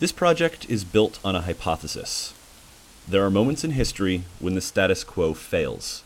This 0.00 0.12
project 0.12 0.64
is 0.70 0.82
built 0.82 1.18
on 1.22 1.36
a 1.36 1.42
hypothesis. 1.42 2.32
There 3.06 3.22
are 3.22 3.30
moments 3.30 3.64
in 3.64 3.72
history 3.72 4.22
when 4.38 4.54
the 4.54 4.62
status 4.62 5.04
quo 5.04 5.34
fails. 5.34 6.04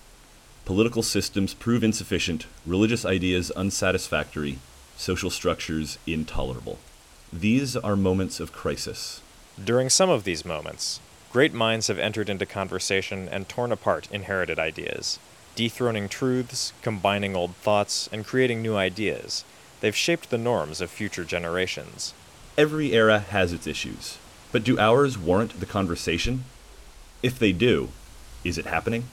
Political 0.65 1.05
systems 1.05 1.55
prove 1.55 1.85
insufficient, 1.85 2.47
religious 2.67 3.05
ideas 3.05 3.53
unsatisfactory, 3.53 4.59
social 4.97 5.31
structures 5.31 5.97
intolerable. 6.09 6.81
These 7.33 7.77
are 7.77 7.95
moments 7.95 8.41
of 8.41 8.53
crisis. 8.53 9.21
During 9.63 9.89
some 9.89 10.11
of 10.11 10.25
these 10.25 10.45
moments, 10.45 10.99
great 11.35 11.53
minds 11.53 11.89
have 11.89 11.99
entered 11.99 12.31
into 12.31 12.47
conversation 12.47 13.29
and 13.29 13.49
torn 13.49 13.73
apart 13.73 14.07
inherited 14.13 14.57
ideas, 14.57 15.19
dethroning 15.57 16.09
truths, 16.09 16.73
combining 16.81 17.35
old 17.35 17.57
thoughts, 17.57 18.09
and 18.13 18.25
creating 18.25 18.63
new 18.63 18.77
ideas. 18.77 19.45
They've 19.81 19.97
shaped 19.97 20.31
the 20.31 20.39
norms 20.39 20.81
of 20.81 20.93
future 20.93 21.25
generations. 21.25 22.15
Every 22.57 22.93
era 22.93 23.19
has 23.19 23.53
its 23.53 23.67
issues, 23.67 24.17
but 24.53 24.63
do 24.63 24.79
ours 24.79 25.19
warrant 25.19 25.59
the 25.59 25.67
conversation? 25.67 26.45
If 27.21 27.41
they 27.41 27.51
do, 27.51 27.89
is 28.45 28.57
it 28.57 28.67
happening? 28.67 29.09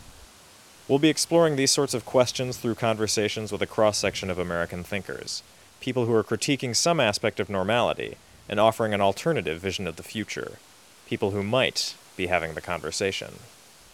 We'll 0.88 1.00
be 1.00 1.10
exploring 1.10 1.56
these 1.56 1.72
sorts 1.72 1.96
of 1.96 2.06
questions 2.06 2.58
through 2.58 2.76
conversations 2.76 3.52
with 3.52 3.64
a 3.64 3.66
cross 3.66 3.98
section 3.98 4.30
of 4.30 4.38
American 4.38 4.84
thinkers, 4.84 5.42
people 5.80 6.06
who 6.06 6.14
are 6.14 6.24
critiquing 6.24 6.76
some 6.76 7.00
aspect 7.00 7.40
of 7.40 7.50
normality 7.50 8.18
and 8.48 8.60
offering 8.60 8.94
an 8.94 9.02
alternative 9.02 9.60
vision 9.60 9.88
of 9.88 9.96
the 9.96 10.04
future, 10.04 10.60
people 11.08 11.32
who 11.32 11.42
might 11.42 11.96
be 12.16 12.28
having 12.28 12.54
the 12.54 12.62
conversation. 12.62 13.34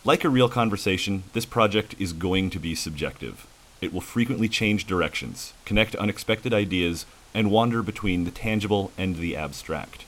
Like 0.03 0.23
a 0.23 0.29
real 0.29 0.49
conversation, 0.49 1.23
this 1.33 1.45
project 1.45 1.95
is 1.99 2.13
going 2.13 2.49
to 2.51 2.59
be 2.59 2.75
subjective. 2.75 3.45
It 3.81 3.93
will 3.93 4.01
frequently 4.01 4.47
change 4.47 4.85
directions, 4.85 5.53
connect 5.65 5.95
unexpected 5.95 6.53
ideas, 6.53 7.05
and 7.33 7.51
wander 7.51 7.83
between 7.83 8.23
the 8.23 8.31
tangible 8.31 8.91
and 8.97 9.17
the 9.17 9.35
abstract. 9.35 10.05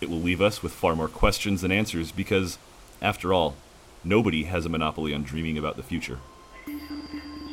It 0.00 0.08
will 0.08 0.20
leave 0.20 0.40
us 0.40 0.62
with 0.62 0.72
far 0.72 0.96
more 0.96 1.08
questions 1.08 1.60
than 1.60 1.72
answers 1.72 2.12
because, 2.12 2.58
after 3.00 3.32
all, 3.32 3.54
nobody 4.02 4.44
has 4.44 4.64
a 4.64 4.68
monopoly 4.68 5.12
on 5.12 5.22
dreaming 5.22 5.58
about 5.58 5.76
the 5.76 5.82
future. 5.82 6.18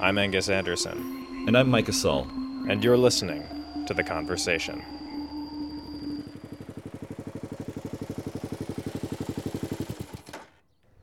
I'm 0.02 0.18
Angus 0.18 0.50
Anderson. 0.50 1.46
And 1.48 1.58
I'm 1.58 1.70
Micah 1.70 1.94
Saul. 1.94 2.28
And 2.70 2.84
you're 2.84 2.98
listening 2.98 3.44
to 3.88 3.94
The 3.94 4.04
Conversation. 4.04 4.99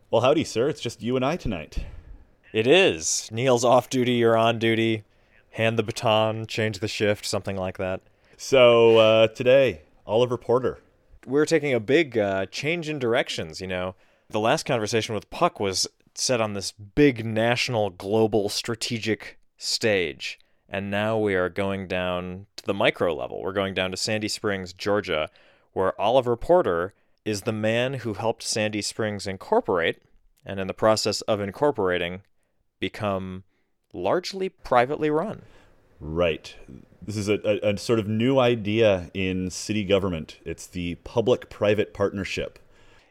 Well, 0.09 0.23
howdy, 0.23 0.45
sir. 0.45 0.69
It's 0.69 0.81
just 0.81 1.03
you 1.03 1.17
and 1.17 1.25
I 1.25 1.37
tonight. 1.37 1.85
It 2.53 2.69
is. 2.69 3.29
Neil's 3.33 3.65
off 3.65 3.91
duty, 3.91 4.12
you're 4.12 4.37
on 4.37 4.61
duty. 4.61 5.03
Hand 5.51 5.77
the 5.77 5.83
baton, 5.83 6.47
change 6.47 6.79
the 6.79 6.87
shift, 6.87 7.27
something 7.27 7.57
like 7.57 7.77
that. 7.79 8.03
So, 8.37 8.99
uh, 8.99 9.27
today, 9.27 9.81
Oliver 10.07 10.37
Porter. 10.37 10.79
We're 11.27 11.45
taking 11.45 11.75
a 11.75 11.81
big 11.81 12.17
uh, 12.17 12.47
change 12.47 12.89
in 12.89 13.01
directions, 13.01 13.61
you 13.61 13.67
know. 13.67 13.97
The 14.31 14.39
last 14.39 14.65
conversation 14.65 15.12
with 15.12 15.29
Puck 15.31 15.59
was 15.59 15.89
set 16.15 16.41
on 16.41 16.53
this 16.53 16.71
big 16.71 17.27
national, 17.27 17.91
global, 17.91 18.49
strategic 18.49 19.41
stage. 19.57 20.39
And 20.69 20.89
now 20.89 21.19
we 21.19 21.34
are 21.34 21.49
going 21.49 21.89
down 21.89 22.47
to 22.55 22.65
the 22.65 22.75
micro 22.75 23.12
level. 23.12 23.43
We're 23.43 23.53
going 23.53 23.75
down 23.75 23.91
to 23.91 23.97
Sandy 23.97 24.29
Springs, 24.29 24.73
Georgia, 24.73 25.31
where 25.73 26.01
Oliver 26.01 26.37
Porter 26.37 26.95
is 27.27 27.43
the 27.43 27.53
man 27.53 27.95
who 27.95 28.15
helped 28.15 28.43
Sandy 28.43 28.81
Springs 28.81 29.27
incorporate, 29.27 30.01
and 30.45 30.61
in 30.61 30.69
the 30.69 30.75
process 30.75 31.21
of 31.23 31.41
incorporating, 31.41 32.23
become 32.81 33.45
largely 33.93 34.49
privately 34.49 35.11
run. 35.11 35.43
Right. 35.99 36.55
This 37.03 37.17
is 37.17 37.29
a, 37.29 37.41
a, 37.45 37.73
a 37.73 37.79
sort 37.79 37.99
of 37.99 38.06
new 38.06 38.39
idea 38.39 39.11
in 39.12 39.50
city 39.50 39.84
government. 39.84 40.39
It's 40.45 40.67
the 40.67 40.95
public 40.97 41.50
private 41.50 41.93
partnership 41.93 42.61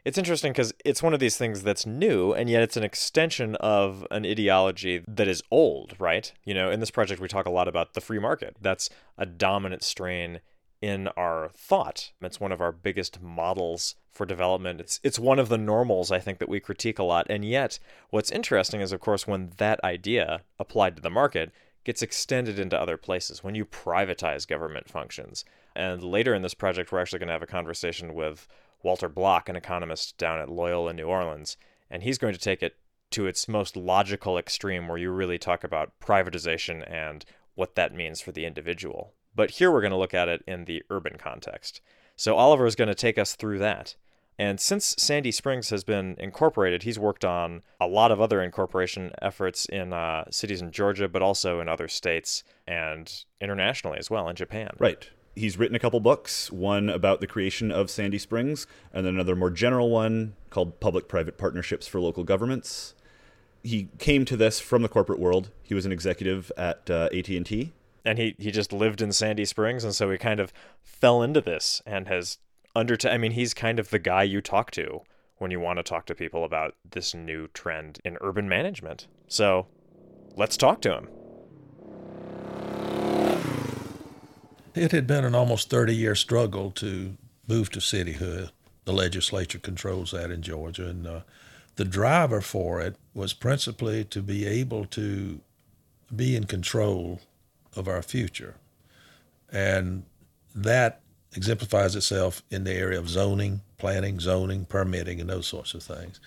it's 0.06 0.16
interesting 0.16 0.52
because 0.52 0.72
it's 0.84 1.02
one 1.02 1.14
of 1.14 1.18
these 1.18 1.36
things 1.36 1.64
that's 1.64 1.84
new 1.84 2.32
and 2.32 2.48
yet 2.48 2.62
it's 2.62 2.76
an 2.76 2.84
extension 2.84 3.56
of 3.56 4.06
an 4.12 4.24
ideology 4.24 5.02
that 5.08 5.26
is 5.26 5.42
old 5.50 5.96
right 5.98 6.32
you 6.44 6.54
know 6.54 6.70
in 6.70 6.78
this 6.78 6.92
project 6.92 7.20
we 7.20 7.26
talk 7.26 7.44
a 7.44 7.50
lot 7.50 7.66
about 7.66 7.94
the 7.94 8.00
free 8.00 8.20
market 8.20 8.56
that's 8.60 8.88
a 9.18 9.26
dominant 9.26 9.82
strain 9.82 10.40
in 10.80 11.08
our 11.08 11.50
thought. 11.54 12.12
It's 12.20 12.40
one 12.40 12.52
of 12.52 12.60
our 12.60 12.72
biggest 12.72 13.20
models 13.22 13.94
for 14.10 14.26
development. 14.26 14.80
It's 14.80 15.00
it's 15.02 15.18
one 15.18 15.38
of 15.38 15.48
the 15.48 15.58
normals 15.58 16.10
i 16.10 16.18
think 16.18 16.38
that 16.38 16.48
we 16.48 16.60
critique 16.60 16.98
a 16.98 17.04
lot. 17.04 17.26
And 17.28 17.44
yet 17.44 17.78
what's 18.10 18.30
interesting 18.30 18.80
is 18.80 18.92
of 18.92 19.00
course 19.00 19.26
when 19.26 19.52
that 19.58 19.82
idea 19.84 20.42
applied 20.58 20.96
to 20.96 21.02
the 21.02 21.10
market 21.10 21.52
gets 21.84 22.02
extended 22.02 22.58
into 22.58 22.80
other 22.80 22.96
places 22.96 23.44
when 23.44 23.54
you 23.54 23.64
privatize 23.64 24.48
government 24.48 24.88
functions. 24.88 25.44
And 25.74 26.02
later 26.02 26.34
in 26.34 26.42
this 26.42 26.54
project 26.54 26.90
we're 26.90 27.00
actually 27.00 27.20
going 27.20 27.28
to 27.28 27.34
have 27.34 27.42
a 27.42 27.46
conversation 27.46 28.14
with 28.14 28.48
Walter 28.82 29.08
Block, 29.08 29.48
an 29.48 29.56
economist 29.56 30.16
down 30.18 30.40
at 30.40 30.48
Loyola 30.48 30.90
in 30.90 30.96
New 30.96 31.06
Orleans, 31.06 31.56
and 31.90 32.02
he's 32.02 32.18
going 32.18 32.34
to 32.34 32.40
take 32.40 32.62
it 32.62 32.76
to 33.10 33.26
its 33.26 33.48
most 33.48 33.76
logical 33.76 34.36
extreme 34.36 34.88
where 34.88 34.98
you 34.98 35.10
really 35.10 35.38
talk 35.38 35.64
about 35.64 35.92
privatization 36.00 36.88
and 36.90 37.24
what 37.54 37.74
that 37.74 37.94
means 37.94 38.20
for 38.20 38.32
the 38.32 38.44
individual. 38.44 39.14
But 39.36 39.52
here 39.52 39.70
we're 39.70 39.82
going 39.82 39.92
to 39.92 39.98
look 39.98 40.14
at 40.14 40.28
it 40.28 40.42
in 40.46 40.64
the 40.64 40.82
urban 40.90 41.16
context. 41.18 41.80
So 42.16 42.36
Oliver 42.36 42.66
is 42.66 42.74
going 42.74 42.88
to 42.88 42.94
take 42.94 43.18
us 43.18 43.36
through 43.36 43.58
that. 43.60 43.94
And 44.38 44.60
since 44.60 44.94
Sandy 44.98 45.30
Springs 45.30 45.70
has 45.70 45.84
been 45.84 46.16
incorporated, 46.18 46.82
he's 46.82 46.98
worked 46.98 47.24
on 47.24 47.62
a 47.80 47.86
lot 47.86 48.10
of 48.10 48.20
other 48.20 48.42
incorporation 48.42 49.12
efforts 49.22 49.66
in 49.66 49.92
uh, 49.92 50.24
cities 50.30 50.60
in 50.60 50.72
Georgia, 50.72 51.08
but 51.08 51.22
also 51.22 51.60
in 51.60 51.68
other 51.68 51.88
states 51.88 52.44
and 52.66 53.24
internationally 53.40 53.98
as 53.98 54.10
well 54.10 54.28
in 54.28 54.36
Japan. 54.36 54.70
Right 54.78 55.08
he's 55.36 55.58
written 55.58 55.76
a 55.76 55.78
couple 55.78 56.00
books 56.00 56.50
one 56.50 56.88
about 56.88 57.20
the 57.20 57.26
creation 57.26 57.70
of 57.70 57.90
sandy 57.90 58.18
springs 58.18 58.66
and 58.92 59.06
then 59.06 59.14
another 59.14 59.36
more 59.36 59.50
general 59.50 59.90
one 59.90 60.34
called 60.50 60.80
public 60.80 61.06
private 61.06 61.36
partnerships 61.36 61.86
for 61.86 62.00
local 62.00 62.24
governments 62.24 62.94
he 63.62 63.88
came 63.98 64.24
to 64.24 64.36
this 64.36 64.58
from 64.58 64.82
the 64.82 64.88
corporate 64.88 65.18
world 65.18 65.50
he 65.62 65.74
was 65.74 65.84
an 65.86 65.92
executive 65.92 66.50
at 66.56 66.90
uh, 66.90 67.08
at&t 67.12 67.72
and 68.06 68.18
he, 68.18 68.34
he 68.38 68.50
just 68.50 68.72
lived 68.72 69.02
in 69.02 69.12
sandy 69.12 69.44
springs 69.44 69.84
and 69.84 69.94
so 69.94 70.10
he 70.10 70.16
kind 70.18 70.40
of 70.40 70.52
fell 70.82 71.22
into 71.22 71.40
this 71.40 71.82
and 71.84 72.08
has 72.08 72.38
under 72.74 72.96
i 73.04 73.18
mean 73.18 73.32
he's 73.32 73.52
kind 73.52 73.78
of 73.78 73.90
the 73.90 73.98
guy 73.98 74.22
you 74.22 74.40
talk 74.40 74.70
to 74.70 75.00
when 75.38 75.50
you 75.50 75.60
want 75.60 75.78
to 75.78 75.82
talk 75.82 76.06
to 76.06 76.14
people 76.14 76.44
about 76.44 76.74
this 76.90 77.14
new 77.14 77.48
trend 77.48 77.98
in 78.04 78.16
urban 78.20 78.48
management 78.48 79.06
so 79.28 79.66
let's 80.36 80.56
talk 80.56 80.80
to 80.80 80.94
him 80.94 81.08
It 84.76 84.92
had 84.92 85.06
been 85.06 85.24
an 85.24 85.34
almost 85.34 85.70
30 85.70 85.96
year 85.96 86.14
struggle 86.14 86.70
to 86.72 87.16
move 87.48 87.70
to 87.70 87.80
cityhood. 87.80 88.50
The 88.84 88.92
legislature 88.92 89.58
controls 89.58 90.10
that 90.10 90.30
in 90.30 90.42
Georgia. 90.42 90.88
And 90.88 91.06
uh, 91.06 91.20
the 91.76 91.86
driver 91.86 92.42
for 92.42 92.82
it 92.82 92.96
was 93.14 93.32
principally 93.32 94.04
to 94.04 94.20
be 94.20 94.44
able 94.46 94.84
to 94.86 95.40
be 96.14 96.36
in 96.36 96.44
control 96.44 97.20
of 97.76 97.88
our 97.88 98.02
future. 98.02 98.56
And 99.52 100.04
that 100.54 101.00
exemplifies 101.34 101.94
itself 101.94 102.42
in 102.50 102.64
the 102.64 102.72
area 102.72 102.98
of 102.98 103.08
zoning, 103.08 103.60
planning, 103.78 104.18
zoning, 104.18 104.64
permitting, 104.64 105.20
and 105.20 105.28
those 105.28 105.46
sorts 105.46 105.74
of 105.74 105.82
things. 105.82 106.18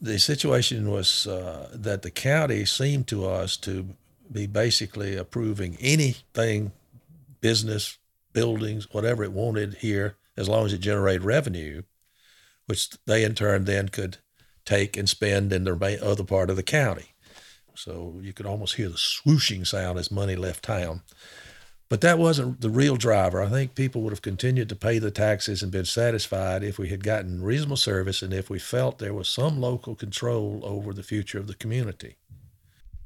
The 0.00 0.18
situation 0.18 0.90
was 0.90 1.26
uh, 1.26 1.68
that 1.74 2.02
the 2.02 2.10
county 2.10 2.64
seemed 2.64 3.08
to 3.08 3.26
us 3.26 3.56
to 3.58 3.88
be 4.32 4.46
basically 4.46 5.16
approving 5.16 5.76
anything 5.80 6.72
business, 7.40 7.98
buildings, 8.32 8.92
whatever 8.92 9.22
it 9.22 9.32
wanted 9.32 9.74
here, 9.74 10.16
as 10.36 10.48
long 10.48 10.66
as 10.66 10.72
it 10.72 10.78
generated 10.78 11.24
revenue, 11.24 11.82
which 12.66 12.90
they 13.06 13.24
in 13.24 13.34
turn 13.34 13.64
then 13.64 13.88
could 13.88 14.18
take 14.64 14.96
and 14.96 15.08
spend 15.08 15.52
in 15.52 15.64
the 15.64 15.98
other 16.02 16.24
part 16.24 16.50
of 16.50 16.56
the 16.56 16.62
county. 16.62 17.12
So 17.76 18.14
you 18.20 18.32
could 18.32 18.46
almost 18.46 18.76
hear 18.76 18.88
the 18.88 18.96
swooshing 18.96 19.66
sound 19.66 19.98
as 19.98 20.10
money 20.10 20.36
left 20.36 20.64
town. 20.64 21.02
But 21.88 22.00
that 22.00 22.18
wasn't 22.18 22.60
the 22.60 22.70
real 22.70 22.96
driver. 22.96 23.40
I 23.40 23.48
think 23.48 23.76
people 23.76 24.02
would 24.02 24.12
have 24.12 24.22
continued 24.22 24.68
to 24.70 24.76
pay 24.76 24.98
the 24.98 25.12
taxes 25.12 25.62
and 25.62 25.70
been 25.70 25.84
satisfied 25.84 26.64
if 26.64 26.78
we 26.78 26.88
had 26.88 27.04
gotten 27.04 27.42
reasonable 27.42 27.76
service 27.76 28.22
and 28.22 28.34
if 28.34 28.50
we 28.50 28.58
felt 28.58 28.98
there 28.98 29.14
was 29.14 29.28
some 29.28 29.60
local 29.60 29.94
control 29.94 30.60
over 30.64 30.92
the 30.92 31.04
future 31.04 31.38
of 31.38 31.46
the 31.46 31.54
community. 31.54 32.16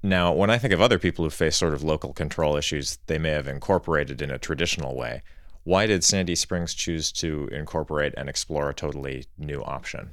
Now, 0.02 0.32
when 0.32 0.48
I 0.48 0.56
think 0.56 0.72
of 0.72 0.80
other 0.80 0.98
people 0.98 1.24
who 1.24 1.30
face 1.30 1.56
sort 1.56 1.74
of 1.74 1.82
local 1.82 2.14
control 2.14 2.56
issues 2.56 2.98
they 3.06 3.18
may 3.18 3.30
have 3.30 3.46
incorporated 3.46 4.22
in 4.22 4.30
a 4.30 4.38
traditional 4.38 4.96
way, 4.96 5.22
why 5.64 5.84
did 5.84 6.02
Sandy 6.02 6.34
Springs 6.34 6.72
choose 6.72 7.12
to 7.12 7.48
incorporate 7.52 8.14
and 8.16 8.30
explore 8.30 8.70
a 8.70 8.74
totally 8.74 9.26
new 9.36 9.62
option? 9.62 10.12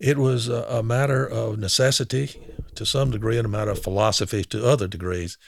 It 0.00 0.18
was 0.18 0.48
a, 0.48 0.64
a 0.68 0.82
matter 0.82 1.26
of 1.26 1.58
necessity 1.58 2.34
to 2.74 2.86
some 2.86 3.10
degree 3.10 3.38
and 3.38 3.46
a 3.46 3.50
matter 3.50 3.72
of 3.72 3.82
philosophy 3.82 4.44
to 4.44 4.66
other 4.66 4.88
degrees. 4.88 5.38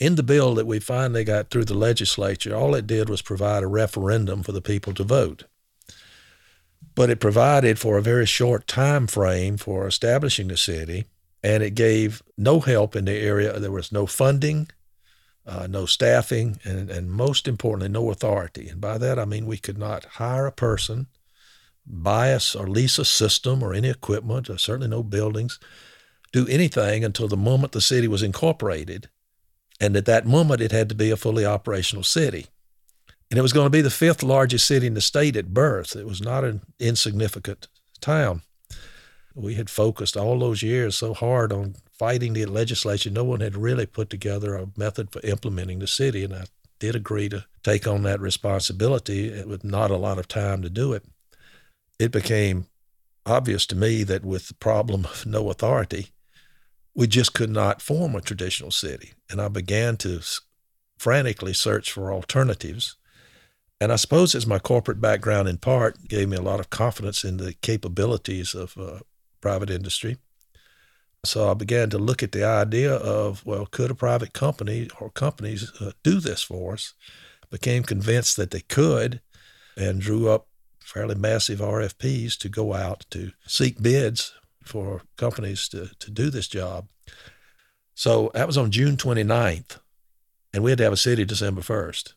In 0.00 0.16
the 0.16 0.22
bill 0.22 0.54
that 0.56 0.66
we 0.66 0.80
finally 0.80 1.24
got 1.24 1.50
through 1.50 1.66
the 1.66 1.74
legislature, 1.74 2.54
all 2.54 2.74
it 2.74 2.86
did 2.86 3.08
was 3.08 3.22
provide 3.22 3.62
a 3.62 3.68
referendum 3.68 4.42
for 4.42 4.52
the 4.52 4.60
people 4.60 4.92
to 4.94 5.04
vote. 5.04 5.44
but 6.96 7.10
it 7.10 7.20
provided 7.20 7.78
for 7.78 7.98
a 7.98 8.02
very 8.02 8.26
short 8.26 8.66
time 8.66 9.06
frame 9.06 9.56
for 9.56 9.86
establishing 9.86 10.48
the 10.48 10.56
city, 10.56 11.04
and 11.42 11.62
it 11.62 11.74
gave 11.74 12.22
no 12.36 12.60
help 12.60 12.96
in 12.96 13.04
the 13.04 13.12
area. 13.12 13.58
There 13.60 13.70
was 13.70 13.92
no 13.92 14.06
funding, 14.06 14.68
uh, 15.46 15.66
no 15.68 15.86
staffing, 15.86 16.58
and, 16.64 16.90
and 16.90 17.10
most 17.10 17.46
importantly, 17.46 17.88
no 17.88 18.10
authority. 18.10 18.68
And 18.68 18.80
by 18.80 18.98
that, 18.98 19.18
I 19.18 19.24
mean 19.26 19.46
we 19.46 19.58
could 19.58 19.78
not 19.78 20.04
hire 20.06 20.46
a 20.46 20.52
person, 20.52 21.06
buy 21.86 22.32
us 22.32 22.54
or 22.54 22.66
lease 22.66 22.98
a 22.98 23.04
system 23.04 23.62
or 23.62 23.72
any 23.72 23.88
equipment, 23.88 24.50
or 24.50 24.58
certainly 24.58 24.88
no 24.88 25.02
buildings, 25.02 25.58
do 26.32 26.46
anything 26.48 27.04
until 27.04 27.28
the 27.28 27.36
moment 27.36 27.72
the 27.72 27.80
city 27.80 28.08
was 28.08 28.22
incorporated. 28.22 29.08
And 29.80 29.96
at 29.96 30.06
that 30.06 30.26
moment, 30.26 30.60
it 30.60 30.72
had 30.72 30.88
to 30.88 30.94
be 30.94 31.10
a 31.10 31.16
fully 31.16 31.44
operational 31.44 32.02
city. 32.02 32.46
And 33.30 33.38
it 33.38 33.42
was 33.42 33.52
going 33.52 33.66
to 33.66 33.70
be 33.70 33.80
the 33.80 33.90
fifth 33.90 34.22
largest 34.22 34.66
city 34.66 34.86
in 34.86 34.94
the 34.94 35.00
state 35.00 35.36
at 35.36 35.52
birth. 35.52 35.96
It 35.96 36.06
was 36.06 36.20
not 36.20 36.44
an 36.44 36.62
insignificant 36.78 37.68
town. 38.00 38.42
We 39.34 39.54
had 39.54 39.68
focused 39.68 40.16
all 40.16 40.38
those 40.38 40.62
years 40.62 40.96
so 40.96 41.12
hard 41.12 41.52
on 41.52 41.76
fighting 41.92 42.32
the 42.32 42.46
legislation. 42.46 43.12
No 43.12 43.24
one 43.24 43.40
had 43.40 43.56
really 43.56 43.86
put 43.86 44.08
together 44.08 44.54
a 44.54 44.68
method 44.76 45.10
for 45.12 45.20
implementing 45.24 45.80
the 45.80 45.86
city. 45.86 46.24
And 46.24 46.34
I 46.34 46.44
did 46.78 46.94
agree 46.94 47.28
to 47.30 47.44
take 47.62 47.86
on 47.86 48.02
that 48.04 48.20
responsibility 48.20 49.42
with 49.44 49.64
not 49.64 49.90
a 49.90 49.96
lot 49.96 50.18
of 50.18 50.28
time 50.28 50.62
to 50.62 50.70
do 50.70 50.92
it. 50.92 51.04
It 51.98 52.12
became 52.12 52.66
obvious 53.24 53.66
to 53.66 53.76
me 53.76 54.04
that 54.04 54.24
with 54.24 54.48
the 54.48 54.54
problem 54.54 55.04
of 55.04 55.26
no 55.26 55.50
authority, 55.50 56.08
we 56.94 57.06
just 57.06 57.34
could 57.34 57.50
not 57.50 57.82
form 57.82 58.14
a 58.14 58.20
traditional 58.20 58.70
city. 58.70 59.12
And 59.30 59.40
I 59.40 59.48
began 59.48 59.96
to 59.98 60.20
frantically 60.98 61.52
search 61.52 61.92
for 61.92 62.12
alternatives. 62.12 62.96
And 63.80 63.92
I 63.92 63.96
suppose 63.96 64.34
as 64.34 64.46
my 64.46 64.58
corporate 64.58 65.00
background 65.00 65.48
in 65.48 65.58
part 65.58 66.08
gave 66.08 66.28
me 66.28 66.36
a 66.36 66.42
lot 66.42 66.60
of 66.60 66.70
confidence 66.70 67.24
in 67.24 67.36
the 67.36 67.52
capabilities 67.54 68.54
of 68.54 68.76
uh, 68.78 69.00
private 69.40 69.70
industry. 69.70 70.16
So 71.24 71.50
I 71.50 71.54
began 71.54 71.90
to 71.90 71.98
look 71.98 72.22
at 72.22 72.32
the 72.32 72.44
idea 72.44 72.94
of, 72.94 73.44
well, 73.44 73.66
could 73.66 73.90
a 73.90 73.94
private 73.94 74.32
company 74.32 74.88
or 75.00 75.10
companies 75.10 75.72
uh, 75.80 75.90
do 76.02 76.20
this 76.20 76.42
for 76.42 76.74
us? 76.74 76.94
Became 77.50 77.82
convinced 77.82 78.36
that 78.36 78.50
they 78.50 78.60
could 78.60 79.20
and 79.76 80.00
drew 80.00 80.28
up 80.28 80.48
fairly 80.86 81.16
massive 81.16 81.58
RFPs 81.58 82.38
to 82.38 82.48
go 82.48 82.72
out 82.72 83.04
to 83.10 83.32
seek 83.44 83.82
bids 83.82 84.32
for 84.64 85.02
companies 85.16 85.68
to, 85.68 85.90
to 85.98 86.10
do 86.12 86.30
this 86.30 86.46
job. 86.46 86.86
So 87.94 88.30
that 88.34 88.46
was 88.46 88.56
on 88.56 88.70
June 88.70 88.96
29th, 88.96 89.80
and 90.54 90.62
we 90.62 90.70
had 90.70 90.78
to 90.78 90.84
have 90.84 90.92
a 90.92 90.96
city 90.96 91.24
December 91.24 91.60
1st. 91.60 92.14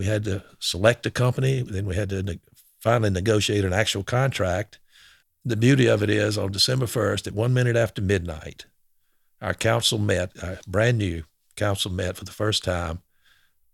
We 0.00 0.06
had 0.06 0.24
to 0.24 0.42
select 0.58 1.04
a 1.04 1.10
company, 1.10 1.60
then 1.60 1.84
we 1.84 1.94
had 1.94 2.08
to 2.08 2.22
ne- 2.22 2.40
finally 2.80 3.10
negotiate 3.10 3.66
an 3.66 3.74
actual 3.74 4.02
contract. 4.02 4.78
The 5.44 5.56
beauty 5.56 5.86
of 5.86 6.02
it 6.02 6.08
is 6.08 6.38
on 6.38 6.52
December 6.52 6.86
1st, 6.86 7.26
at 7.26 7.34
one 7.34 7.52
minute 7.52 7.76
after 7.76 8.00
midnight, 8.00 8.64
our 9.42 9.54
council 9.54 9.98
met, 9.98 10.32
brand 10.66 10.96
new 10.96 11.24
council 11.54 11.90
met 11.90 12.16
for 12.16 12.24
the 12.24 12.30
first 12.30 12.64
time, 12.64 13.02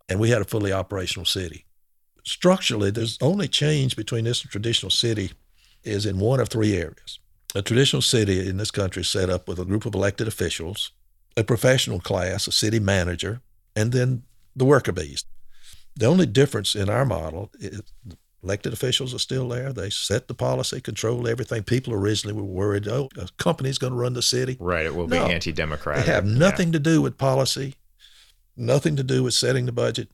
and 0.09 0.19
we 0.19 0.31
had 0.31 0.43
a 0.43 0.47
fully 0.47 0.73
operational 0.73 1.27
city. 1.27 1.65
Structurally, 2.31 2.93
there's 2.93 3.19
only 3.21 3.49
change 3.49 3.97
between 3.97 4.23
this 4.25 4.43
and 4.43 4.51
traditional 4.53 4.91
city 4.91 5.33
is 5.83 6.07
in 6.07 6.21
one 6.21 6.39
of 6.39 6.49
three 6.49 6.77
areas. 6.77 7.19
A 7.57 7.61
traditional 7.63 8.03
city 8.03 8.49
in 8.49 8.57
this 8.57 8.71
country 8.71 9.03
is 9.03 9.09
set 9.09 9.29
up 9.29 9.49
with 9.49 9.59
a 9.59 9.65
group 9.65 9.85
of 9.85 9.97
elected 9.97 10.29
officials, 10.29 10.93
a 11.37 11.43
professional 11.43 11.99
class, 11.99 12.47
a 12.47 12.53
city 12.53 12.79
manager, 12.79 13.41
and 13.75 13.91
then 13.91 14.23
the 14.55 14.65
worker 14.65 14.93
bees. 14.93 15.25
The 15.97 16.07
only 16.07 16.25
difference 16.25 16.77
in 16.77 16.89
our 16.89 17.05
model 17.05 17.51
is 17.59 17.83
elected 18.45 18.73
officials 18.73 19.13
are 19.13 19.19
still 19.19 19.49
there. 19.49 19.73
They 19.73 19.91
set 19.91 20.29
the 20.29 20.35
policy, 20.35 20.81
control 20.81 21.27
everything. 21.27 21.65
People 21.65 21.95
originally 21.95 22.41
were 22.41 22.45
worried, 22.45 22.87
oh, 22.87 23.09
a 23.19 23.27
company's 23.39 23.77
going 23.79 23.93
to 23.93 23.99
run 23.99 24.13
the 24.13 24.23
city. 24.23 24.57
Right. 24.61 24.87
It 24.87 24.95
will 24.95 25.09
No. 25.09 25.27
be 25.27 25.33
anti 25.33 25.51
democratic. 25.51 26.07
They 26.07 26.13
have 26.13 26.27
nothing 26.27 26.71
to 26.71 26.79
do 26.79 27.03
with 27.03 27.19
policy, 27.19 27.75
nothing 28.57 28.95
to 28.95 29.03
do 29.03 29.25
with 29.25 29.35
setting 29.35 29.67
the 29.67 29.73
budget. 29.73 30.09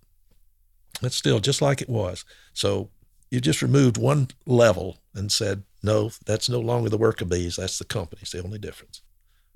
It's 1.02 1.16
still 1.16 1.40
just 1.40 1.62
like 1.62 1.82
it 1.82 1.88
was. 1.88 2.24
So 2.52 2.90
you 3.30 3.40
just 3.40 3.62
removed 3.62 3.98
one 3.98 4.28
level 4.46 4.98
and 5.14 5.30
said, 5.30 5.62
no, 5.82 6.10
that's 6.24 6.48
no 6.48 6.60
longer 6.60 6.88
the 6.88 6.98
work 6.98 7.20
of 7.20 7.28
bees. 7.28 7.56
That's 7.56 7.78
the 7.78 7.84
company. 7.84 8.20
It's 8.22 8.32
the 8.32 8.42
only 8.42 8.58
difference. 8.58 9.02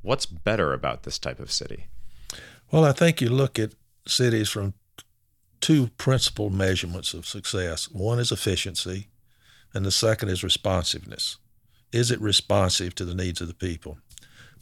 What's 0.02 0.26
better 0.26 0.72
about 0.72 1.02
this 1.02 1.18
type 1.18 1.40
of 1.40 1.52
city? 1.52 1.86
Well, 2.70 2.84
I 2.84 2.92
think 2.92 3.20
you 3.20 3.28
look 3.28 3.58
at 3.58 3.74
cities 4.06 4.48
from 4.48 4.74
two 5.60 5.88
principal 5.98 6.50
measurements 6.50 7.14
of 7.14 7.26
success. 7.26 7.90
One 7.90 8.18
is 8.18 8.32
efficiency, 8.32 9.08
and 9.74 9.84
the 9.84 9.90
second 9.90 10.28
is 10.30 10.44
responsiveness. 10.44 11.36
Is 11.92 12.10
it 12.10 12.20
responsive 12.20 12.94
to 12.94 13.04
the 13.04 13.14
needs 13.14 13.40
of 13.40 13.48
the 13.48 13.54
people? 13.54 13.98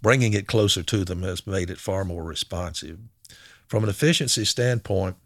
Bringing 0.01 0.33
it 0.33 0.47
closer 0.47 0.83
to 0.83 1.05
them 1.05 1.23
has 1.23 1.47
made 1.47 1.71
it 1.71 1.79
far 1.79 2.05
more 2.05 2.25
responsive. 2.25 2.99
From 3.67 3.85
an 3.85 3.91
efficiency 3.91 4.45
standpoint, 4.45 5.17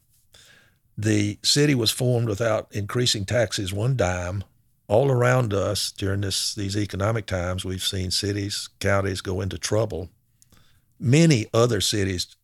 the 0.97 1.39
city 1.43 1.75
was 1.75 1.91
formed 1.91 2.29
without 2.29 2.69
increasing 2.73 3.25
taxes 3.25 3.73
one 3.73 3.97
dime. 3.97 4.45
All 4.89 5.11
around 5.11 5.55
us 5.55 5.91
during 5.91 6.21
this, 6.21 6.55
these 6.55 6.77
economic 6.77 7.25
times, 7.27 7.65
we've 7.65 7.83
seen 7.83 8.11
cities, 8.11 8.69
counties 8.79 9.23
go 9.23 9.41
into 9.41 9.57
trouble. 9.57 10.11
Many 11.01 11.47
other 11.55 11.81
cities 11.81 12.37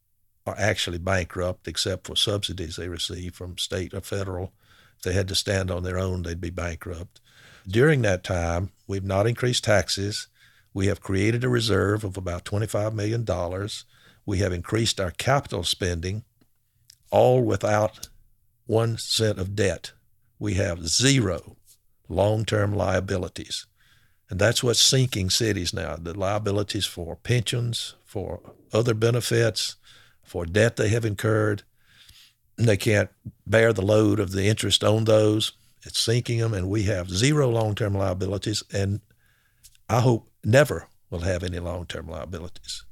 are 0.46 0.56
actually 0.58 0.98
bankrupt 0.98 1.68
except 1.68 2.06
for 2.06 2.16
subsidies 2.16 2.76
they 2.76 2.88
receive 2.88 3.34
from 3.34 3.58
state 3.58 3.92
or 3.92 4.00
federal. 4.00 4.52
If 4.96 5.02
they 5.02 5.12
had 5.12 5.28
to 5.28 5.34
stand 5.34 5.70
on 5.70 5.82
their 5.82 5.98
own, 5.98 6.22
they'd 6.22 6.40
be 6.40 6.50
bankrupt. 6.50 7.20
During 7.66 8.00
that 8.02 8.24
time, 8.24 8.70
we've 8.86 9.04
not 9.04 9.26
increased 9.26 9.64
taxes. 9.64 10.28
We 10.72 10.86
have 10.86 11.02
created 11.02 11.44
a 11.44 11.50
reserve 11.50 12.02
of 12.02 12.16
about 12.16 12.46
$25 12.46 12.94
million. 12.94 13.26
We 14.24 14.38
have 14.38 14.52
increased 14.52 15.00
our 15.00 15.10
capital 15.10 15.64
spending, 15.64 16.24
all 17.10 17.42
without 17.42 18.08
one 18.68 18.98
cent 18.98 19.38
of 19.38 19.56
debt. 19.56 19.92
We 20.38 20.54
have 20.54 20.86
zero 20.86 21.56
long 22.08 22.44
term 22.44 22.72
liabilities. 22.74 23.66
And 24.30 24.38
that's 24.38 24.62
what's 24.62 24.80
sinking 24.80 25.30
cities 25.30 25.72
now 25.72 25.96
the 25.96 26.16
liabilities 26.16 26.84
for 26.84 27.16
pensions, 27.16 27.94
for 28.04 28.40
other 28.72 28.94
benefits, 28.94 29.76
for 30.22 30.44
debt 30.44 30.76
they 30.76 30.90
have 30.90 31.06
incurred. 31.06 31.62
They 32.56 32.76
can't 32.76 33.08
bear 33.46 33.72
the 33.72 33.82
load 33.82 34.20
of 34.20 34.32
the 34.32 34.46
interest 34.46 34.84
on 34.84 35.04
those. 35.04 35.52
It's 35.86 36.00
sinking 36.00 36.40
them, 36.40 36.52
and 36.52 36.68
we 36.68 36.82
have 36.82 37.08
zero 37.08 37.48
long 37.48 37.74
term 37.74 37.94
liabilities. 37.94 38.62
And 38.72 39.00
I 39.88 40.00
hope 40.00 40.30
never 40.44 40.88
will 41.08 41.20
have 41.20 41.42
any 41.42 41.58
long 41.58 41.86
term 41.86 42.08
liabilities. 42.08 42.84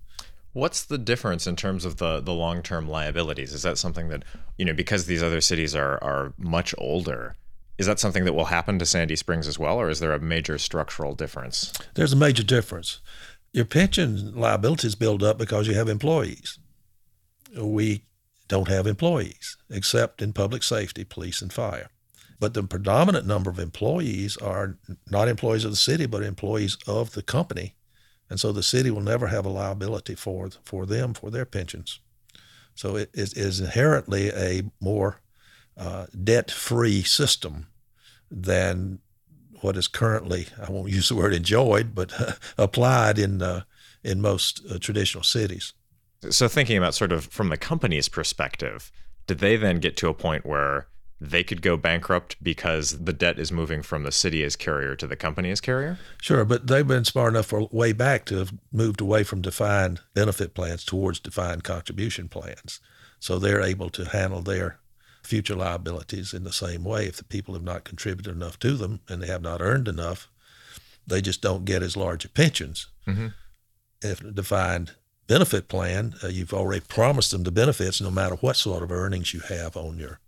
What's 0.57 0.87
the 0.87 0.97
difference 0.97 1.47
in 1.47 1.55
terms 1.55 1.85
of 1.85 1.99
the 1.99 2.19
the 2.19 2.33
long 2.33 2.63
term 2.63 2.89
liabilities? 2.89 3.53
Is 3.53 3.63
that 3.65 3.77
something 3.77 4.09
that 4.09 4.23
you 4.57 4.65
know 4.65 4.73
because 4.73 5.05
these 5.05 5.23
other 5.23 5.43
cities 5.43 5.77
are 5.77 6.03
are 6.03 6.33
much 6.39 6.75
older? 6.79 7.37
Is 7.77 7.85
that 7.85 8.01
something 8.01 8.25
that 8.25 8.33
will 8.33 8.47
happen 8.47 8.79
to 8.79 8.87
Sandy 8.87 9.17
Springs 9.17 9.47
as 9.47 9.59
well, 9.59 9.77
or 9.77 9.91
is 9.91 10.01
there 10.01 10.15
a 10.15 10.19
major 10.19 10.57
structural 10.57 11.15
difference? 11.15 11.75
There's 11.93 12.15
a 12.15 12.17
major 12.17 12.43
difference. 12.43 13.01
Your 13.53 13.67
pension 13.67 14.35
liabilities 14.35 14.95
build 14.95 15.23
up 15.23 15.37
because 15.37 15.69
you 15.69 15.75
have 15.75 15.91
employees. 15.91 16.59
We 17.55 18.07
don't 18.49 18.69
have 18.69 18.87
employees 18.87 19.59
except 19.69 20.23
in 20.23 20.33
public 20.33 20.63
safety, 20.63 21.05
police, 21.05 21.43
and 21.43 21.53
fire. 21.53 21.91
But 22.41 22.55
the 22.55 22.63
predominant 22.63 23.27
number 23.27 23.51
of 23.51 23.59
employees 23.59 24.39
are 24.39 24.79
not 25.11 25.29
employees 25.29 25.67
of 25.67 25.73
the 25.73 25.77
city, 25.77 26.07
but 26.07 26.23
employees 26.23 26.79
of 26.87 27.13
the 27.13 27.23
company. 27.23 27.76
And 28.29 28.41
so 28.41 28.53
the 28.53 28.63
city 28.63 28.91
will 28.91 29.03
never 29.03 29.29
have 29.29 29.47
a 29.47 29.51
liability 29.51 30.15
for, 30.15 30.51
for 30.65 30.85
them 30.87 31.15
for 31.15 31.31
their 31.31 31.45
pensions. 31.45 32.01
So 32.75 32.97
it 32.97 33.11
is 33.15 33.61
inherently 33.61 34.31
a 34.31 34.63
more 34.81 35.21
uh, 35.77 36.07
debt 36.23 36.51
free 36.51 37.03
system 37.03 37.69
than 38.31 38.99
what 39.61 39.77
is 39.77 39.89
currently, 39.89 40.47
I 40.63 40.71
won't 40.71 40.91
use 40.91 41.09
the 41.09 41.15
word 41.15 41.33
enjoyed, 41.33 41.95
but 41.95 42.39
applied 42.59 43.19
in, 43.19 43.41
uh, 43.41 43.63
in 44.03 44.21
most 44.21 44.63
uh, 44.71 44.79
traditional 44.79 45.25
cities. 45.25 45.73
So 46.31 46.49
thinking 46.49 46.77
about 46.77 46.95
sort 46.95 47.13
of 47.13 47.27
from 47.27 47.49
the 47.49 47.57
company's 47.57 48.09
perspective, 48.09 48.91
did 49.27 49.39
they 49.39 49.57
then 49.57 49.81
get 49.81 49.97
to 49.99 50.09
a 50.09 50.15
point 50.15 50.45
where 50.45 50.89
they 51.21 51.43
could 51.43 51.63
go 51.63 51.77
bankrupt 51.77 52.43
because 52.43 53.05
the 53.05 53.13
debt 53.13 53.39
is 53.39 53.51
moving 53.51 53.83
from 53.83 54.03
the 54.03 54.13
city 54.13 54.43
as 54.45 54.57
carrier 54.57 54.95
to 54.97 55.07
the 55.07 55.17
company 55.17 55.51
as 55.51 55.61
carrier? 55.61 55.99
Sure, 56.21 56.45
but 56.45 56.67
they've 56.67 56.87
been 56.87 57.05
smart 57.05 57.33
enough 57.33 57.47
for 57.47 57.69
way 57.73 57.93
back 57.93 58.25
to 58.27 58.37
have 58.37 58.53
moved 58.71 59.01
away 59.01 59.23
from 59.23 59.41
defined 59.41 60.01
benefit 60.15 60.55
plans 60.55 60.85
towards 60.85 61.19
defined 61.19 61.65
contribution 61.65 62.29
plans. 62.29 62.81
So 63.19 63.39
they're 63.39 63.63
able 63.63 63.89
to 63.91 64.05
handle 64.05 64.43
their 64.43 64.79
future 65.23 65.57
liabilities 65.57 66.35
in 66.35 66.45
the 66.45 66.53
same 66.53 66.85
way. 66.85 67.07
If 67.07 67.17
the 67.17 67.25
people 67.25 67.55
have 67.55 67.65
not 67.65 67.85
contributed 67.85 68.35
enough 68.35 68.59
to 68.61 68.77
them 68.77 69.01
and 69.09 69.23
they 69.23 69.27
have 69.27 69.43
not 69.43 69.63
earned 69.63 69.89
enough, 69.89 70.29
they 71.07 71.23
just 71.23 71.41
don't 71.41 71.65
get 71.65 71.83
as 71.83 71.97
large 71.97 72.33
pensions. 72.35 72.89
Mm-hmm. 73.07 73.29
If 74.03 74.23
a 74.23 74.31
defined 74.31 74.93
benefit 75.27 75.69
plan, 75.69 76.15
uh, 76.23 76.29
you've 76.29 76.53
already 76.53 76.85
promised 76.87 77.31
them 77.31 77.45
the 77.45 77.51
benefits 77.51 78.01
no 78.01 78.11
matter 78.11 78.37
what 78.37 78.57
sort 78.57 78.83
of 78.83 78.93
earnings 78.93 79.33
you 79.33 79.41
have 79.41 79.77
on 79.77 79.99
your 79.99 80.21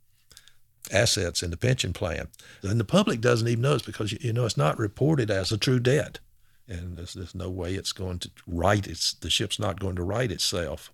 assets 0.93 1.43
in 1.43 1.51
the 1.51 1.57
pension 1.57 1.93
plan. 1.93 2.29
And 2.63 2.79
the 2.79 2.85
public 2.85 3.21
doesn't 3.21 3.49
even 3.49 3.63
know 3.63 3.75
it's 3.75 3.85
because, 3.85 4.13
you 4.13 4.33
know, 4.33 4.47
it's 4.47 4.57
not 4.57 4.79
reported 4.79 5.31
as 5.31 5.53
a 5.53 5.59
true 5.59 5.81
debt. 5.81 6.21
And 6.67 6.97
there's, 6.97 7.15
there's 7.15 7.35
no 7.35 7.49
way 7.49 7.75
it's 7.75 7.93
going 7.93 8.19
to 8.21 8.31
right 8.47 8.87
its, 8.87 9.15
the 9.15 9.31
ship's 9.31 9.59
not 9.59 9.81
going 9.81 9.97
to 9.97 10.03
right 10.03 10.31
itself. 10.31 10.93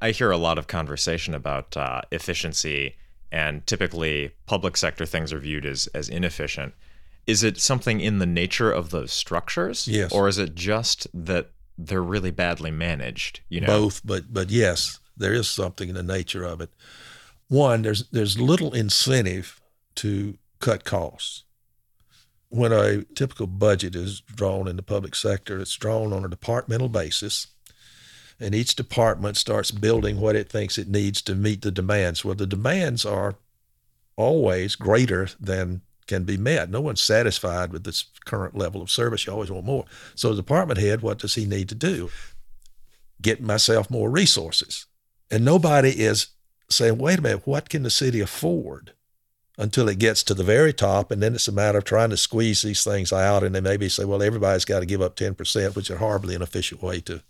I 0.00 0.10
hear 0.10 0.30
a 0.30 0.36
lot 0.36 0.58
of 0.58 0.66
conversation 0.66 1.34
about 1.34 1.76
uh, 1.76 2.02
efficiency, 2.10 2.96
and 3.30 3.66
typically 3.66 4.32
public 4.46 4.76
sector 4.76 5.06
things 5.06 5.32
are 5.32 5.38
viewed 5.38 5.64
as, 5.64 5.86
as 5.88 6.08
inefficient. 6.08 6.74
Is 7.26 7.44
it 7.44 7.60
something 7.60 8.00
in 8.00 8.18
the 8.18 8.26
nature 8.26 8.72
of 8.72 8.90
those 8.90 9.12
structures? 9.12 9.86
Yes. 9.86 10.12
Or 10.12 10.26
is 10.26 10.38
it 10.38 10.54
just 10.54 11.06
that 11.14 11.50
they're 11.78 12.02
really 12.02 12.32
badly 12.32 12.70
managed? 12.70 13.40
You 13.48 13.60
know? 13.60 13.66
Both, 13.66 14.02
but 14.04 14.32
but 14.32 14.50
yes, 14.50 14.98
there 15.16 15.32
is 15.32 15.48
something 15.48 15.88
in 15.88 15.94
the 15.94 16.02
nature 16.02 16.44
of 16.44 16.60
it. 16.60 16.70
One, 17.50 17.82
there's 17.82 18.08
there's 18.10 18.38
little 18.38 18.72
incentive 18.72 19.60
to 19.96 20.38
cut 20.60 20.84
costs. 20.84 21.42
When 22.48 22.72
a 22.72 23.02
typical 23.02 23.48
budget 23.48 23.96
is 23.96 24.20
drawn 24.20 24.68
in 24.68 24.76
the 24.76 24.84
public 24.84 25.16
sector, 25.16 25.58
it's 25.58 25.74
drawn 25.74 26.12
on 26.12 26.24
a 26.24 26.28
departmental 26.28 26.88
basis, 26.88 27.48
and 28.38 28.54
each 28.54 28.76
department 28.76 29.36
starts 29.36 29.72
building 29.72 30.20
what 30.20 30.36
it 30.36 30.48
thinks 30.48 30.78
it 30.78 30.86
needs 30.86 31.20
to 31.22 31.34
meet 31.34 31.62
the 31.62 31.72
demands. 31.72 32.24
Well, 32.24 32.36
the 32.36 32.46
demands 32.46 33.04
are 33.04 33.34
always 34.14 34.76
greater 34.76 35.28
than 35.40 35.82
can 36.06 36.22
be 36.22 36.36
met. 36.36 36.70
No 36.70 36.80
one's 36.80 37.00
satisfied 37.00 37.72
with 37.72 37.82
this 37.82 38.04
current 38.26 38.56
level 38.56 38.80
of 38.80 38.92
service. 38.92 39.26
You 39.26 39.32
always 39.32 39.50
want 39.50 39.66
more. 39.66 39.86
So, 40.14 40.30
the 40.30 40.36
department 40.36 40.78
head, 40.78 41.02
what 41.02 41.18
does 41.18 41.34
he 41.34 41.46
need 41.46 41.68
to 41.70 41.74
do? 41.74 42.10
Get 43.20 43.42
myself 43.42 43.90
more 43.90 44.08
resources. 44.08 44.86
And 45.32 45.44
nobody 45.44 45.90
is 45.90 46.28
saying, 46.70 46.98
wait 46.98 47.18
a 47.18 47.22
minute, 47.22 47.46
what 47.46 47.68
can 47.68 47.82
the 47.82 47.90
city 47.90 48.20
afford? 48.20 48.92
Until 49.58 49.88
it 49.90 49.98
gets 49.98 50.22
to 50.22 50.32
the 50.32 50.44
very 50.44 50.72
top, 50.72 51.10
and 51.10 51.22
then 51.22 51.34
it's 51.34 51.48
a 51.48 51.52
matter 51.52 51.78
of 51.78 51.84
trying 51.84 52.08
to 52.10 52.16
squeeze 52.16 52.62
these 52.62 52.82
things 52.82 53.12
out. 53.12 53.42
And 53.42 53.54
they 53.54 53.60
maybe 53.60 53.90
say, 53.90 54.06
well, 54.06 54.22
everybody's 54.22 54.64
got 54.64 54.80
to 54.80 54.86
give 54.86 55.02
up 55.02 55.16
10%, 55.16 55.76
which 55.76 55.90
is 55.90 55.96
a 55.96 55.98
horribly 55.98 56.34
inefficient 56.34 56.82
way 56.82 57.00
to 57.00 57.22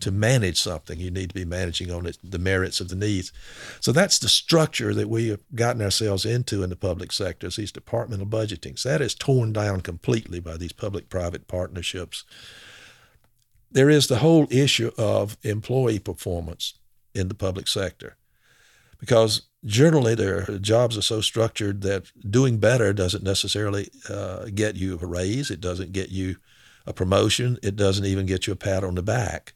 to 0.00 0.10
manage 0.10 0.60
something. 0.60 0.98
You 0.98 1.10
need 1.10 1.28
to 1.28 1.34
be 1.34 1.44
managing 1.44 1.90
on 1.90 2.06
it, 2.06 2.18
the 2.22 2.38
merits 2.38 2.80
of 2.80 2.88
the 2.88 2.96
needs. 2.96 3.32
So 3.80 3.92
that's 3.92 4.18
the 4.18 4.28
structure 4.28 4.92
that 4.94 5.08
we 5.08 5.28
have 5.28 5.40
gotten 5.54 5.82
ourselves 5.82 6.24
into 6.24 6.62
in 6.62 6.70
the 6.70 6.76
public 6.76 7.12
sector, 7.12 7.46
is 7.46 7.56
these 7.56 7.72
departmental 7.72 8.26
budgetings. 8.26 8.82
That 8.82 9.00
is 9.00 9.14
torn 9.14 9.52
down 9.52 9.82
completely 9.82 10.40
by 10.40 10.56
these 10.56 10.72
public-private 10.72 11.46
partnerships. 11.46 12.24
There 13.70 13.90
is 13.90 14.08
the 14.08 14.18
whole 14.18 14.48
issue 14.50 14.90
of 14.98 15.36
employee 15.42 16.00
performance 16.00 16.74
in 17.14 17.28
the 17.28 17.34
public 17.34 17.68
sector, 17.68 18.16
because 19.00 19.42
generally 19.64 20.14
their 20.14 20.42
jobs 20.58 20.96
are 20.96 21.02
so 21.02 21.20
structured 21.20 21.80
that 21.82 22.12
doing 22.30 22.58
better 22.58 22.92
doesn't 22.92 23.24
necessarily 23.24 23.90
uh, 24.08 24.46
get 24.54 24.76
you 24.76 24.98
a 25.00 25.06
raise. 25.06 25.50
It 25.50 25.60
doesn't 25.60 25.92
get 25.92 26.10
you 26.10 26.36
a 26.86 26.92
promotion. 26.92 27.58
It 27.62 27.76
doesn't 27.76 28.04
even 28.04 28.26
get 28.26 28.46
you 28.46 28.52
a 28.52 28.56
pat 28.56 28.84
on 28.84 28.94
the 28.94 29.02
back. 29.02 29.54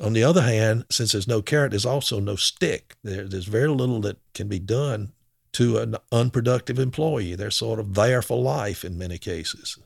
On 0.00 0.12
the 0.12 0.24
other 0.24 0.42
hand, 0.42 0.86
since 0.90 1.12
there's 1.12 1.28
no 1.28 1.42
carrot, 1.42 1.70
there's 1.70 1.86
also 1.86 2.20
no 2.20 2.36
stick. 2.36 2.96
There, 3.04 3.28
there's 3.28 3.46
very 3.46 3.68
little 3.68 4.00
that 4.02 4.18
can 4.34 4.48
be 4.48 4.58
done 4.58 5.12
to 5.52 5.78
an 5.78 5.96
unproductive 6.10 6.78
employee. 6.78 7.34
They're 7.34 7.50
sort 7.50 7.80
of 7.80 7.94
there 7.94 8.22
for 8.22 8.40
life 8.40 8.84
in 8.84 8.96
many 8.96 9.18
cases. 9.18 9.78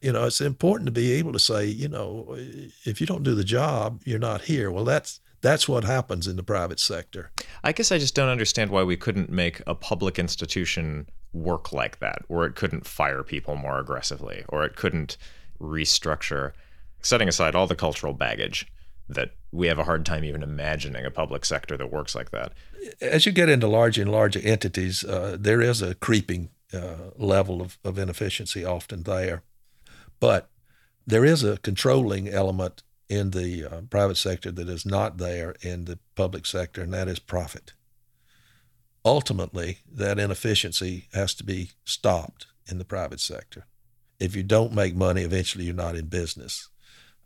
You 0.00 0.12
know, 0.12 0.24
it's 0.24 0.40
important 0.40 0.86
to 0.86 0.92
be 0.92 1.12
able 1.12 1.32
to 1.32 1.38
say, 1.38 1.66
you 1.66 1.88
know, 1.88 2.36
if 2.84 3.00
you 3.00 3.06
don't 3.06 3.22
do 3.22 3.34
the 3.34 3.44
job, 3.44 4.02
you're 4.04 4.18
not 4.18 4.42
here. 4.42 4.70
Well, 4.70 4.84
that's 4.84 5.20
that's 5.44 5.68
what 5.68 5.84
happens 5.84 6.26
in 6.26 6.36
the 6.36 6.42
private 6.42 6.80
sector. 6.80 7.30
I 7.62 7.72
guess 7.72 7.92
I 7.92 7.98
just 7.98 8.14
don't 8.14 8.30
understand 8.30 8.70
why 8.70 8.82
we 8.82 8.96
couldn't 8.96 9.28
make 9.28 9.60
a 9.66 9.74
public 9.74 10.18
institution 10.18 11.06
work 11.34 11.70
like 11.70 11.98
that, 11.98 12.22
or 12.30 12.46
it 12.46 12.54
couldn't 12.54 12.86
fire 12.86 13.22
people 13.22 13.54
more 13.54 13.78
aggressively, 13.78 14.42
or 14.48 14.64
it 14.64 14.74
couldn't 14.74 15.18
restructure, 15.60 16.52
setting 17.02 17.28
aside 17.28 17.54
all 17.54 17.66
the 17.66 17.76
cultural 17.76 18.14
baggage 18.14 18.66
that 19.06 19.32
we 19.52 19.66
have 19.66 19.78
a 19.78 19.84
hard 19.84 20.06
time 20.06 20.24
even 20.24 20.42
imagining 20.42 21.04
a 21.04 21.10
public 21.10 21.44
sector 21.44 21.76
that 21.76 21.92
works 21.92 22.14
like 22.14 22.30
that. 22.30 22.54
As 23.02 23.26
you 23.26 23.32
get 23.32 23.50
into 23.50 23.68
larger 23.68 24.00
and 24.00 24.10
larger 24.10 24.40
entities, 24.40 25.04
uh, 25.04 25.36
there 25.38 25.60
is 25.60 25.82
a 25.82 25.94
creeping 25.94 26.48
uh, 26.72 27.10
level 27.18 27.60
of, 27.60 27.76
of 27.84 27.98
inefficiency 27.98 28.64
often 28.64 29.02
there. 29.02 29.42
But 30.20 30.48
there 31.06 31.26
is 31.26 31.44
a 31.44 31.58
controlling 31.58 32.30
element 32.30 32.82
in 33.08 33.30
the 33.30 33.64
uh, 33.64 33.80
private 33.90 34.16
sector 34.16 34.50
that 34.50 34.68
is 34.68 34.86
not 34.86 35.18
there 35.18 35.54
in 35.60 35.84
the 35.84 35.98
public 36.14 36.46
sector, 36.46 36.82
and 36.82 36.92
that 36.94 37.08
is 37.08 37.18
profit. 37.18 37.72
Ultimately, 39.04 39.78
that 39.90 40.18
inefficiency 40.18 41.08
has 41.12 41.34
to 41.34 41.44
be 41.44 41.72
stopped 41.84 42.46
in 42.66 42.78
the 42.78 42.84
private 42.84 43.20
sector. 43.20 43.66
If 44.18 44.34
you 44.34 44.42
don't 44.42 44.72
make 44.72 44.96
money, 44.96 45.22
eventually 45.22 45.64
you're 45.64 45.74
not 45.74 45.96
in 45.96 46.06
business. 46.06 46.70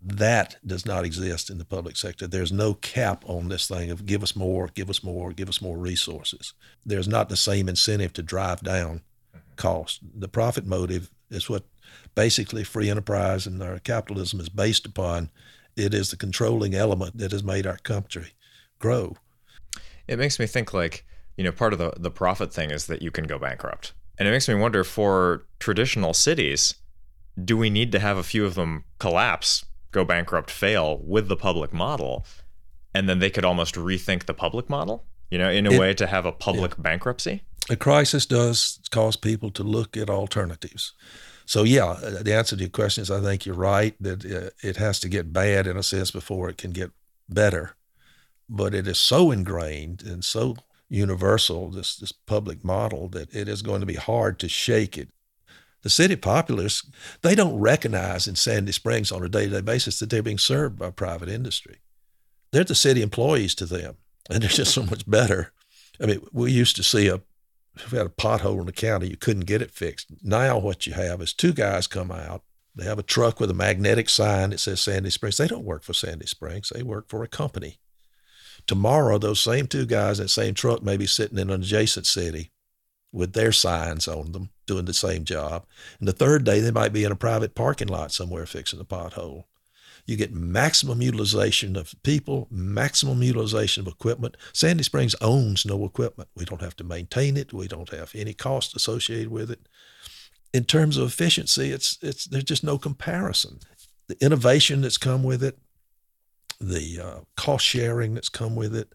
That 0.01 0.57
does 0.67 0.87
not 0.87 1.05
exist 1.05 1.51
in 1.51 1.59
the 1.59 1.65
public 1.65 1.97
sector. 1.97 2.27
There's 2.27 2.53
no 2.53 2.75
cap 2.75 3.25
on 3.27 3.49
this 3.49 3.67
thing 3.69 3.91
of 3.91 4.07
give 4.07 4.23
us 4.23 4.35
more, 4.37 4.69
give 4.69 4.91
us 4.91 5.03
more, 5.03 5.33
give 5.33 5.49
us 5.49 5.61
more 5.61 5.77
resources. 5.77 6.55
There's 6.85 7.09
not 7.09 7.29
the 7.29 7.37
same 7.37 7.69
incentive 7.69 8.13
to 8.15 8.23
drive 8.23 8.63
down 8.63 9.03
cost. 9.57 10.01
The 10.15 10.29
profit 10.29 10.67
motive 10.67 11.11
is 11.31 11.49
what 11.49 11.65
basically 12.15 12.65
free 12.65 12.91
enterprise 12.91 13.47
and 13.47 13.63
our 13.63 13.79
capitalism 13.81 14.41
is 14.41 14.49
based 14.49 14.87
upon. 14.87 15.31
It 15.79 15.95
is 15.95 16.11
the 16.11 16.17
controlling 16.17 16.75
element 16.75 17.19
that 17.19 17.33
has 17.33 17.45
made 17.45 17.67
our 17.67 17.79
country 17.79 18.33
grow. 18.79 19.17
It 20.07 20.19
makes 20.19 20.39
me 20.39 20.47
think 20.47 20.75
like, 20.75 21.05
you 21.37 21.45
know, 21.45 21.53
part 21.53 21.73
of 21.73 21.79
the, 21.79 21.93
the 21.97 22.11
profit 22.11 22.53
thing 22.53 22.71
is 22.71 22.87
that 22.87 23.03
you 23.03 23.11
can 23.11 23.25
go 23.25 23.39
bankrupt. 23.39 23.93
And 24.19 24.27
it 24.27 24.33
makes 24.33 24.49
me 24.49 24.55
wonder 24.55 24.83
for 24.83 25.47
traditional 25.61 26.13
cities, 26.15 26.75
do 27.43 27.57
we 27.57 27.71
need 27.71 27.93
to 27.93 28.01
have 28.01 28.17
a 28.17 28.23
few 28.23 28.45
of 28.45 28.55
them 28.55 28.85
collapse 28.99 29.65
go 29.91 30.05
bankrupt, 30.05 30.51
fail 30.51 30.99
with 31.03 31.29
the 31.29 31.37
public 31.37 31.73
model, 31.73 32.27
and 32.95 33.09
then 33.09 33.21
they 33.21 33.31
could 33.31 33.45
almost 33.45 33.75
rethink 33.75 34.27
the 34.27 34.35
public 34.35 34.69
model, 34.69 35.05
you 35.31 35.39
know, 35.39 35.51
in 35.51 35.67
a 35.67 35.71
it, 35.71 35.79
way 35.79 35.95
to 35.95 36.07
have 36.07 36.27
a 36.27 36.33
public 36.33 36.73
yeah. 36.77 36.83
bankruptcy? 36.83 37.43
A 37.71 37.77
crisis 37.77 38.27
does 38.27 38.81
cause 38.91 39.17
people 39.17 39.51
to 39.53 39.63
look 39.63 39.97
at 39.97 40.11
alternatives. 40.11 40.93
So, 41.49 41.63
yeah, 41.63 41.87
uh, 41.87 42.23
the 42.23 42.35
answer 42.35 42.57
to 42.57 42.63
your 42.63 42.71
question 42.71 43.03
is 43.03 43.11
I 43.11 43.21
think 43.21 43.47
you're 43.47 43.55
right 43.55 43.95
that 44.01 44.25
uh, 44.25 44.51
it 44.63 44.77
has 44.77 45.01
to 45.01 45.09
get 45.09 45.33
bad 45.33 45.67
in 45.67 45.77
a 45.77 45.83
sense 45.83 46.11
before 46.11 46.49
it 46.49 46.59
can 46.59 46.73
get 46.73 46.91
better. 47.29 47.75
But 48.49 48.75
it 48.75 48.87
is 48.87 48.99
so 48.99 49.31
ingrained 49.31 50.03
and 50.03 50.25
so 50.25 50.57
universal, 50.89 51.71
this, 51.71 51.97
this 51.97 52.13
public 52.13 52.65
model, 52.65 53.09
that 53.09 53.35
it 53.35 53.49
is 53.49 53.63
going 53.63 53.81
to 53.81 53.87
be 53.87 53.95
hard 53.95 54.39
to 54.41 54.49
shake 54.49 54.99
it 54.99 55.09
the 55.83 55.91
city 55.91 56.17
populace, 56.17 56.85
they 57.23 57.35
don't 57.35 57.59
recognize 57.59 58.27
in 58.27 58.37
Sandy 58.37 58.73
Springs 58.73 59.13
on 59.13 59.25
a 59.25 59.29
day 59.29 59.45
to 59.45 59.51
day 59.51 59.61
basis 59.61 59.99
that 59.99 60.11
they're 60.11 60.23
being 60.23 60.39
served 60.39 60.79
by 60.79 60.91
private 60.91 61.29
industry. 61.29 61.79
They're 62.51 62.65
the 62.65 62.75
city 62.75 63.03
employees 63.03 63.55
to 63.57 63.67
them, 63.67 63.97
and 64.29 64.43
they're 64.43 64.51
just 64.51 64.75
so 64.75 64.83
much 64.83 65.09
better. 65.09 65.53
I 66.01 66.07
mean, 66.07 66.21
we 66.33 66.53
used 66.53 66.77
to 66.77 66.83
see 66.83 67.09
a 67.09 67.21
if 67.85 67.93
we 67.93 67.99
had 67.99 68.07
a 68.07 68.11
pothole 68.11 68.61
in 68.61 68.67
the 68.67 68.73
county, 68.73 69.09
you 69.09 69.17
couldn't 69.17 69.47
get 69.47 69.63
it 69.63 69.71
fixed. 69.71 70.09
Now, 70.23 70.59
what 70.59 70.87
you 70.87 70.95
have 70.95 71.21
is 71.21 71.33
two 71.33 71.53
guys 71.53 71.87
come 71.87 72.11
out. 72.11 72.43
They 72.75 72.85
have 72.85 72.99
a 72.99 73.03
truck 73.03 73.41
with 73.41 73.51
a 73.51 73.55
magnetic 73.55 74.09
sign 74.09 74.51
that 74.51 74.61
says 74.61 74.81
Sandy 74.81 75.11
Springs. 75.11 75.37
They 75.37 75.49
don't 75.49 75.65
work 75.65 75.83
for 75.83 75.95
Sandy 75.95 76.27
Springs, 76.27 76.71
they 76.75 76.83
work 76.83 77.09
for 77.09 77.23
a 77.23 77.29
company. 77.29 77.79
Tomorrow, 78.67 79.19
those 79.19 79.41
same 79.41 79.67
two 79.67 79.87
guys 79.87 80.19
in 80.19 80.25
that 80.25 80.29
same 80.29 80.55
truck 80.55 80.83
may 80.83 80.97
be 80.97 81.07
sitting 81.07 81.39
in 81.39 81.51
an 81.51 81.63
adjacent 81.63 82.07
city 82.07 82.53
with 83.13 83.33
their 83.33 83.53
signs 83.53 84.07
on 84.07 84.33
them 84.33 84.51
doing 84.67 84.85
the 84.85 84.95
same 84.95 85.25
job. 85.25 85.65
And 85.99 86.07
the 86.07 86.13
third 86.13 86.45
day, 86.45 86.61
they 86.61 86.71
might 86.71 86.93
be 86.93 87.05
in 87.05 87.13
a 87.13 87.17
private 87.17 87.55
parking 87.55 87.89
lot 87.89 88.13
somewhere 88.13 88.47
fixing 88.47 88.81
a 88.81 88.85
pothole. 88.85 89.45
You 90.09 90.17
get 90.17 90.33
maximum 90.33 91.03
utilization 91.03 91.77
of 91.77 91.95
people, 92.03 92.49
maximum 92.51 93.23
utilization 93.23 93.83
of 93.83 93.93
equipment. 93.93 94.39
Sandy 94.55 94.83
Springs 94.83 95.15
owns 95.21 95.67
no 95.67 95.85
equipment. 95.85 96.31
We 96.35 96.47
don't 96.47 96.63
have 96.63 96.75
to 96.77 96.85
maintain 96.85 97.37
it. 97.37 97.53
We 97.53 97.69
don't 97.69 97.91
have 97.91 98.13
any 98.15 98.33
cost 98.33 98.75
associated 98.75 99.29
with 99.29 99.51
it. 99.51 99.69
In 100.55 100.65
terms 100.65 100.97
of 100.97 101.09
efficiency, 101.09 101.73
it's 101.73 101.99
it's 102.01 102.25
there's 102.25 102.45
just 102.45 102.65
no 102.65 102.79
comparison. 102.79 103.59
The 104.07 104.17
innovation 104.25 104.81
that's 104.81 104.97
come 104.97 105.23
with 105.25 105.45
it, 105.45 105.59
the 106.59 107.01
uh, 107.05 107.21
cost 107.37 107.67
sharing 107.67 108.15
that's 108.15 108.31
come 108.31 108.57
with 108.57 108.75
it, 108.75 108.95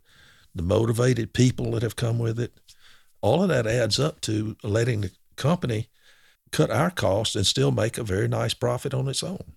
the 0.56 0.64
motivated 0.64 1.32
people 1.32 1.70
that 1.74 1.84
have 1.84 1.96
come 1.96 2.18
with 2.18 2.40
it, 2.40 2.60
all 3.22 3.44
of 3.44 3.50
that 3.50 3.68
adds 3.68 4.00
up 4.00 4.20
to 4.22 4.58
letting 4.64 5.02
the 5.02 5.12
company 5.36 5.90
cut 6.52 6.72
our 6.72 6.90
costs 6.90 7.36
and 7.36 7.46
still 7.46 7.70
make 7.70 8.00
a 8.00 8.04
very 8.04 8.28
nice 8.28 8.56
profit 8.56 8.96
on 8.96 9.08
its 9.08 9.22
own. 9.22 9.54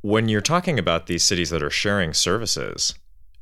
When 0.00 0.28
you're 0.28 0.40
talking 0.40 0.78
about 0.78 1.06
these 1.06 1.24
cities 1.24 1.50
that 1.50 1.62
are 1.62 1.70
sharing 1.70 2.14
services, 2.14 2.94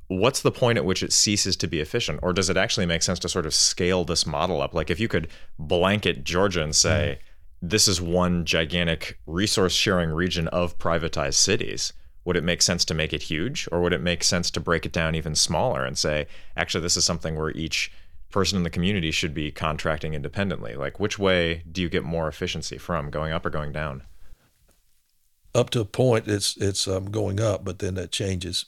what's 0.09 0.41
the 0.41 0.51
point 0.51 0.79
at 0.79 0.85
which 0.85 1.03
it 1.03 1.13
ceases 1.13 1.55
to 1.57 1.67
be 1.67 1.81
efficient? 1.81 2.21
Or 2.23 2.33
does 2.33 2.49
it 2.49 2.57
actually 2.57 2.87
make 2.87 3.03
sense 3.03 3.19
to 3.21 3.29
sort 3.29 3.45
of 3.45 3.55
scale 3.55 4.05
this 4.05 4.27
model 4.27 4.63
up? 4.63 4.73
Like 4.73 4.91
if 4.91 4.99
you 4.99 5.09
could 5.09 5.29
blanket 5.59 6.25
Georgia 6.25 6.63
and 6.63 6.75
say, 6.75 7.19
mm. 7.21 7.69
this 7.71 7.87
is 7.87 8.01
one 8.01 8.47
gigantic 8.47 9.19
resource 9.27 9.75
sharing 9.75 10.11
region 10.11 10.49
of 10.49 10.79
privatized 10.79 11.35
cities, 11.35 11.93
would 12.25 12.37
it 12.37 12.45
make 12.45 12.63
sense 12.63 12.87
to 12.87 12.95
make 12.95 13.13
it 13.13 13.25
huge? 13.25 13.69
Or 13.71 13.83
would 13.83 13.93
it 13.93 14.01
make 14.01 14.25
sense 14.25 14.51
to 14.53 14.61
break 14.61 14.87
it 14.87 14.93
down 14.93 15.15
even 15.15 15.35
smaller 15.35 15.85
and 15.85 15.99
say, 15.99 16.27
actually, 16.57 16.81
this 16.81 16.97
is 16.97 17.05
something 17.05 17.37
where 17.37 17.51
each 17.51 17.93
person 18.31 18.57
in 18.57 18.65
the 18.65 18.71
community 18.71 19.11
should 19.11 19.35
be 19.35 19.53
contracting 19.53 20.15
independently? 20.15 20.75
Like, 20.75 20.99
which 20.99 21.19
way 21.19 21.63
do 21.71 21.83
you 21.83 21.89
get 21.89 22.03
more 22.03 22.29
efficiency 22.29 22.79
from, 22.79 23.11
going 23.11 23.33
up 23.33 23.45
or 23.45 23.51
going 23.51 23.73
down? 23.73 24.03
Up 25.57 25.71
to 25.71 25.81
a 25.81 25.85
point, 25.85 26.29
it's 26.29 26.57
it's 26.59 26.87
um, 26.87 27.11
going 27.11 27.41
up, 27.41 27.65
but 27.65 27.79
then 27.79 27.95
that 27.95 28.13
changes 28.13 28.67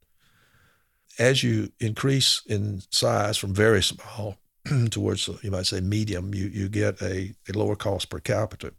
as 1.18 1.42
you 1.42 1.70
increase 1.80 2.42
in 2.46 2.82
size 2.90 3.36
from 3.36 3.52
very 3.52 3.82
small 3.82 4.36
towards 4.90 5.28
you 5.42 5.50
might 5.50 5.66
say 5.66 5.80
medium. 5.80 6.34
You 6.34 6.46
you 6.46 6.68
get 6.68 7.00
a, 7.02 7.34
a 7.48 7.58
lower 7.58 7.76
cost 7.76 8.08
per 8.08 8.20
capita. 8.20 8.72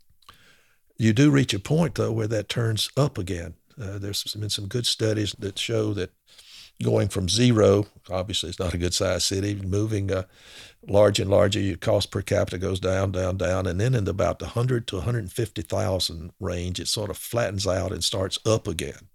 You 0.98 1.14
do 1.14 1.32
reach 1.32 1.54
a 1.54 1.60
point 1.60 1.96
though 1.96 2.12
where 2.12 2.28
that 2.28 2.50
turns 2.50 2.90
up 2.98 3.18
again. 3.18 3.56
Uh, 3.80 3.98
there's 3.98 4.24
been 4.36 4.50
some 4.50 4.68
good 4.68 4.86
studies 4.86 5.36
that 5.40 5.58
show 5.58 5.94
that 5.94 6.12
going 6.82 7.10
from 7.10 7.28
zero, 7.28 7.88
obviously 8.10 8.50
it's 8.50 8.60
not 8.60 8.74
a 8.74 8.78
good 8.78 8.94
sized 8.94 9.24
city, 9.24 9.56
moving 9.56 10.12
uh, 10.12 10.24
larger 10.88 11.24
and 11.24 11.32
larger, 11.32 11.60
your 11.60 11.78
cost 11.78 12.12
per 12.12 12.22
capita 12.22 12.58
goes 12.58 12.80
down, 12.80 13.12
down, 13.12 13.38
down, 13.38 13.68
and 13.68 13.80
then 13.80 13.94
in 13.94 14.08
about 14.08 14.40
the 14.40 14.46
100 14.46 14.88
to 14.88 14.96
150,000 14.98 16.32
range, 16.40 16.80
it 16.80 16.88
sort 16.88 17.10
of 17.10 17.18
flattens 17.18 17.68
out 17.68 17.92
and 17.92 18.04
starts 18.04 18.40
up 18.46 18.68
again. 18.68 19.10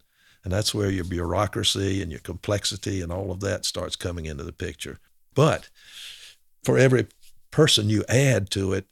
And 0.44 0.52
that's 0.52 0.74
where 0.74 0.90
your 0.90 1.04
bureaucracy 1.04 2.02
and 2.02 2.10
your 2.10 2.20
complexity 2.20 3.00
and 3.00 3.10
all 3.10 3.30
of 3.30 3.40
that 3.40 3.64
starts 3.64 3.96
coming 3.96 4.26
into 4.26 4.44
the 4.44 4.52
picture. 4.52 4.98
But 5.34 5.70
for 6.62 6.76
every 6.76 7.06
person 7.50 7.88
you 7.88 8.04
add 8.08 8.50
to 8.50 8.74
it, 8.74 8.86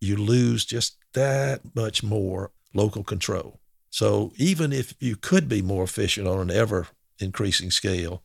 you 0.00 0.16
lose 0.16 0.64
just 0.64 0.96
that 1.12 1.60
much 1.74 2.02
more 2.02 2.52
local 2.72 3.04
control. 3.04 3.60
So 3.90 4.32
even 4.36 4.72
if 4.72 4.94
you 5.00 5.16
could 5.16 5.48
be 5.48 5.62
more 5.62 5.84
efficient 5.84 6.26
on 6.26 6.38
an 6.38 6.50
ever 6.50 6.88
increasing 7.18 7.70
scale, 7.70 8.22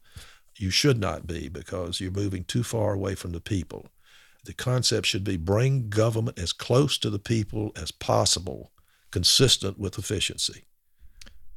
you 0.57 0.69
should 0.69 0.99
not 0.99 1.27
be 1.27 1.49
because 1.49 1.99
you're 1.99 2.11
moving 2.11 2.43
too 2.43 2.63
far 2.63 2.93
away 2.93 3.15
from 3.15 3.31
the 3.31 3.41
people. 3.41 3.87
The 4.43 4.53
concept 4.53 5.07
should 5.07 5.23
be 5.23 5.37
bring 5.37 5.89
government 5.89 6.39
as 6.39 6.53
close 6.53 6.97
to 6.99 7.09
the 7.09 7.19
people 7.19 7.71
as 7.75 7.91
possible, 7.91 8.71
consistent 9.11 9.77
with 9.77 9.97
efficiency. 9.97 10.65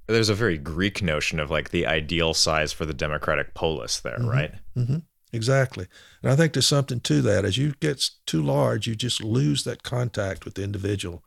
There's 0.07 0.29
a 0.29 0.35
very 0.35 0.59
Greek 0.59 1.03
notion 1.03 1.41
of 1.41 1.51
like 1.51 1.71
the 1.71 1.87
ideal 1.87 2.35
size 2.35 2.73
for 2.73 2.85
the 2.85 2.93
democratic 2.93 3.55
polis 3.55 4.01
there, 4.01 4.19
mm-hmm. 4.19 4.29
right? 4.29 4.55
Mm-hmm. 4.77 4.99
Exactly. 5.33 5.89
And 6.23 6.31
I 6.31 6.37
think 6.37 6.53
there's 6.53 6.67
something 6.67 7.01
to 7.01 7.23
that. 7.23 7.45
As 7.45 7.57
you 7.57 7.75
get 7.81 8.11
too 8.27 8.43
large, 8.43 8.87
you 8.87 8.95
just 8.95 9.23
lose 9.23 9.65
that 9.65 9.83
contact 9.83 10.45
with 10.45 10.55
the 10.55 10.63
individual. 10.63 11.25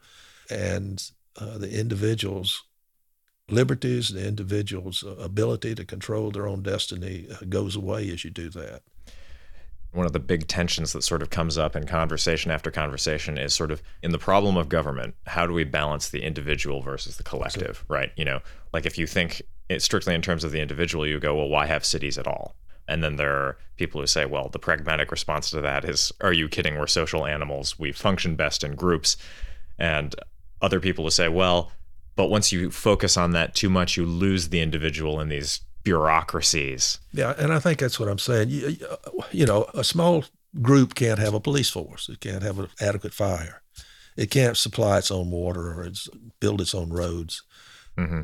And 0.49 1.03
uh, 1.39 1.57
the 1.57 1.77
individual's 1.77 2.63
liberties, 3.49 4.09
the 4.09 4.27
individual's 4.27 5.03
ability 5.19 5.75
to 5.75 5.85
control 5.85 6.31
their 6.31 6.47
own 6.47 6.61
destiny 6.61 7.27
uh, 7.31 7.45
goes 7.47 7.75
away 7.75 8.09
as 8.11 8.23
you 8.23 8.29
do 8.29 8.49
that. 8.49 8.81
One 9.93 10.05
of 10.05 10.13
the 10.13 10.19
big 10.19 10.47
tensions 10.47 10.91
that 10.93 11.03
sort 11.03 11.21
of 11.21 11.29
comes 11.29 11.57
up 11.57 11.75
in 11.75 11.85
conversation 11.85 12.51
after 12.51 12.69
conversation 12.69 13.37
is 13.37 13.53
sort 13.53 13.71
of 13.71 13.81
in 14.03 14.11
the 14.11 14.19
problem 14.19 14.57
of 14.57 14.67
government, 14.67 15.15
how 15.25 15.47
do 15.47 15.53
we 15.53 15.63
balance 15.63 16.09
the 16.09 16.23
individual 16.23 16.81
versus 16.81 17.17
the 17.17 17.23
collective, 17.23 17.85
right? 17.87 18.11
You 18.17 18.25
know, 18.25 18.41
like 18.73 18.85
if 18.85 18.97
you 18.97 19.07
think 19.07 19.41
it 19.69 19.81
strictly 19.81 20.13
in 20.13 20.21
terms 20.21 20.43
of 20.43 20.51
the 20.51 20.59
individual, 20.59 21.07
you 21.07 21.19
go, 21.19 21.35
well, 21.35 21.47
why 21.47 21.65
have 21.67 21.85
cities 21.85 22.17
at 22.17 22.27
all? 22.27 22.55
And 22.89 23.03
then 23.03 23.15
there 23.15 23.33
are 23.33 23.57
people 23.77 24.01
who 24.01 24.07
say, 24.07 24.25
well, 24.25 24.49
the 24.49 24.59
pragmatic 24.59 25.09
response 25.09 25.49
to 25.51 25.61
that 25.61 25.83
is, 25.83 26.11
are 26.21 26.33
you 26.33 26.47
kidding? 26.47 26.77
We're 26.77 26.87
social 26.87 27.25
animals. 27.25 27.79
We 27.79 27.91
function 27.91 28.35
best 28.35 28.63
in 28.63 28.75
groups. 28.75 29.17
And 29.79 30.15
other 30.61 30.79
people 30.79 31.05
who 31.05 31.11
say, 31.11 31.27
well, 31.27 31.71
but 32.17 32.31
once 32.31 32.51
you 32.51 32.71
focus 32.71 33.15
on 33.15 33.31
that 33.31 33.53
too 33.53 33.69
much, 33.69 33.95
you 33.95 34.05
lose 34.05 34.49
the 34.49 34.59
individual 34.59 35.21
in 35.21 35.29
these 35.29 35.61
bureaucracies. 35.83 36.99
Yeah, 37.13 37.35
and 37.37 37.53
I 37.53 37.59
think 37.59 37.79
that's 37.79 37.99
what 37.99 38.09
I'm 38.09 38.17
saying. 38.17 38.49
You, 38.49 38.75
you 39.31 39.45
know, 39.45 39.69
a 39.75 39.83
small 39.83 40.25
group 40.59 40.95
can't 40.95 41.19
have 41.19 41.35
a 41.35 41.39
police 41.39 41.69
force. 41.69 42.09
It 42.09 42.19
can't 42.19 42.41
have 42.41 42.57
an 42.57 42.69
adequate 42.81 43.13
fire. 43.13 43.61
It 44.17 44.31
can't 44.31 44.57
supply 44.57 44.97
its 44.97 45.11
own 45.11 45.29
water 45.29 45.73
or 45.73 45.83
its, 45.83 46.09
build 46.39 46.59
its 46.59 46.73
own 46.73 46.89
roads. 46.89 47.43
Mm-hmm. 47.97 48.21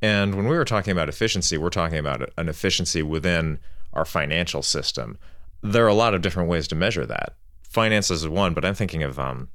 And 0.00 0.34
when 0.34 0.48
we 0.48 0.56
were 0.56 0.64
talking 0.64 0.92
about 0.92 1.10
efficiency, 1.10 1.58
we're 1.58 1.68
talking 1.68 1.98
about 1.98 2.30
an 2.38 2.48
efficiency 2.48 3.02
within 3.02 3.58
our 3.92 4.06
financial 4.06 4.62
system. 4.62 5.18
There 5.62 5.84
are 5.84 5.88
a 5.88 5.94
lot 5.94 6.14
of 6.14 6.22
different 6.22 6.48
ways 6.48 6.66
to 6.68 6.74
measure 6.74 7.04
that. 7.04 7.34
Finances 7.62 8.22
is 8.22 8.28
one, 8.28 8.54
but 8.54 8.64
I'm 8.64 8.74
thinking 8.74 9.02
of 9.02 9.18
um, 9.18 9.48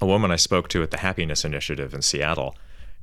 a 0.00 0.06
woman 0.06 0.30
I 0.30 0.36
spoke 0.36 0.68
to 0.70 0.82
at 0.82 0.90
the 0.90 0.98
Happiness 0.98 1.44
Initiative 1.44 1.92
in 1.92 2.00
Seattle 2.00 2.56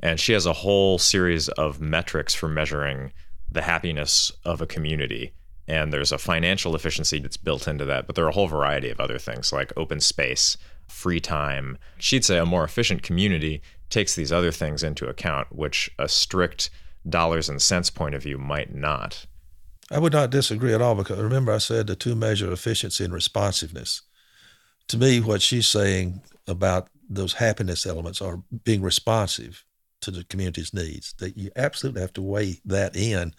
and 0.03 0.19
she 0.19 0.33
has 0.33 0.45
a 0.45 0.53
whole 0.53 0.97
series 0.97 1.47
of 1.47 1.79
metrics 1.79 2.35
for 2.35 2.49
measuring 2.49 3.13
the 3.49 3.61
happiness 3.61 4.33
of 4.43 4.61
a 4.61 4.67
community. 4.67 5.31
And 5.65 5.93
there's 5.93 6.11
a 6.11 6.17
financial 6.17 6.75
efficiency 6.75 7.19
that's 7.19 7.37
built 7.37 7.69
into 7.69 7.85
that, 7.85 8.05
but 8.05 8.15
there 8.15 8.25
are 8.25 8.29
a 8.29 8.33
whole 8.33 8.49
variety 8.49 8.89
of 8.89 8.99
other 8.99 9.17
things 9.17 9.53
like 9.53 9.71
open 9.77 10.01
space, 10.01 10.57
free 10.89 11.21
time. 11.21 11.77
She'd 11.97 12.25
say 12.25 12.37
a 12.37 12.45
more 12.45 12.65
efficient 12.65 13.01
community 13.01 13.61
takes 13.89 14.13
these 14.13 14.33
other 14.33 14.51
things 14.51 14.83
into 14.83 15.07
account, 15.07 15.55
which 15.55 15.89
a 15.97 16.09
strict 16.09 16.69
dollars 17.07 17.47
and 17.47 17.61
cents 17.61 17.89
point 17.89 18.13
of 18.13 18.23
view 18.23 18.37
might 18.37 18.75
not. 18.75 19.25
I 19.89 19.99
would 19.99 20.13
not 20.13 20.31
disagree 20.31 20.73
at 20.73 20.81
all 20.81 20.95
because 20.95 21.17
remember 21.17 21.53
I 21.53 21.59
said 21.59 21.87
the 21.87 21.95
two 21.95 22.13
measure 22.15 22.51
efficiency 22.51 23.05
and 23.05 23.13
responsiveness. 23.13 24.01
To 24.89 24.97
me, 24.97 25.21
what 25.21 25.41
she's 25.41 25.67
saying 25.67 26.23
about 26.45 26.89
those 27.09 27.35
happiness 27.35 27.85
elements 27.85 28.21
are 28.21 28.43
being 28.65 28.81
responsive 28.81 29.63
to 30.03 30.11
the 30.11 30.23
community's 30.23 30.73
needs. 30.73 31.13
That 31.19 31.37
you 31.37 31.51
absolutely 31.55 32.01
have 32.01 32.13
to 32.13 32.21
weigh 32.21 32.61
that 32.65 32.95
in. 32.95 33.33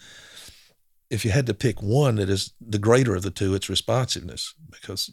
If 1.11 1.24
you 1.24 1.31
had 1.31 1.46
to 1.46 1.55
pick 1.55 1.83
one 1.83 2.16
that 2.16 2.29
is 2.29 2.53
the 2.61 2.79
greater 2.79 3.14
of 3.14 3.22
the 3.22 3.31
two, 3.31 3.55
it's 3.55 3.68
responsiveness 3.68 4.55
because 4.70 5.11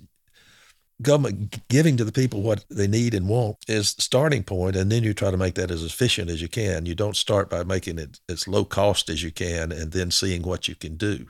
government 1.02 1.68
giving 1.68 1.98
to 1.98 2.04
the 2.04 2.12
people 2.12 2.42
what 2.42 2.66
they 2.70 2.88
need 2.88 3.14
and 3.14 3.28
want 3.28 3.58
is 3.68 3.94
the 3.94 4.02
starting 4.02 4.44
point, 4.44 4.76
and 4.76 4.92
then 4.92 5.04
you 5.04 5.14
try 5.14 5.32
to 5.32 5.38
make 5.38 5.56
that 5.56 5.72
as 5.72 5.84
efficient 5.84 6.30
as 6.30 6.42
you 6.42 6.48
can. 6.48 6.86
You 6.86 6.96
don't 6.96 7.16
start 7.16 7.50
by 7.50 7.64
making 7.64 7.98
it 7.98 8.20
as 8.30 8.48
low 8.48 8.66
cost 8.66 9.10
as 9.10 9.24
you 9.24 9.32
can, 9.32 9.72
and 9.72 9.92
then 9.92 10.12
seeing 10.12 10.44
what 10.44 10.68
you 10.68 10.76
can 10.76 10.96
do. 10.96 11.28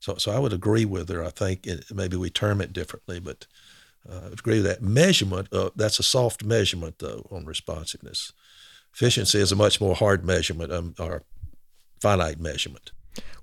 So, 0.00 0.16
so 0.16 0.30
I 0.30 0.38
would 0.38 0.52
agree 0.52 0.84
with 0.84 1.08
her. 1.08 1.24
I 1.24 1.30
think 1.30 1.66
it, 1.66 1.84
maybe 1.92 2.16
we 2.16 2.30
term 2.30 2.60
it 2.60 2.72
differently, 2.72 3.18
but 3.18 3.46
uh, 4.08 4.20
I 4.26 4.28
would 4.28 4.38
agree 4.40 4.56
with 4.56 4.66
that 4.66 4.82
measurement. 4.82 5.48
Uh, 5.52 5.70
that's 5.74 5.98
a 5.98 6.04
soft 6.04 6.44
measurement, 6.44 6.98
though, 6.98 7.26
on 7.30 7.44
responsiveness. 7.44 8.32
Efficiency 8.96 9.38
is 9.38 9.52
a 9.52 9.56
much 9.56 9.78
more 9.78 9.94
hard 9.94 10.24
measurement 10.24 10.72
um, 10.72 10.94
or 10.98 11.22
finite 12.00 12.40
measurement. 12.40 12.92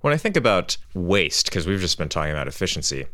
When 0.02 0.12
I 0.12 0.18
think 0.18 0.36
about 0.36 0.78
waste, 0.96 1.46
because 1.46 1.68
we've 1.68 1.80
just 1.80 2.00
been 2.00 2.10
talking 2.10 2.32
about 2.32 2.48
efficiency, 2.48 3.06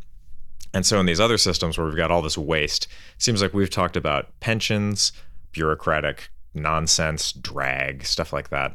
and 0.73 0.85
so 0.85 1.01
in 1.01 1.05
these 1.05 1.19
other 1.19 1.37
systems 1.37 1.77
where 1.77 1.85
we've 1.85 1.97
got 1.97 2.11
all 2.11 2.21
this 2.21 2.37
waste, 2.37 2.87
seems 3.17 3.41
like 3.41 3.53
we've 3.53 3.69
talked 3.69 3.97
about 3.97 4.39
pensions, 4.39 5.11
bureaucratic 5.51 6.29
nonsense, 6.53 7.33
drag, 7.33 8.05
stuff 8.05 8.31
like 8.31 8.51
that. 8.51 8.73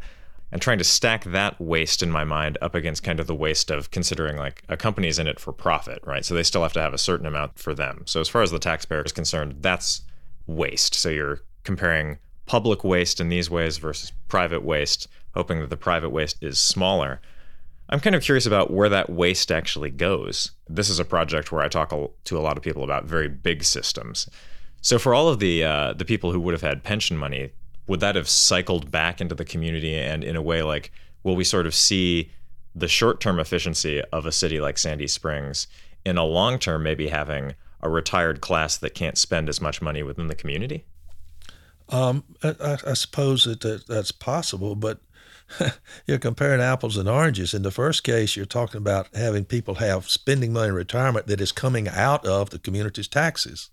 And 0.53 0.61
trying 0.61 0.79
to 0.79 0.85
stack 0.85 1.25
that 1.25 1.59
waste 1.59 2.03
in 2.03 2.11
my 2.11 2.23
mind 2.23 2.59
up 2.61 2.75
against 2.75 3.03
kind 3.03 3.19
of 3.19 3.27
the 3.27 3.35
waste 3.35 3.71
of 3.71 3.91
considering 3.91 4.37
like 4.37 4.63
a 4.69 4.77
company's 4.77 5.19
in 5.19 5.27
it 5.27 5.41
for 5.41 5.55
profit, 5.55 6.01
right? 6.05 6.25
So 6.25 6.35
they 6.35 6.43
still 6.43 6.63
have 6.65 6.75
to 6.75 6.83
have 6.83 6.93
a 6.93 6.99
certain 6.99 7.27
amount 7.27 7.59
for 7.59 7.75
them. 7.75 8.03
So 8.05 8.21
as 8.21 8.29
far 8.29 8.43
as 8.43 8.51
the 8.51 8.59
taxpayer 8.59 9.03
is 9.03 9.13
concerned, 9.13 9.57
that's 9.61 10.03
waste. 10.47 10.95
So 10.95 11.09
you're 11.09 11.41
comparing 11.65 12.19
public 12.47 12.85
waste 12.85 13.21
in 13.21 13.29
these 13.29 13.51
ways 13.51 13.79
versus 13.79 14.13
private 14.29 14.63
waste, 14.63 15.09
hoping 15.35 15.61
that 15.61 15.71
the 15.71 15.77
private 15.77 16.11
waste 16.11 16.43
is 16.43 16.59
smaller. 16.59 17.21
I'm 17.89 18.01
kind 18.01 18.17
of 18.17 18.23
curious 18.23 18.47
about 18.47 18.71
where 18.71 18.89
that 18.89 19.11
waste 19.11 19.53
actually 19.53 19.91
goes. 19.91 20.53
This 20.69 20.89
is 20.89 20.99
a 20.99 21.05
project 21.05 21.53
where 21.53 21.63
I 21.63 21.69
talk 21.69 21.91
to 21.91 22.39
a 22.39 22.41
lot 22.41 22.57
of 22.57 22.63
people 22.63 22.83
about 22.83 23.05
very 23.05 23.29
big 23.29 23.63
systems. 23.63 24.29
So 24.81 24.99
for 24.99 25.15
all 25.15 25.29
of 25.29 25.39
the 25.39 25.65
uh, 25.65 25.93
the 25.95 26.05
people 26.05 26.33
who 26.33 26.41
would 26.41 26.53
have 26.53 26.63
had 26.63 26.83
pension 26.83 27.17
money, 27.17 27.51
would 27.87 28.01
that 28.01 28.17
have 28.17 28.29
cycled 28.29 28.91
back 28.91 29.21
into 29.21 29.35
the 29.35 29.45
community? 29.45 29.95
And 29.95 30.25
in 30.25 30.37
a 30.37 30.43
way, 30.43 30.63
like, 30.63 30.93
will 31.23 31.37
we 31.37 31.45
sort 31.45 31.67
of 31.67 31.75
see 31.75 32.31
the 32.75 32.89
short 32.89 33.21
term 33.21 33.39
efficiency 33.39 34.03
of 34.13 34.27
a 34.27 34.33
city 34.33 34.61
like 34.61 34.79
Sandy 34.79 35.07
Springs 35.07 35.67
in 36.05 36.19
a 36.19 36.25
long 36.25 36.59
term, 36.59 36.83
maybe 36.83 37.09
having 37.09 37.55
a 37.81 37.89
retired 37.89 38.41
class 38.41 38.77
that 38.79 38.95
can't 38.95 39.19
spend 39.19 39.49
as 39.49 39.61
much 39.61 39.83
money 39.83 40.03
within 40.03 40.29
the 40.29 40.35
community? 40.35 40.85
Um, 41.89 42.25
I, 42.43 42.79
I, 42.87 42.95
suppose 42.95 43.45
that, 43.45 43.61
that 43.61 43.87
that's 43.87 44.11
possible, 44.11 44.75
but 44.75 45.01
you're 46.07 46.19
comparing 46.19 46.61
apples 46.61 46.97
and 46.97 47.09
oranges. 47.09 47.53
In 47.53 47.63
the 47.63 47.71
first 47.71 48.03
case, 48.03 48.37
you're 48.37 48.47
talking 48.47 48.79
about 48.79 49.15
having 49.15 49.45
people 49.45 49.77
have 49.77 50.09
spending 50.09 50.53
money 50.53 50.69
in 50.69 50.75
retirement 50.75 51.27
that 51.27 51.41
is 51.41 51.53
coming 51.53 51.89
out 51.89 52.25
of 52.27 52.51
the 52.51 52.59
community's 52.59 53.09
taxes. 53.09 53.71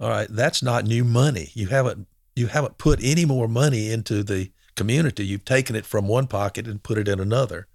All 0.00 0.08
right, 0.08 0.28
that's 0.30 0.62
not 0.62 0.84
new 0.84 1.04
money. 1.04 1.50
You 1.54 1.68
haven't 1.68 2.06
you 2.34 2.48
haven't 2.48 2.78
put 2.78 3.02
any 3.02 3.24
more 3.24 3.48
money 3.48 3.90
into 3.90 4.22
the 4.22 4.50
community. 4.74 5.24
You've 5.26 5.44
taken 5.44 5.74
it 5.74 5.86
from 5.86 6.06
one 6.06 6.26
pocket 6.26 6.66
and 6.66 6.82
put 6.82 6.98
it 6.98 7.08
in 7.08 7.18
another. 7.18 7.66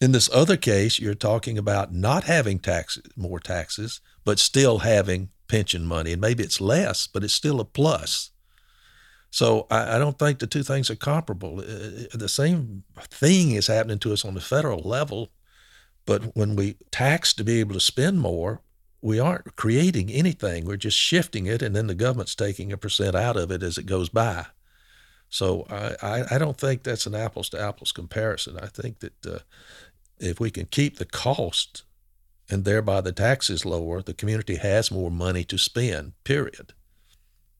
In 0.00 0.12
this 0.12 0.30
other 0.32 0.56
case, 0.56 0.98
you're 0.98 1.14
talking 1.14 1.56
about 1.58 1.94
not 1.94 2.24
having 2.24 2.58
taxes, 2.58 3.04
more 3.16 3.38
taxes, 3.38 4.00
but 4.24 4.38
still 4.38 4.78
having 4.78 5.28
pension 5.54 5.86
money, 5.86 6.12
and 6.12 6.20
maybe 6.20 6.42
it's 6.42 6.60
less, 6.60 7.06
but 7.06 7.22
it's 7.22 7.34
still 7.34 7.60
a 7.60 7.64
plus. 7.64 8.30
So 9.30 9.68
I, 9.70 9.96
I 9.96 9.98
don't 9.98 10.18
think 10.18 10.38
the 10.38 10.48
two 10.48 10.64
things 10.64 10.90
are 10.90 10.96
comparable. 10.96 11.60
Uh, 11.60 11.62
uh, 12.12 12.18
the 12.18 12.28
same 12.28 12.82
thing 12.98 13.52
is 13.52 13.68
happening 13.68 14.00
to 14.00 14.12
us 14.12 14.24
on 14.24 14.34
the 14.34 14.40
federal 14.40 14.80
level, 14.80 15.30
but 16.06 16.34
when 16.36 16.56
we 16.56 16.76
tax 16.90 17.32
to 17.34 17.44
be 17.44 17.60
able 17.60 17.74
to 17.74 17.80
spend 17.80 18.20
more, 18.20 18.62
we 19.00 19.20
aren't 19.20 19.54
creating 19.54 20.10
anything. 20.10 20.64
We're 20.64 20.76
just 20.88 20.98
shifting 20.98 21.46
it, 21.46 21.62
and 21.62 21.76
then 21.76 21.86
the 21.86 21.94
government's 21.94 22.34
taking 22.34 22.72
a 22.72 22.76
percent 22.76 23.14
out 23.14 23.36
of 23.36 23.52
it 23.52 23.62
as 23.62 23.78
it 23.78 23.86
goes 23.86 24.08
by. 24.08 24.46
So 25.28 25.66
I, 25.70 25.94
I, 26.02 26.34
I 26.34 26.38
don't 26.38 26.58
think 26.58 26.82
that's 26.82 27.06
an 27.06 27.14
apples 27.14 27.48
to 27.50 27.60
apples 27.60 27.92
comparison. 27.92 28.58
I 28.58 28.66
think 28.66 28.98
that 29.00 29.26
uh, 29.26 29.38
if 30.18 30.40
we 30.40 30.50
can 30.50 30.66
keep 30.66 30.96
the 30.96 31.04
cost 31.04 31.84
and 32.50 32.64
thereby 32.64 33.00
the 33.00 33.12
taxes 33.12 33.64
lower, 33.64 34.02
the 34.02 34.14
community 34.14 34.56
has 34.56 34.90
more 34.90 35.10
money 35.10 35.44
to 35.44 35.58
spend, 35.58 36.12
period. 36.24 36.72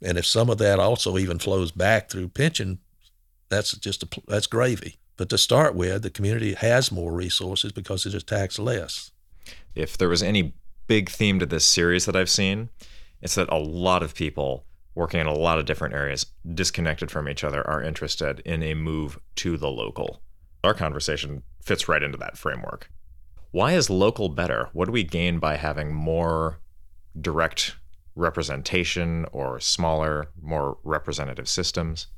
And 0.02 0.18
if 0.18 0.26
some 0.26 0.50
of 0.50 0.58
that 0.58 0.78
also 0.78 1.16
even 1.16 1.38
flows 1.38 1.70
back 1.70 2.10
through 2.10 2.28
pension, 2.28 2.80
that's 3.48 3.72
just 3.72 4.02
a, 4.02 4.08
that's 4.26 4.46
gravy. 4.46 4.96
But 5.16 5.28
to 5.30 5.38
start 5.38 5.74
with, 5.74 6.02
the 6.02 6.10
community 6.10 6.54
has 6.54 6.92
more 6.92 7.12
resources 7.12 7.72
because 7.72 8.04
it 8.04 8.14
is 8.14 8.24
taxed 8.24 8.58
less. 8.58 9.12
If 9.74 9.96
there 9.96 10.08
was 10.08 10.22
any 10.22 10.54
big 10.86 11.08
theme 11.08 11.38
to 11.38 11.46
this 11.46 11.64
series 11.64 12.04
that 12.04 12.16
I've 12.16 12.30
seen, 12.30 12.68
it's 13.22 13.36
that 13.36 13.48
a 13.50 13.58
lot 13.58 14.02
of 14.02 14.14
people 14.14 14.66
working 14.94 15.20
in 15.20 15.26
a 15.26 15.34
lot 15.34 15.58
of 15.58 15.64
different 15.64 15.94
areas, 15.94 16.26
disconnected 16.52 17.10
from 17.10 17.28
each 17.28 17.42
other, 17.42 17.66
are 17.66 17.82
interested 17.82 18.40
in 18.40 18.62
a 18.62 18.74
move 18.74 19.18
to 19.36 19.56
the 19.56 19.70
local. 19.70 20.20
Our 20.62 20.74
conversation 20.74 21.42
fits 21.62 21.88
right 21.88 22.02
into 22.02 22.18
that 22.18 22.38
framework. 22.38 22.90
Why 23.54 23.74
is 23.74 23.88
local 23.88 24.30
better? 24.30 24.68
What 24.72 24.86
do 24.86 24.90
we 24.90 25.04
gain 25.04 25.38
by 25.38 25.54
having 25.54 25.94
more 25.94 26.58
direct 27.20 27.76
representation 28.16 29.26
or 29.30 29.60
smaller, 29.60 30.30
more 30.42 30.78
representative 30.82 31.48
systems? 31.48 32.08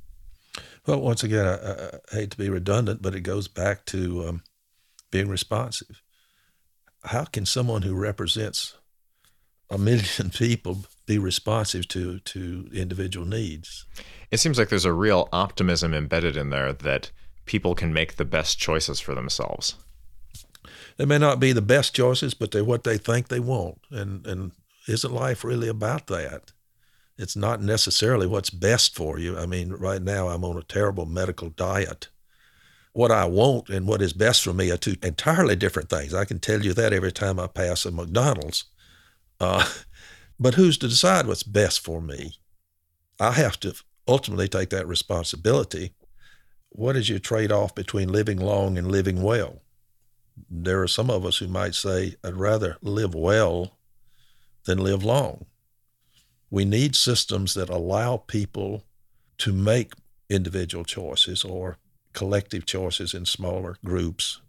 Well, 0.87 1.03
once 1.03 1.23
again, 1.23 1.45
I, 1.45 1.99
I 2.11 2.21
hate 2.21 2.31
to 2.31 2.39
be 2.39 2.49
redundant, 2.49 3.03
but 3.03 3.15
it 3.15 3.21
goes 3.21 3.49
back 3.49 3.85
to 3.85 4.27
um, 4.27 4.45
being 5.11 5.29
responsive. 5.29 6.01
How 7.05 7.25
can 7.25 7.45
someone 7.45 7.83
who 7.83 7.95
represents 7.95 8.75
a 9.69 9.77
million 9.77 10.31
people 10.35 10.87
be 11.05 11.19
responsive 11.19 11.87
to 11.89 12.19
to 12.21 12.71
individual 12.73 13.27
needs? 13.27 13.85
It 14.31 14.41
seems 14.41 14.59
like 14.59 14.71
there's 14.71 14.87
a 14.87 14.93
real 14.95 15.29
optimism 15.35 15.93
embedded 15.93 16.35
in 16.35 16.49
there 16.49 16.73
that 16.73 17.11
people 17.45 17.75
can 17.75 17.93
make 17.93 18.17
the 18.17 18.25
best 18.25 18.59
choices 18.59 19.01
for 19.01 19.15
themselves. 19.15 19.75
They 20.97 21.05
may 21.05 21.19
not 21.19 21.41
be 21.41 21.53
the 21.53 21.63
best 21.63 21.95
choices, 21.95 22.35
but 22.35 22.51
they're 22.51 22.65
what 22.65 22.85
they 22.85 22.99
think 22.99 23.29
they 23.29 23.41
want. 23.41 23.81
And 23.91 24.27
and 24.27 24.53
isn't 24.89 25.13
life 25.13 25.45
really 25.45 25.69
about 25.69 26.07
that? 26.07 26.53
it's 27.19 27.37
not 27.37 27.63
necessarily 27.63 28.27
what's 28.27 28.51
best 28.51 28.95
for 28.95 29.19
you. 29.19 29.39
I 29.39 29.47
mean, 29.47 29.73
right 29.73 30.03
now 30.03 30.29
I'm 30.29 30.45
on 30.45 30.57
a 30.57 30.63
terrible 30.63 31.07
medical 31.07 31.49
diet. 31.51 32.09
What 32.93 33.11
I 33.11 33.27
want 33.27 33.69
and 33.69 33.87
what 33.87 34.03
is 34.03 34.13
best 34.13 34.43
for 34.43 34.53
me 34.53 34.71
are 34.71 34.77
two 34.77 34.97
entirely 35.03 35.57
different 35.57 35.89
things. 35.89 36.15
I 36.15 36.25
can 36.25 36.39
tell 36.39 36.63
you 36.63 36.73
that 36.75 36.93
every 36.93 37.13
time 37.13 37.39
I 37.39 37.47
pass 37.47 37.85
a 37.85 37.91
McDonald's. 37.91 38.65
Uh, 39.41 39.67
but 40.41 40.55
who's 40.55 40.79
to 40.79 40.89
decide 40.89 41.27
what's 41.27 41.43
best 41.43 41.81
for 41.81 42.01
me? 42.01 42.35
I 43.19 43.33
have 43.33 43.59
to 43.61 43.75
ultimately 44.07 44.49
take 44.49 44.71
that 44.71 44.87
responsibility. 44.87 45.93
What 46.71 46.97
is 46.97 47.09
your 47.09 47.19
trade 47.19 47.53
off 47.53 47.75
between 47.75 48.13
living 48.13 48.39
long 48.39 48.77
and 48.77 48.93
living 48.93 49.23
well? 49.23 49.63
There 50.51 50.83
are 50.83 50.89
some 50.89 51.11
of 51.11 51.25
us 51.25 51.39
who 51.39 51.49
might 51.49 51.75
say, 51.75 52.17
I'd 52.23 52.35
rather 52.35 52.77
live 52.83 53.15
well 53.15 53.79
than 54.65 54.79
live 54.79 55.05
long. 55.05 55.47
We 56.51 56.65
need 56.65 56.95
systems 56.95 57.55
that 57.55 57.69
allow 57.69 58.19
people 58.19 58.85
to 59.39 59.53
make 59.53 59.95
individual 60.29 60.85
choices 60.85 61.45
or 61.45 61.79
collective 62.13 62.67
choices 62.67 63.15
in 63.15 63.27
smaller 63.27 63.77
groups 63.85 64.41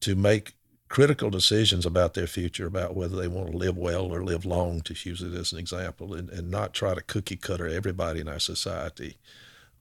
to 0.00 0.14
make 0.14 0.54
critical 0.88 1.30
decisions 1.30 1.84
about 1.84 2.14
their 2.14 2.26
future, 2.26 2.66
about 2.66 2.94
whether 2.94 3.16
they 3.16 3.28
want 3.28 3.50
to 3.50 3.56
live 3.56 3.76
well 3.76 4.06
or 4.06 4.22
live 4.22 4.44
long, 4.44 4.80
to 4.82 4.94
use 5.08 5.22
it 5.22 5.34
as 5.34 5.52
an 5.52 5.58
example, 5.58 6.14
and, 6.14 6.30
and 6.30 6.50
not 6.50 6.72
try 6.72 6.94
to 6.94 7.00
cookie 7.02 7.36
cutter 7.36 7.66
everybody 7.66 8.20
in 8.20 8.28
our 8.28 8.38
society. 8.38 9.16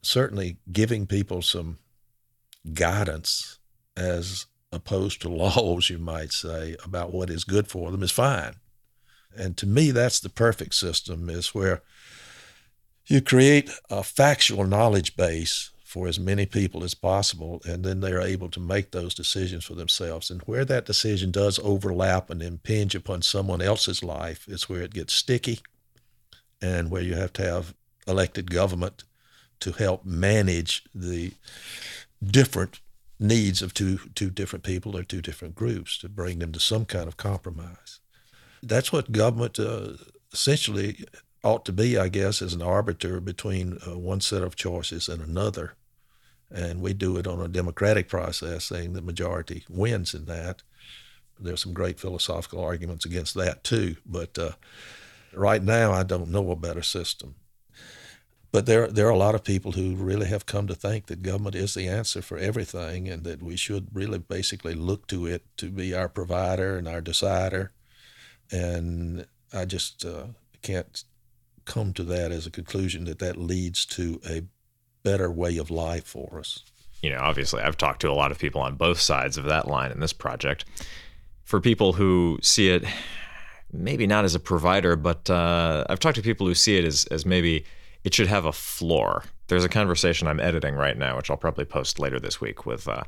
Certainly, 0.01 0.57
giving 0.71 1.05
people 1.05 1.41
some 1.41 1.77
guidance 2.73 3.59
as 3.95 4.47
opposed 4.75 5.21
to 5.21 5.29
laws, 5.29 5.89
you 5.89 5.97
might 5.97 6.31
say, 6.31 6.75
about 6.83 7.13
what 7.13 7.29
is 7.29 7.43
good 7.43 7.67
for 7.67 7.91
them 7.91 8.03
is 8.03 8.11
fine. 8.11 8.55
And 9.37 9.57
to 9.57 9.67
me, 9.67 9.91
that's 9.91 10.19
the 10.19 10.29
perfect 10.29 10.75
system 10.75 11.29
is 11.29 11.53
where 11.53 11.81
you 13.07 13.21
create 13.21 13.69
a 13.89 14.03
factual 14.03 14.65
knowledge 14.65 15.15
base 15.15 15.71
for 15.83 16.07
as 16.07 16.19
many 16.19 16.45
people 16.45 16.83
as 16.83 16.93
possible, 16.93 17.61
and 17.65 17.85
then 17.85 18.01
they're 18.01 18.19
able 18.19 18.49
to 18.49 18.59
make 18.59 18.91
those 18.91 19.13
decisions 19.13 19.63
for 19.63 19.75
themselves. 19.75 20.29
And 20.29 20.41
where 20.41 20.65
that 20.65 20.85
decision 20.85 21.31
does 21.31 21.59
overlap 21.59 22.29
and 22.29 22.41
impinge 22.41 22.95
upon 22.95 23.21
someone 23.21 23.61
else's 23.61 24.03
life 24.03 24.45
is 24.47 24.67
where 24.67 24.81
it 24.81 24.93
gets 24.93 25.13
sticky 25.13 25.59
and 26.61 26.89
where 26.89 27.01
you 27.01 27.15
have 27.15 27.31
to 27.33 27.43
have 27.43 27.73
elected 28.07 28.51
government 28.51 29.03
to 29.61 29.71
help 29.71 30.05
manage 30.05 30.83
the 30.93 31.31
different 32.21 32.79
needs 33.19 33.61
of 33.61 33.73
two 33.73 33.97
two 34.13 34.29
different 34.29 34.63
people 34.63 34.95
or 34.97 35.03
two 35.03 35.21
different 35.21 35.55
groups 35.55 35.97
to 35.97 36.09
bring 36.09 36.39
them 36.39 36.51
to 36.51 36.59
some 36.59 36.85
kind 36.85 37.07
of 37.07 37.17
compromise 37.17 37.99
that's 38.65 38.91
what 38.91 39.11
government 39.11 39.59
uh, 39.59 39.93
essentially 40.33 41.05
ought 41.43 41.65
to 41.65 41.71
be, 41.71 41.97
I 41.97 42.09
guess, 42.09 42.41
as 42.41 42.53
an 42.53 42.61
arbiter 42.61 43.21
between 43.21 43.77
uh, 43.87 43.97
one 43.97 44.21
set 44.21 44.41
of 44.41 44.55
choices 44.55 45.07
and 45.07 45.21
another. 45.21 45.73
And 46.51 46.81
we 46.81 46.93
do 46.93 47.17
it 47.17 47.27
on 47.27 47.39
a 47.39 47.47
democratic 47.47 48.07
process, 48.07 48.65
saying 48.65 48.93
the 48.93 49.01
majority 49.01 49.63
wins 49.69 50.13
in 50.13 50.25
that. 50.25 50.63
There's 51.39 51.61
some 51.61 51.73
great 51.73 51.99
philosophical 51.99 52.63
arguments 52.63 53.05
against 53.05 53.35
that 53.35 53.63
too, 53.63 53.97
but 54.05 54.37
uh, 54.39 54.51
right 55.33 55.61
now 55.61 55.91
I 55.91 56.03
don't 56.03 56.31
know 56.31 56.49
a 56.51 56.55
better 56.55 56.81
system. 56.81 57.35
But 58.55 58.67
there, 58.67 58.87
there 58.87 59.05
are 59.07 59.09
a 59.09 59.17
lot 59.17 59.35
of 59.35 59.43
people 59.43 59.73
who 59.73 59.95
really 59.95 60.27
have 60.27 60.45
come 60.45 60.65
to 60.67 60.75
think 60.75 61.07
that 61.07 61.21
government 61.21 61.55
is 61.55 61.73
the 61.73 61.89
answer 61.89 62.21
for 62.21 62.37
everything, 62.37 63.09
and 63.09 63.25
that 63.25 63.43
we 63.43 63.57
should 63.57 63.89
really 63.91 64.17
basically 64.17 64.73
look 64.73 65.07
to 65.07 65.25
it 65.25 65.43
to 65.57 65.69
be 65.69 65.93
our 65.93 66.07
provider 66.07 66.77
and 66.77 66.87
our 66.87 67.01
decider 67.01 67.73
and 68.51 69.25
I 69.53 69.65
just 69.65 70.05
uh, 70.05 70.27
can't 70.61 71.03
come 71.65 71.93
to 71.93 72.03
that 72.03 72.31
as 72.31 72.45
a 72.45 72.51
conclusion 72.51 73.05
that 73.05 73.19
that 73.19 73.37
leads 73.37 73.85
to 73.87 74.21
a 74.29 74.43
better 75.03 75.31
way 75.31 75.57
of 75.57 75.71
life 75.71 76.05
for 76.05 76.39
us. 76.39 76.63
You 77.01 77.11
know, 77.11 77.19
obviously, 77.19 77.61
I've 77.61 77.77
talked 77.77 78.01
to 78.01 78.09
a 78.09 78.13
lot 78.13 78.31
of 78.31 78.39
people 78.39 78.61
on 78.61 78.75
both 78.75 78.99
sides 78.99 79.37
of 79.37 79.45
that 79.45 79.67
line 79.67 79.91
in 79.91 79.99
this 79.99 80.13
project. 80.13 80.65
For 81.43 81.61
people 81.61 81.93
who 81.93 82.39
see 82.41 82.69
it 82.69 82.85
maybe 83.71 84.07
not 84.07 84.23
as 84.23 84.35
a 84.35 84.39
provider, 84.39 84.95
but 84.95 85.29
uh, 85.29 85.83
I've 85.89 85.99
talked 85.99 86.15
to 86.15 86.21
people 86.21 86.47
who 86.47 86.55
see 86.55 86.77
it 86.77 86.85
as, 86.85 87.05
as 87.07 87.25
maybe 87.25 87.65
it 88.05 88.13
should 88.13 88.27
have 88.27 88.45
a 88.45 88.53
floor. 88.53 89.23
There's 89.47 89.65
a 89.65 89.69
conversation 89.69 90.27
I'm 90.27 90.39
editing 90.39 90.75
right 90.75 90.97
now, 90.97 91.17
which 91.17 91.29
I'll 91.29 91.37
probably 91.37 91.65
post 91.65 91.99
later 91.99 92.19
this 92.19 92.39
week 92.39 92.65
with 92.65 92.87
uh, 92.87 93.03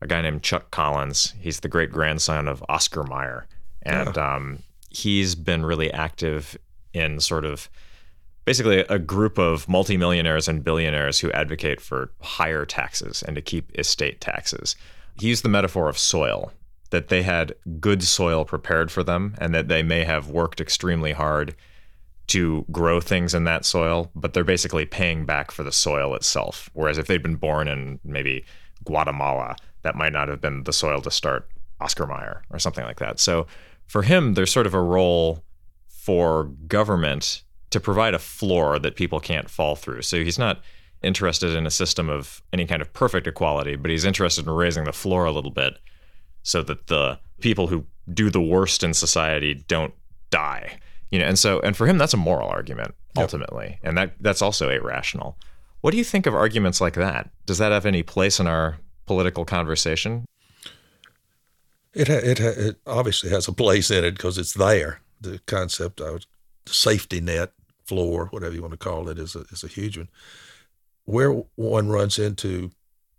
a 0.00 0.06
guy 0.06 0.22
named 0.22 0.42
Chuck 0.42 0.70
Collins. 0.70 1.34
He's 1.38 1.60
the 1.60 1.68
great 1.68 1.92
grandson 1.92 2.48
of 2.48 2.64
Oscar 2.68 3.04
Mayer. 3.04 3.46
And 3.82 4.16
um, 4.16 4.62
he's 4.88 5.34
been 5.34 5.64
really 5.64 5.92
active 5.92 6.56
in 6.94 7.20
sort 7.20 7.44
of 7.44 7.68
basically 8.46 8.78
a 8.78 8.98
group 8.98 9.38
of 9.38 9.68
multimillionaires 9.68 10.48
and 10.48 10.64
billionaires 10.64 11.20
who 11.20 11.30
advocate 11.32 11.80
for 11.80 12.10
higher 12.22 12.64
taxes 12.64 13.22
and 13.22 13.36
to 13.36 13.42
keep 13.42 13.78
estate 13.78 14.22
taxes. 14.22 14.74
He 15.18 15.28
used 15.28 15.44
the 15.44 15.50
metaphor 15.50 15.90
of 15.90 15.98
soil, 15.98 16.50
that 16.90 17.08
they 17.08 17.22
had 17.22 17.54
good 17.78 18.02
soil 18.02 18.44
prepared 18.44 18.90
for 18.90 19.04
them 19.04 19.34
and 19.38 19.54
that 19.54 19.68
they 19.68 19.82
may 19.82 20.04
have 20.04 20.28
worked 20.28 20.60
extremely 20.60 21.12
hard 21.12 21.54
to 22.30 22.64
grow 22.70 23.00
things 23.00 23.34
in 23.34 23.44
that 23.44 23.64
soil, 23.64 24.10
but 24.14 24.32
they're 24.32 24.44
basically 24.44 24.86
paying 24.86 25.26
back 25.26 25.50
for 25.50 25.62
the 25.62 25.72
soil 25.72 26.14
itself. 26.14 26.70
Whereas 26.74 26.96
if 26.96 27.06
they'd 27.06 27.22
been 27.22 27.36
born 27.36 27.66
in 27.68 27.98
maybe 28.04 28.44
Guatemala, 28.84 29.56
that 29.82 29.96
might 29.96 30.12
not 30.12 30.28
have 30.28 30.40
been 30.40 30.64
the 30.64 30.72
soil 30.72 31.00
to 31.02 31.10
start 31.10 31.48
Oscar 31.80 32.06
Mayer 32.06 32.42
or 32.50 32.58
something 32.58 32.84
like 32.84 32.98
that. 32.98 33.18
So 33.18 33.46
for 33.86 34.02
him, 34.02 34.34
there's 34.34 34.52
sort 34.52 34.66
of 34.66 34.74
a 34.74 34.80
role 34.80 35.42
for 35.88 36.44
government 36.68 37.42
to 37.70 37.80
provide 37.80 38.14
a 38.14 38.18
floor 38.18 38.78
that 38.78 38.96
people 38.96 39.20
can't 39.20 39.50
fall 39.50 39.74
through. 39.74 40.02
So 40.02 40.22
he's 40.22 40.38
not 40.38 40.60
interested 41.02 41.56
in 41.56 41.66
a 41.66 41.70
system 41.70 42.08
of 42.08 42.42
any 42.52 42.66
kind 42.66 42.82
of 42.82 42.92
perfect 42.92 43.26
equality, 43.26 43.76
but 43.76 43.90
he's 43.90 44.04
interested 44.04 44.46
in 44.46 44.52
raising 44.52 44.84
the 44.84 44.92
floor 44.92 45.24
a 45.24 45.32
little 45.32 45.50
bit 45.50 45.78
so 46.42 46.62
that 46.62 46.86
the 46.86 47.18
people 47.40 47.66
who 47.66 47.86
do 48.12 48.30
the 48.30 48.40
worst 48.40 48.82
in 48.82 48.94
society 48.94 49.64
don't 49.66 49.94
die. 50.30 50.78
You 51.10 51.18
know, 51.18 51.26
and 51.26 51.38
so 51.38 51.60
and 51.60 51.76
for 51.76 51.86
him 51.86 51.98
that's 51.98 52.14
a 52.14 52.18
moral 52.18 52.48
argument 52.48 52.94
ultimately. 53.16 53.66
Yep. 53.66 53.78
And 53.82 53.98
that 53.98 54.14
that's 54.20 54.42
also 54.42 54.70
irrational. 54.70 55.36
What 55.80 55.92
do 55.92 55.96
you 55.96 56.04
think 56.04 56.26
of 56.26 56.34
arguments 56.34 56.80
like 56.80 56.94
that? 56.94 57.30
Does 57.46 57.58
that 57.58 57.72
have 57.72 57.86
any 57.86 58.02
place 58.02 58.38
in 58.38 58.46
our 58.46 58.78
political 59.06 59.44
conversation? 59.44 60.24
It 61.92 62.08
it 62.08 62.38
it 62.40 62.76
obviously 62.86 63.30
has 63.30 63.48
a 63.48 63.52
place 63.52 63.90
in 63.90 64.04
it 64.04 64.12
because 64.12 64.38
it's 64.38 64.54
there. 64.54 65.00
The 65.20 65.40
concept 65.46 66.00
of 66.00 66.24
the 66.64 66.72
safety 66.72 67.20
net 67.20 67.52
floor, 67.84 68.26
whatever 68.26 68.54
you 68.54 68.62
want 68.62 68.72
to 68.72 68.78
call 68.78 69.08
it, 69.08 69.18
is 69.18 69.34
a, 69.34 69.40
is 69.50 69.64
a 69.64 69.68
huge 69.68 69.98
one. 69.98 70.08
Where 71.04 71.32
one 71.56 71.88
runs 71.88 72.18
into 72.18 72.70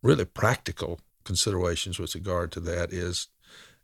really 0.01 0.25
practical 0.25 0.99
considerations 1.25 1.99
with 1.99 2.15
regard 2.15 2.51
to 2.54 2.60
that 2.62 2.93
is 2.93 3.27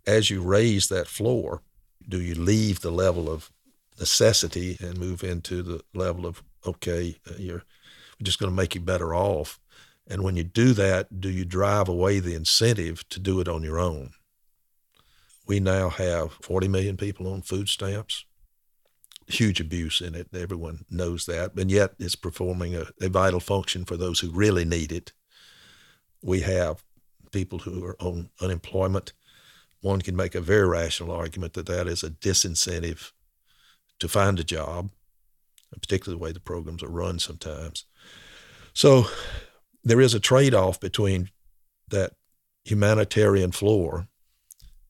as 0.06 0.30
you 0.30 0.42
raise 0.42 0.88
that 0.88 1.08
floor, 1.08 1.62
do 2.08 2.22
you 2.22 2.34
leave 2.34 2.80
the 2.80 2.92
level 2.92 3.30
of 3.30 3.52
necessity 4.00 4.78
and 4.80 4.98
move 4.98 5.24
into 5.24 5.62
the 5.64 5.82
level 5.94 6.26
of 6.26 6.44
okay, 6.66 7.16
uh, 7.30 7.34
you're 7.38 7.64
just 8.22 8.40
going 8.40 8.52
to 8.52 8.56
make 8.56 8.76
you 8.76 8.82
better 8.82 9.14
off. 9.14 9.60
And 10.08 10.24
when 10.24 10.36
you 10.36 10.44
do 10.44 10.74
that, 10.74 11.20
do 11.20 11.30
you 11.30 11.46
drive 11.46 11.88
away 11.88 12.20
the 12.20 12.34
incentive 12.34 13.08
to 13.10 13.20
do 13.20 13.40
it 13.40 13.48
on 13.48 13.64
your 13.64 13.80
own? 13.80 14.12
We 15.46 15.60
now 15.60 15.90
have 15.90 16.34
40 16.42 16.68
million 16.68 16.98
people 16.98 17.32
on 17.32 17.42
food 17.42 17.70
stamps. 17.70 18.26
Huge 19.28 19.60
abuse 19.60 20.02
in 20.02 20.16
it. 20.16 20.28
Everyone 20.34 20.86
knows 20.90 21.26
that. 21.26 21.54
And 21.56 21.70
yet 21.70 21.94
it's 22.00 22.16
performing 22.16 22.76
a, 22.76 22.86
a 23.02 23.10
vital 23.10 23.40
function 23.40 23.86
for 23.86 23.98
those 23.98 24.20
who 24.20 24.32
really 24.32 24.66
need 24.66 24.92
it. 24.92 25.12
We 26.22 26.42
have 26.42 26.84
people 27.32 27.60
who 27.60 27.84
are 27.86 27.98
on 28.00 28.30
unemployment. 28.42 29.14
One 29.82 30.02
can 30.02 30.16
make 30.16 30.36
a 30.36 30.42
very 30.42 30.68
rational 30.68 31.12
argument 31.12 31.54
that 31.54 31.66
that 31.68 31.88
is 31.88 32.04
a 32.04 32.10
disincentive 32.10 33.12
to 34.00 34.08
find 34.08 34.40
a 34.40 34.44
job, 34.44 34.90
particularly 35.82 36.18
the 36.18 36.24
way 36.24 36.32
the 36.32 36.40
programs 36.40 36.84
are 36.84 36.90
run 36.90 37.20
sometimes. 37.20 37.86
So 38.74 39.08
there 39.84 40.02
is 40.02 40.14
a 40.14 40.20
trade 40.20 40.54
off 40.54 40.80
between 40.80 41.30
that 41.90 42.14
humanitarian 42.66 43.52
floor 43.52 44.08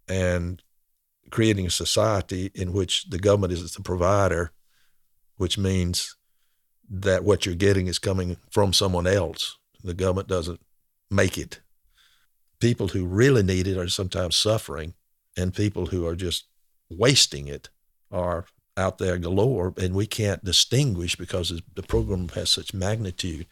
and 0.08 0.62
creating 1.30 1.68
a 1.68 1.72
society 1.72 2.52
in 2.56 2.74
which 2.74 3.10
the 3.10 3.20
government 3.20 3.54
is 3.54 3.74
the 3.74 3.82
provider, 3.82 4.52
which 5.38 5.58
means 5.58 6.16
that 6.90 7.24
what 7.24 7.46
you're 7.46 7.56
getting 7.56 7.88
is 7.88 8.00
coming 8.00 8.38
from 8.50 8.74
someone 8.74 9.08
else. 9.08 9.58
The 9.84 9.94
government 9.94 10.28
doesn't 10.28 10.62
make 11.12 11.38
it. 11.38 11.60
People 12.60 12.88
who 12.88 13.06
really 13.06 13.44
need 13.44 13.68
it 13.68 13.78
are 13.78 13.90
sometimes 13.90 14.36
suffering, 14.36 14.94
and 15.38 15.54
people 15.54 15.88
who 15.88 16.08
are 16.08 16.16
just 16.16 16.48
wasting 16.90 17.48
it 17.48 17.70
are 18.12 18.46
out 18.78 19.00
there 19.00 19.18
galore, 19.18 19.74
and 19.78 19.94
we 19.94 20.08
can't 20.08 20.46
distinguish 20.46 21.16
because 21.16 21.62
the 21.76 21.84
program 21.84 22.30
has 22.30 22.50
such 22.50 22.74
magnitude. 22.74 23.48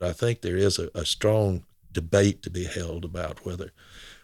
I 0.00 0.12
think 0.12 0.40
there 0.40 0.56
is 0.56 0.78
a, 0.78 0.90
a 0.94 1.04
strong 1.04 1.64
debate 1.92 2.42
to 2.42 2.50
be 2.50 2.64
held 2.64 3.04
about 3.04 3.44
whether 3.44 3.70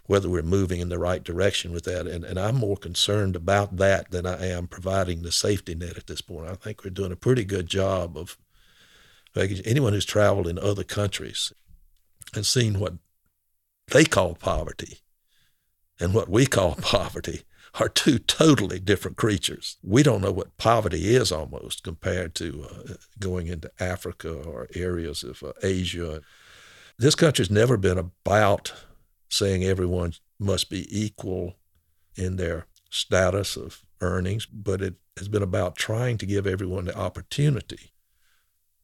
whether 0.07 0.31
we're 0.31 0.43
moving 0.43 0.81
in 0.81 0.89
the 0.89 0.99
right 0.99 1.23
direction 1.23 1.71
with 1.71 1.85
that. 1.85 2.07
And, 2.07 2.25
and 2.25 2.41
I'm 2.41 2.57
more 2.57 2.79
concerned 2.79 3.37
about 3.37 3.77
that 3.77 4.11
than 4.11 4.25
I 4.25 4.47
am 4.47 4.67
providing 4.67 5.21
the 5.21 5.31
safety 5.31 5.75
net 5.75 5.99
at 5.99 6.07
this 6.07 6.23
point. 6.23 6.49
I 6.49 6.55
think 6.55 6.83
we're 6.83 6.91
doing 6.91 7.13
a 7.13 7.17
pretty 7.17 7.45
good 7.45 7.67
job 7.67 8.17
of 8.17 8.39
anyone 9.37 9.93
who's 9.93 10.07
traveled 10.07 10.49
in 10.49 10.59
other 10.59 10.83
countries 10.83 11.53
and 12.35 12.47
seen 12.47 12.81
what 12.81 12.95
they 13.89 14.07
call 14.07 14.35
poverty 14.35 15.01
and 16.01 16.15
what 16.15 16.31
we 16.31 16.47
call 16.47 16.75
poverty 16.81 17.43
are 17.75 17.89
two 17.89 18.19
totally 18.19 18.79
different 18.79 19.17
creatures. 19.17 19.77
We 19.83 20.03
don't 20.03 20.23
know 20.23 20.33
what 20.33 20.57
poverty 20.57 21.15
is 21.15 21.31
almost 21.33 21.83
compared 21.83 22.35
to 22.37 22.67
uh, 22.71 22.95
going 23.19 23.47
into 23.47 23.71
Africa 23.81 24.33
or 24.33 24.69
areas 24.75 25.23
of 25.23 25.43
uh, 25.43 25.53
Asia. 25.63 26.21
This 26.99 27.15
country's 27.15 27.51
never 27.51 27.77
been 27.77 27.99
about 27.99 28.73
saying 29.29 29.65
everyone 29.65 30.15
must 30.39 30.71
be 30.71 30.87
equal 30.91 31.57
in 32.17 32.37
their 32.37 32.67
status 32.91 33.57
of 33.57 33.83
earnings, 34.01 34.47
but 34.47 34.81
it 34.81 34.95
has 35.17 35.29
been 35.29 35.43
about 35.43 35.77
trying 35.77 36.19
to 36.19 36.27
give 36.27 36.47
everyone 36.47 36.87
the 36.87 36.97
opportunity 36.97 37.93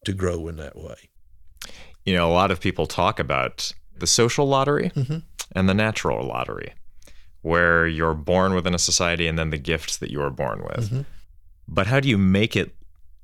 to 0.04 0.12
grow 0.12 0.48
in 0.48 0.56
that 0.56 0.76
way. 0.76 1.10
You 2.04 2.14
know, 2.14 2.28
a 2.28 2.32
lot 2.32 2.50
of 2.50 2.60
people 2.60 2.86
talk 2.86 3.18
about 3.18 3.72
the 3.96 4.06
social 4.06 4.46
lottery 4.46 4.90
mm-hmm. 4.90 5.18
and 5.52 5.68
the 5.68 5.74
natural 5.74 6.26
lottery, 6.26 6.74
where 7.44 7.86
you're 7.86 8.14
born 8.14 8.54
within 8.54 8.74
a 8.74 8.78
society 8.78 9.28
and 9.28 9.38
then 9.38 9.50
the 9.50 9.58
gifts 9.58 9.98
that 9.98 10.10
you 10.10 10.20
are 10.22 10.30
born 10.30 10.64
with. 10.64 10.86
Mm-hmm. 10.86 11.00
But 11.68 11.86
how 11.86 12.00
do 12.00 12.08
you 12.08 12.16
make 12.16 12.56
it 12.56 12.74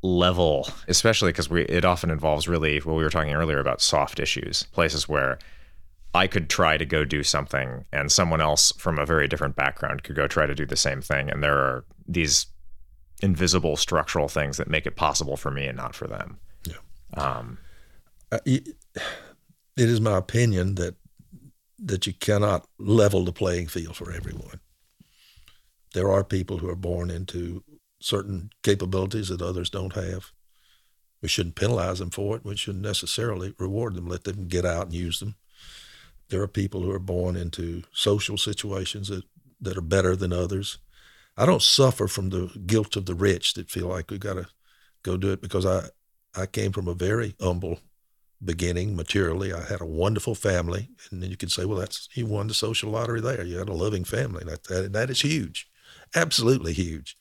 level, 0.03 0.69
especially 0.89 1.31
because 1.33 1.49
we 1.49 1.63
it 1.65 1.87
often 1.87 2.11
involves 2.11 2.47
really 2.47 2.79
what 2.81 2.97
we 2.97 3.03
were 3.03 3.09
talking 3.09 3.33
earlier 3.33 3.59
about 3.59 3.81
soft 3.81 4.21
issues, 4.21 4.65
places 4.73 5.09
where 5.09 5.39
I 6.13 6.27
could 6.27 6.51
try 6.51 6.77
to 6.77 6.85
go 6.85 7.07
do 7.07 7.23
something 7.23 7.87
and 7.95 8.13
someone 8.13 8.43
else 8.43 8.73
from 8.77 8.99
a 8.99 9.07
very 9.07 9.27
different 9.27 9.57
background 9.57 10.03
could 10.03 10.17
go 10.17 10.27
try 10.27 10.45
to 10.45 10.55
do 10.55 10.67
the 10.67 10.77
same 10.77 11.01
thing. 11.01 11.31
And 11.31 11.43
there 11.43 11.57
are 11.57 11.85
these 12.07 12.47
invisible 13.23 13.79
structural 13.79 14.29
things 14.29 14.59
that 14.59 14.69
make 14.69 14.85
it 14.85 14.97
possible 14.97 15.39
for 15.39 15.51
me 15.51 15.67
and 15.67 15.79
not 15.79 15.95
for 15.95 16.07
them. 16.07 16.39
Yeah. 16.67 16.75
Um, 17.15 17.57
uh, 18.31 18.41
it 18.45 18.77
is 19.77 20.01
my 20.01 20.19
opinion 20.19 20.75
that 20.75 20.97
that 21.83 22.07
you 22.07 22.13
cannot 22.13 22.67
level 22.79 23.25
the 23.25 23.33
playing 23.33 23.69
field 23.69 23.97
for 23.97 24.13
everyone. 24.13 24.61
There 25.95 26.11
are 26.11 26.25
people 26.25 26.59
who 26.59 26.69
are 26.69 26.77
born 26.77 27.11
into 27.11 27.65
certain 28.01 28.51
capabilities 28.63 29.29
that 29.29 29.43
others 29.43 29.71
don't 29.71 29.95
have. 29.95 30.33
We 31.23 31.29
shouldn't 31.29 31.57
penalize 31.57 31.99
them 31.99 32.11
for 32.11 32.37
it. 32.37 32.45
We 32.45 32.57
shouldn't 32.57 32.85
necessarily 32.85 33.55
reward 33.59 33.95
them. 33.95 34.09
Let 34.09 34.25
them 34.25 34.49
get 34.49 34.65
out 34.65 34.87
and 34.87 34.95
use 34.95 35.21
them. 35.21 35.37
There 36.29 36.41
are 36.43 36.49
people 36.49 36.83
who 36.83 36.93
are 36.93 37.01
born 37.01 37.37
into 37.37 37.83
social 37.93 38.39
situations 38.39 39.09
that, 39.09 39.25
that 39.61 39.77
are 39.77 39.83
better 39.83 40.17
than 40.17 40.33
others. 40.33 40.79
I 41.37 41.45
don't 41.45 41.63
suffer 41.63 42.07
from 42.07 42.31
the 42.31 42.51
guilt 42.67 42.97
of 42.97 43.07
the 43.07 43.15
rich 43.15 43.55
that 43.55 43.71
feel 43.71 43.89
like 43.89 44.11
we 44.11 44.19
got 44.19 44.35
to 44.35 44.47
go 45.03 45.17
do 45.17 45.33
it 45.33 45.43
because 45.43 45.67
I, 45.67 45.89
I 46.35 46.47
came 46.47 46.73
from 46.73 46.89
a 46.89 46.95
very 46.95 47.35
humble 47.41 47.81
beginning 48.45 48.97
materially. 48.97 49.53
I 49.53 49.65
had 49.65 49.81
a 49.81 49.87
wonderful 49.87 50.35
family, 50.35 50.91
and 51.11 51.23
then 51.23 51.31
you 51.31 51.37
could 51.37 51.53
say, 51.53 51.65
well, 51.65 51.79
that's 51.79 52.09
you 52.15 52.27
won 52.27 52.49
the 52.49 52.55
social 52.55 52.91
lottery 52.91 53.21
there. 53.21 53.45
You 53.45 53.59
had 53.59 53.69
a 53.69 53.75
loving 53.75 54.05
family. 54.05 54.45
That 54.45 54.65
that, 54.65 54.93
that 54.93 55.11
is 55.11 55.21
huge, 55.21 55.69
absolutely 56.15 56.73
huge. 56.73 57.17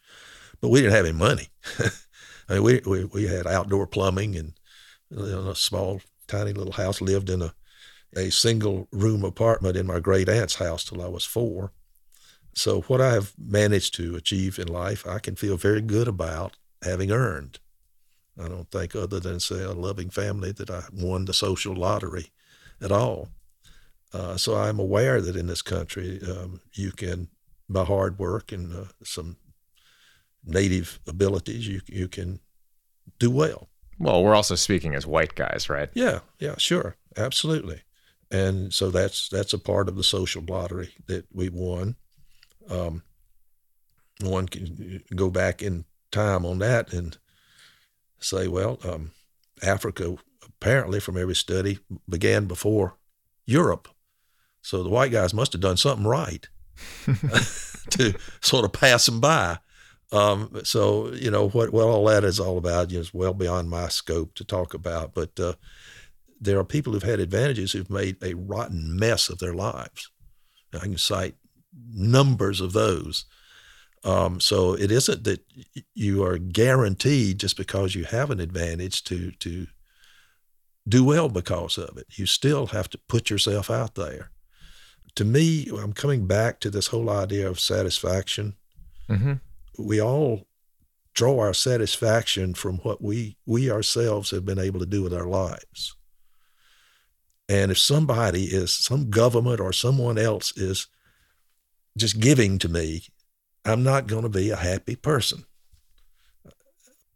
But 0.61 0.69
we 0.69 0.81
didn't 0.81 0.95
have 0.95 1.05
any 1.05 1.17
money. 1.17 1.49
I 2.49 2.53
mean, 2.55 2.63
we, 2.63 2.81
we 2.85 3.05
we 3.05 3.27
had 3.27 3.47
outdoor 3.47 3.87
plumbing 3.87 4.35
and 4.35 4.53
you 5.09 5.17
know, 5.17 5.49
a 5.49 5.55
small, 5.55 6.01
tiny 6.27 6.53
little 6.53 6.73
house. 6.73 7.01
Lived 7.01 7.29
in 7.29 7.41
a 7.41 7.53
a 8.15 8.31
single 8.31 8.87
room 8.91 9.23
apartment 9.23 9.77
in 9.77 9.85
my 9.85 9.99
great 9.99 10.29
aunt's 10.29 10.55
house 10.55 10.83
till 10.83 11.01
I 11.01 11.07
was 11.07 11.25
four. 11.25 11.71
So, 12.53 12.81
what 12.81 13.01
I 13.01 13.13
have 13.13 13.33
managed 13.37 13.93
to 13.95 14.15
achieve 14.15 14.57
in 14.59 14.67
life, 14.67 15.05
I 15.07 15.19
can 15.19 15.35
feel 15.35 15.57
very 15.57 15.81
good 15.81 16.07
about 16.07 16.57
having 16.81 17.11
earned. 17.11 17.59
I 18.39 18.47
don't 18.47 18.69
think, 18.71 18.95
other 18.95 19.19
than 19.19 19.39
say 19.39 19.63
a 19.63 19.71
loving 19.71 20.09
family, 20.09 20.51
that 20.53 20.69
I 20.69 20.83
won 20.93 21.25
the 21.25 21.33
social 21.33 21.75
lottery 21.75 22.31
at 22.81 22.91
all. 22.91 23.29
Uh, 24.13 24.37
so, 24.37 24.55
I'm 24.55 24.79
aware 24.79 25.21
that 25.21 25.35
in 25.35 25.47
this 25.47 25.61
country, 25.61 26.19
um, 26.27 26.61
you 26.73 26.91
can, 26.91 27.27
by 27.67 27.83
hard 27.83 28.17
work 28.17 28.51
and 28.51 28.73
uh, 28.73 28.85
some 29.03 29.37
native 30.43 30.99
abilities, 31.07 31.67
you 31.67 31.81
you 31.87 32.07
can 32.07 32.39
do 33.19 33.29
well. 33.29 33.69
Well, 33.99 34.23
we're 34.23 34.35
also 34.35 34.55
speaking 34.55 34.95
as 34.95 35.05
white 35.05 35.35
guys, 35.35 35.69
right? 35.69 35.89
Yeah, 35.93 36.19
yeah, 36.39 36.55
sure, 36.57 36.95
absolutely 37.17 37.81
and 38.31 38.73
so 38.73 38.91
that's 38.91 39.29
that's 39.29 39.53
a 39.53 39.59
part 39.59 39.89
of 39.89 39.95
the 39.95 40.03
social 40.03 40.43
lottery 40.47 40.93
that 41.07 41.25
we 41.33 41.49
won. 41.49 41.95
Um, 42.69 43.03
one 44.21 44.47
can 44.47 45.03
go 45.15 45.29
back 45.29 45.61
in 45.61 45.85
time 46.11 46.45
on 46.45 46.59
that 46.59 46.93
and 46.93 47.17
say, 48.19 48.47
well, 48.47 48.79
um, 48.83 49.11
Africa 49.61 50.17
apparently, 50.43 50.99
from 50.99 51.17
every 51.17 51.35
study, 51.35 51.79
began 52.07 52.45
before 52.45 52.97
Europe, 53.45 53.87
so 54.61 54.83
the 54.83 54.89
white 54.89 55.11
guys 55.11 55.33
must 55.33 55.53
have 55.53 55.61
done 55.61 55.77
something 55.77 56.05
right 56.05 56.47
to 57.91 58.13
sort 58.41 58.65
of 58.65 58.73
pass 58.73 59.05
them 59.05 59.19
by. 59.19 59.57
Um, 60.11 60.61
so 60.63 61.11
you 61.13 61.29
know 61.29 61.49
what 61.49 61.71
what 61.71 61.85
all 61.85 62.05
that 62.05 62.23
is 62.23 62.39
all 62.39 62.57
about 62.57 62.91
is 62.91 63.13
well 63.13 63.33
beyond 63.33 63.69
my 63.69 63.89
scope 63.89 64.33
to 64.35 64.43
talk 64.43 64.73
about, 64.73 65.13
but 65.13 65.39
uh, 65.39 65.53
there 66.41 66.57
are 66.57 66.65
people 66.65 66.93
who've 66.93 67.03
had 67.03 67.19
advantages 67.19 67.71
who've 67.71 67.89
made 67.89 68.17
a 68.23 68.33
rotten 68.33 68.97
mess 68.97 69.29
of 69.29 69.39
their 69.39 69.53
lives. 69.53 70.09
I 70.73 70.79
can 70.79 70.97
cite 70.97 71.35
numbers 71.91 72.61
of 72.61 72.73
those. 72.73 73.25
Um, 74.03 74.39
so 74.39 74.73
it 74.73 74.91
isn't 74.91 75.25
that 75.25 75.41
you 75.93 76.23
are 76.23 76.37
guaranteed 76.37 77.39
just 77.39 77.57
because 77.57 77.95
you 77.95 78.05
have 78.05 78.31
an 78.31 78.39
advantage 78.39 79.03
to 79.05 79.31
to 79.31 79.67
do 80.87 81.03
well 81.03 81.29
because 81.29 81.77
of 81.77 81.97
it. 81.97 82.07
You 82.17 82.25
still 82.25 82.67
have 82.67 82.89
to 82.91 82.97
put 82.97 83.29
yourself 83.29 83.69
out 83.69 83.95
there. 83.95 84.31
To 85.15 85.25
me, 85.25 85.67
I'm 85.77 85.93
coming 85.93 86.27
back 86.27 86.59
to 86.61 86.69
this 86.69 86.87
whole 86.87 87.09
idea 87.09 87.47
of 87.47 87.59
satisfaction. 87.59 88.55
Mm-hmm. 89.09 89.33
We 89.77 90.01
all 90.01 90.47
draw 91.13 91.39
our 91.39 91.53
satisfaction 91.53 92.53
from 92.53 92.77
what 92.79 93.01
we 93.01 93.37
we 93.45 93.69
ourselves 93.69 94.31
have 94.31 94.45
been 94.45 94.59
able 94.59 94.79
to 94.79 94.85
do 94.85 95.03
with 95.03 95.13
our 95.13 95.27
lives. 95.27 95.95
And 97.49 97.71
if 97.71 97.79
somebody 97.79 98.45
is, 98.45 98.73
some 98.73 99.09
government 99.09 99.59
or 99.59 99.73
someone 99.73 100.19
else 100.19 100.55
is 100.55 100.87
just 101.97 102.19
giving 102.19 102.59
to 102.59 102.69
me, 102.69 103.03
I'm 103.65 103.83
not 103.83 104.07
going 104.07 104.23
to 104.23 104.29
be 104.29 104.49
a 104.49 104.55
happy 104.55 104.95
person. 104.95 105.45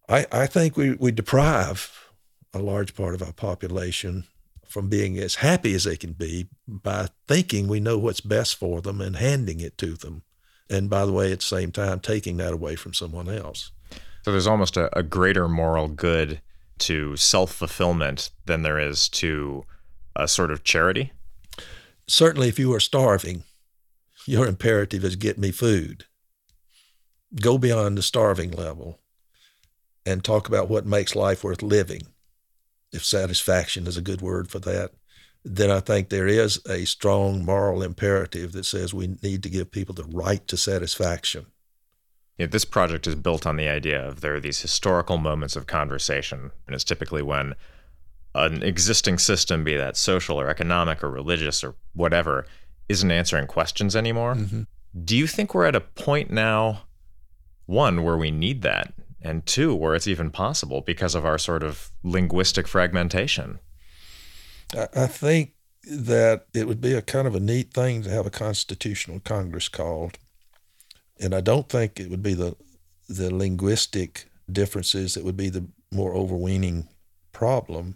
I, 0.10 0.26
I 0.32 0.48
think 0.48 0.76
we, 0.76 0.94
we 0.94 1.12
deprive 1.12 2.10
a 2.54 2.60
large 2.60 2.96
part 2.96 3.16
of 3.16 3.24
our 3.24 3.34
population 3.34 4.26
from 4.68 4.90
being 4.90 5.18
as 5.18 5.36
happy 5.36 5.74
as 5.76 5.84
they 5.84 5.96
can 5.96 6.14
be 6.14 6.48
by 6.68 7.08
thinking 7.28 7.68
we 7.68 7.80
know 7.80 7.98
what's 7.98 8.22
best 8.22 8.56
for 8.56 8.82
them 8.82 9.02
and 9.02 9.16
handing 9.16 9.60
it 9.60 9.78
to 9.78 9.94
them 9.94 10.24
And 10.70 10.90
by 10.90 11.06
the 11.06 11.12
way, 11.12 11.32
at 11.32 11.40
the 11.40 11.46
same 11.46 11.72
time, 11.72 12.00
taking 12.00 12.38
that 12.38 12.54
away 12.54 12.76
from 12.76 12.94
someone 12.94 13.30
else. 13.30 13.72
So 14.24 14.32
there's 14.32 14.48
almost 14.48 14.78
a, 14.78 14.96
a 14.98 15.04
greater 15.04 15.48
moral 15.48 15.88
good 15.88 16.42
to 16.80 17.16
self 17.18 17.54
fulfillment 17.54 18.32
than 18.46 18.64
there 18.64 18.80
is 18.80 19.08
to 19.10 19.64
a 20.16 20.28
sort 20.28 20.52
of 20.52 20.64
charity. 20.64 21.12
Certainly, 22.08 22.50
if 22.50 22.58
you 22.60 22.74
are 22.74 22.80
starving, 22.80 23.44
your 24.26 24.48
imperative 24.48 25.04
is 25.04 25.16
get 25.16 25.38
me 25.38 25.52
food. 25.52 26.06
Go 27.42 27.58
beyond 27.58 27.98
the 27.98 28.04
starving 28.04 28.52
level 28.52 29.00
and 30.06 30.24
talk 30.24 30.48
about 30.48 30.70
what 30.70 30.86
makes 30.86 31.16
life 31.16 31.44
worth 31.44 31.62
living. 31.62 32.02
If 32.92 33.04
satisfaction 33.04 33.88
is 33.88 33.98
a 33.98 34.02
good 34.02 34.22
word 34.22 34.50
for 34.50 34.60
that, 34.60 34.92
then 35.44 35.72
I 35.72 35.80
think 35.80 36.10
there 36.10 36.28
is 36.28 36.62
a 36.70 36.86
strong 36.86 37.44
moral 37.44 37.84
imperative 37.84 38.52
that 38.54 38.66
says 38.66 38.94
we 38.94 39.18
need 39.24 39.44
to 39.44 39.50
give 39.50 39.72
people 39.72 39.96
the 39.96 40.04
right 40.04 40.48
to 40.48 40.58
satisfaction. 40.58 41.48
Yeah, 42.38 42.48
this 42.48 42.66
project 42.66 43.08
is 43.08 43.16
built 43.16 43.46
on 43.46 43.58
the 43.58 43.68
idea 43.68 44.08
of 44.08 44.22
there 44.22 44.36
are 44.36 44.40
these 44.40 44.62
historical 44.62 45.18
moments 45.18 45.56
of 45.56 45.68
conversation, 45.68 46.52
and 46.66 46.74
it's 46.74 46.84
typically 46.84 47.22
when 47.22 47.56
an 48.36 48.64
existing 48.64 49.20
system, 49.20 49.64
be 49.64 49.78
that 49.78 49.98
social 49.98 50.40
or 50.40 50.50
economic 50.50 51.04
or 51.04 51.10
religious 51.10 51.64
or 51.64 51.76
whatever, 51.94 52.46
isn't 52.90 53.12
answering 53.12 53.48
questions 53.48 53.96
anymore. 53.96 54.36
Mm-hmm. 54.36 54.64
Do 55.04 55.18
you 55.18 55.28
think 55.28 55.54
we're 55.54 55.66
at 55.66 55.76
a 55.76 55.82
point 55.82 56.32
now, 56.32 56.84
one, 57.66 58.04
where 58.04 58.18
we 58.18 58.32
need 58.32 58.62
that, 58.62 58.94
and 59.22 59.46
two, 59.46 59.76
where 59.76 59.96
it's 59.96 60.08
even 60.08 60.32
possible 60.32 60.82
because 60.82 61.16
of 61.16 61.26
our 61.26 61.38
sort 61.38 61.64
of 61.64 61.92
linguistic 62.04 62.68
fragmentation? 62.68 63.60
I 64.96 65.08
think 65.08 65.54
that 65.90 66.48
it 66.54 66.68
would 66.68 66.82
be 66.82 66.94
a 66.94 67.02
kind 67.02 67.28
of 67.28 67.36
a 67.36 67.40
neat 67.40 67.74
thing 67.74 68.04
to 68.04 68.10
have 68.10 68.26
a 68.26 68.32
constitutional 68.32 69.20
Congress 69.20 69.68
called. 69.68 70.18
And 71.20 71.36
I 71.36 71.42
don't 71.42 71.70
think 71.70 72.00
it 72.00 72.10
would 72.10 72.24
be 72.24 72.34
the 72.34 72.56
the 73.10 73.34
linguistic 73.34 74.30
differences 74.52 75.14
that 75.14 75.24
would 75.26 75.38
be 75.38 75.50
the 75.50 75.68
more 75.92 76.14
overweening 76.14 76.88
problem 77.34 77.96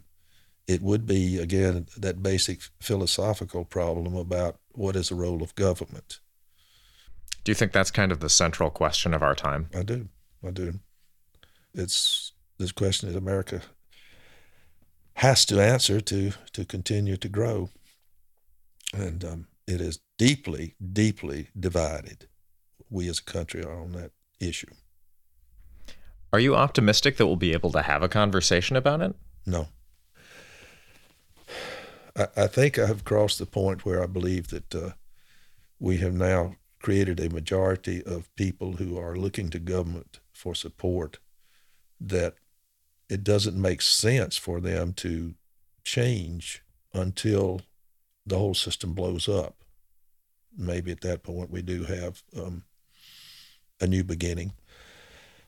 it 0.68 0.82
would 0.82 1.06
be 1.06 1.40
again 1.40 1.88
that 1.98 2.22
basic 2.22 2.62
philosophical 2.80 3.64
problem 3.64 4.16
about 4.16 4.58
what 4.74 4.96
is 4.96 5.10
the 5.10 5.16
role 5.16 5.42
of 5.42 5.56
government. 5.56 6.20
Do 7.48 7.52
you 7.52 7.56
think 7.56 7.72
that's 7.72 7.92
kind 7.92 8.12
of 8.12 8.20
the 8.20 8.28
central 8.28 8.70
question 8.70 9.14
of 9.14 9.24
our 9.24 9.34
time? 9.34 9.70
I 9.74 9.82
do. 9.82 10.10
I 10.46 10.52
do. 10.52 10.82
It's 11.74 12.34
this 12.58 12.74
question 12.74 13.08
that 13.08 13.18
America 13.18 13.62
has 15.14 15.46
to 15.46 15.62
answer 15.62 16.02
to 16.02 16.34
to 16.52 16.66
continue 16.66 17.16
to 17.16 17.30
grow, 17.30 17.70
and 18.94 19.24
um, 19.24 19.48
it 19.66 19.80
is 19.80 20.02
deeply, 20.18 20.76
deeply 20.92 21.48
divided. 21.58 22.28
We 22.90 23.08
as 23.08 23.20
a 23.20 23.24
country 23.24 23.64
are 23.64 23.80
on 23.80 23.94
that 23.94 24.12
issue. 24.42 24.74
Are 26.34 26.42
you 26.42 26.54
optimistic 26.54 27.16
that 27.16 27.28
we'll 27.28 27.38
be 27.38 27.54
able 27.54 27.72
to 27.72 27.82
have 27.82 28.04
a 28.04 28.10
conversation 28.10 28.76
about 28.76 29.00
it? 29.00 29.16
No. 29.46 29.70
I, 32.14 32.28
I 32.36 32.48
think 32.48 32.78
I 32.78 32.88
have 32.88 33.06
crossed 33.06 33.40
the 33.40 33.46
point 33.46 33.86
where 33.86 34.04
I 34.04 34.06
believe 34.06 34.50
that 34.50 34.76
uh, 34.76 34.90
we 35.80 36.00
have 36.00 36.14
now 36.14 36.58
created 36.80 37.20
a 37.20 37.30
majority 37.30 38.04
of 38.04 38.34
people 38.36 38.74
who 38.74 38.98
are 38.98 39.16
looking 39.16 39.50
to 39.50 39.60
government 39.60 40.20
for 40.34 40.54
support 40.54 41.20
that 42.00 42.36
it 43.10 43.24
doesn't 43.24 43.60
make 43.60 43.82
sense 43.82 44.38
for 44.38 44.60
them 44.60 44.94
to 44.94 45.34
change 45.84 46.64
until 46.94 47.62
the 48.26 48.38
whole 48.38 48.54
system 48.54 48.94
blows 48.94 49.28
up. 49.28 49.56
Maybe 50.56 50.92
at 50.92 51.02
that 51.02 51.24
point 51.24 51.50
we 51.50 51.62
do 51.62 51.86
have 51.86 52.22
um, 52.36 52.64
a 53.80 53.88
new 53.88 54.04
beginning. 54.04 54.54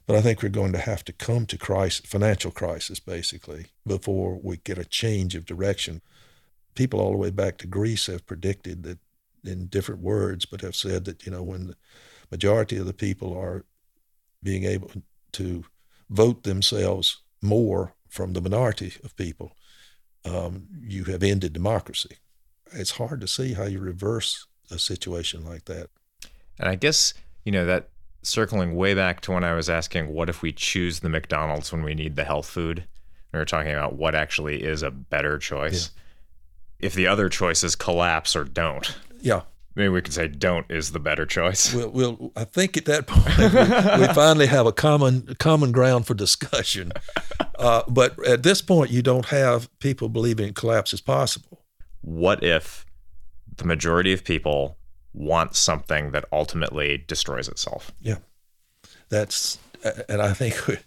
But 0.08 0.16
I 0.16 0.22
think 0.22 0.42
we're 0.42 0.50
going 0.50 0.74
to 0.74 0.80
have 0.80 1.06
to 1.06 1.14
come 1.14 1.46
to 1.48 1.58
crisis, 1.58 2.06
financial 2.06 2.50
crisis, 2.50 3.00
basically, 3.00 3.68
before 3.86 4.40
we 4.42 4.58
get 4.58 4.80
a 4.80 4.86
change 4.86 5.36
of 5.36 5.46
direction 5.46 6.02
people 6.80 7.02
all 7.02 7.12
the 7.12 7.18
way 7.18 7.30
back 7.30 7.58
to 7.58 7.68
Greece 7.68 8.08
have 8.08 8.26
predicted 8.26 8.84
that 8.84 9.00
in 9.44 9.68
different 9.68 10.02
words, 10.02 10.46
but 10.46 10.62
have 10.62 10.76
said 10.76 11.06
that, 11.06 11.26
you 11.26 11.32
know, 11.32 11.44
when 11.44 11.68
the 11.68 11.76
majority 12.32 12.78
of 12.78 12.86
the 12.86 12.94
people 12.94 13.38
are 13.38 13.66
being 14.44 14.64
able 14.64 14.92
to 15.34 15.64
vote 16.10 16.44
themselves 16.44 17.22
more 17.42 17.94
from 18.08 18.34
the 18.34 18.42
minority 18.42 18.94
of 19.04 19.16
people, 19.16 19.52
um, 20.26 20.68
you 20.82 21.06
have 21.06 21.24
ended 21.24 21.54
democracy. 21.54 22.18
It's 22.74 22.92
hard 22.92 23.22
to 23.22 23.28
see 23.28 23.54
how 23.54 23.66
you 23.66 23.80
reverse 23.80 24.48
a 24.70 24.78
situation 24.78 25.46
like 25.46 25.66
that. 25.66 25.90
And 26.60 26.70
I 26.70 26.76
guess, 26.76 27.14
you 27.46 27.52
know, 27.52 27.66
that 27.66 27.90
circling 28.22 28.76
way 28.76 28.94
back 28.94 29.22
to 29.22 29.32
when 29.32 29.44
I 29.44 29.54
was 29.54 29.70
asking, 29.70 30.14
what 30.14 30.30
if 30.30 30.42
we 30.42 30.52
choose 30.52 31.00
the 31.00 31.10
McDonald's 31.10 31.72
when 31.72 31.84
we 31.84 31.96
need 31.96 32.16
the 32.16 32.26
health 32.26 32.48
food? 32.48 32.86
We 33.32 33.40
were 33.40 33.46
talking 33.46 33.72
about 33.72 33.96
what 33.96 34.16
actually 34.16 34.64
is 34.64 34.84
a 34.84 34.92
better 34.92 35.38
choice. 35.38 35.92
Yeah 35.96 36.00
if 36.80 36.94
the 36.94 37.08
other 37.08 37.30
choices 37.30 37.76
collapse 37.76 38.36
or 38.36 38.44
don't. 38.44 38.96
Yeah. 39.22 39.42
Maybe 39.76 39.90
we 39.90 40.02
could 40.02 40.14
say 40.14 40.28
don't 40.28 40.66
is 40.70 40.92
the 40.92 41.00
better 41.00 41.26
choice. 41.26 41.74
Well, 41.74 41.90
we'll 41.90 42.32
I 42.36 42.44
think 42.44 42.76
at 42.76 42.86
that 42.86 43.08
point 43.08 43.38
we, 43.38 44.08
we, 44.08 44.14
finally 44.14 44.48
have 44.48 44.66
a 44.66 44.74
common 44.74 45.36
common 45.40 45.72
ground 45.72 46.06
for 46.08 46.14
discussion. 46.14 46.92
Uh, 47.58 47.84
but 47.88 48.22
at 48.26 48.44
this 48.44 48.62
point, 48.62 48.90
you 48.90 49.02
don't 49.02 49.28
have 49.28 49.70
people 49.80 50.10
believing 50.10 50.54
collapse 50.54 50.94
is 50.94 51.02
possible. 51.02 51.62
What 52.02 52.44
if 52.44 52.86
the 53.56 53.66
majority 53.66 54.12
of 54.12 54.24
people 54.24 54.78
want 55.14 55.56
something 55.56 56.12
that 56.12 56.26
ultimately 56.32 57.04
destroys 57.08 57.48
itself? 57.48 57.92
Yeah, 58.02 58.18
that's 59.10 59.60
and 60.10 60.22
I 60.22 60.34
think 60.34 60.68
we, 60.68 60.78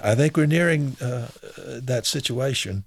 I 0.00 0.14
think 0.14 0.36
we're 0.36 0.46
nearing 0.46 0.96
uh, 1.00 1.28
that 1.56 2.06
situation 2.06 2.84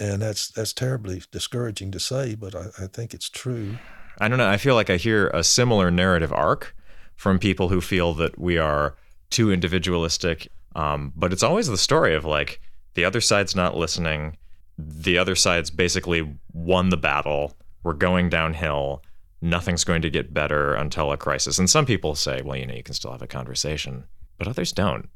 and 0.00 0.22
that's 0.22 0.48
that's 0.48 0.72
terribly 0.72 1.22
discouraging 1.30 1.90
to 1.92 2.00
say, 2.00 2.34
but 2.34 2.54
I, 2.54 2.66
I 2.78 2.86
think 2.86 3.12
it's 3.12 3.28
true. 3.28 3.76
I 4.20 4.28
don't 4.28 4.38
know. 4.38 4.48
I 4.48 4.58
feel 4.58 4.74
like 4.74 4.90
I 4.90 4.96
hear 4.96 5.28
a 5.28 5.42
similar 5.42 5.90
narrative 5.90 6.32
arc 6.32 6.74
from 7.16 7.38
people 7.38 7.68
who 7.68 7.80
feel 7.80 8.14
that 8.14 8.38
we 8.38 8.58
are 8.58 8.96
too 9.30 9.50
individualistic. 9.50 10.48
Um, 10.76 11.12
but 11.16 11.32
it's 11.32 11.42
always 11.42 11.66
the 11.66 11.78
story 11.78 12.14
of 12.14 12.24
like 12.24 12.60
the 12.94 13.04
other 13.04 13.20
side's 13.20 13.56
not 13.56 13.76
listening. 13.76 14.36
The 14.78 15.18
other 15.18 15.34
side's 15.34 15.70
basically 15.70 16.36
won 16.52 16.90
the 16.90 16.96
battle. 16.96 17.56
We're 17.82 17.94
going 17.94 18.28
downhill. 18.28 19.02
Nothing's 19.42 19.84
going 19.84 20.02
to 20.02 20.10
get 20.10 20.34
better 20.34 20.74
until 20.74 21.12
a 21.12 21.16
crisis. 21.16 21.58
And 21.58 21.68
some 21.68 21.86
people 21.86 22.14
say, 22.14 22.42
well, 22.42 22.56
you 22.56 22.66
know, 22.66 22.74
you 22.74 22.82
can 22.82 22.94
still 22.94 23.12
have 23.12 23.22
a 23.22 23.26
conversation, 23.26 24.04
but 24.38 24.48
others 24.48 24.72
don't. 24.72 25.08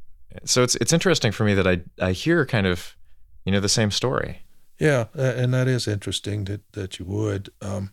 So 0.45 0.63
it's 0.63 0.75
it's 0.77 0.93
interesting 0.93 1.31
for 1.31 1.45
me 1.45 1.55
that 1.55 1.67
I 1.67 1.83
I 2.01 2.13
hear 2.13 2.45
kind 2.45 2.67
of, 2.67 2.97
you 3.45 3.53
know, 3.53 3.61
the 3.61 3.69
same 3.69 3.91
story. 3.91 4.41
Yeah, 4.81 5.07
and 5.15 5.55
that 5.55 5.69
is 5.69 5.87
interesting 5.87 6.45
that 6.45 6.73
that 6.73 6.99
you 6.99 7.05
would. 7.05 7.51
Um, 7.61 7.93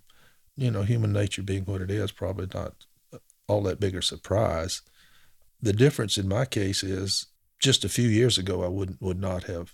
you 0.56 0.72
know, 0.72 0.84
human 0.84 1.14
nature 1.14 1.44
being 1.44 1.66
what 1.66 1.82
it 1.82 1.92
is, 1.92 2.12
probably 2.12 2.48
not 2.54 2.74
all 3.48 3.62
that 3.64 3.80
big 3.80 3.96
a 3.96 4.02
surprise. 4.02 4.82
The 5.62 5.74
difference 5.74 6.18
in 6.18 6.28
my 6.28 6.46
case 6.46 6.84
is 6.84 7.28
just 7.60 7.86
a 7.86 7.90
few 7.90 8.08
years 8.08 8.38
ago, 8.38 8.64
I 8.64 8.68
wouldn't 8.68 9.02
would 9.02 9.20
not 9.20 9.44
have 9.44 9.74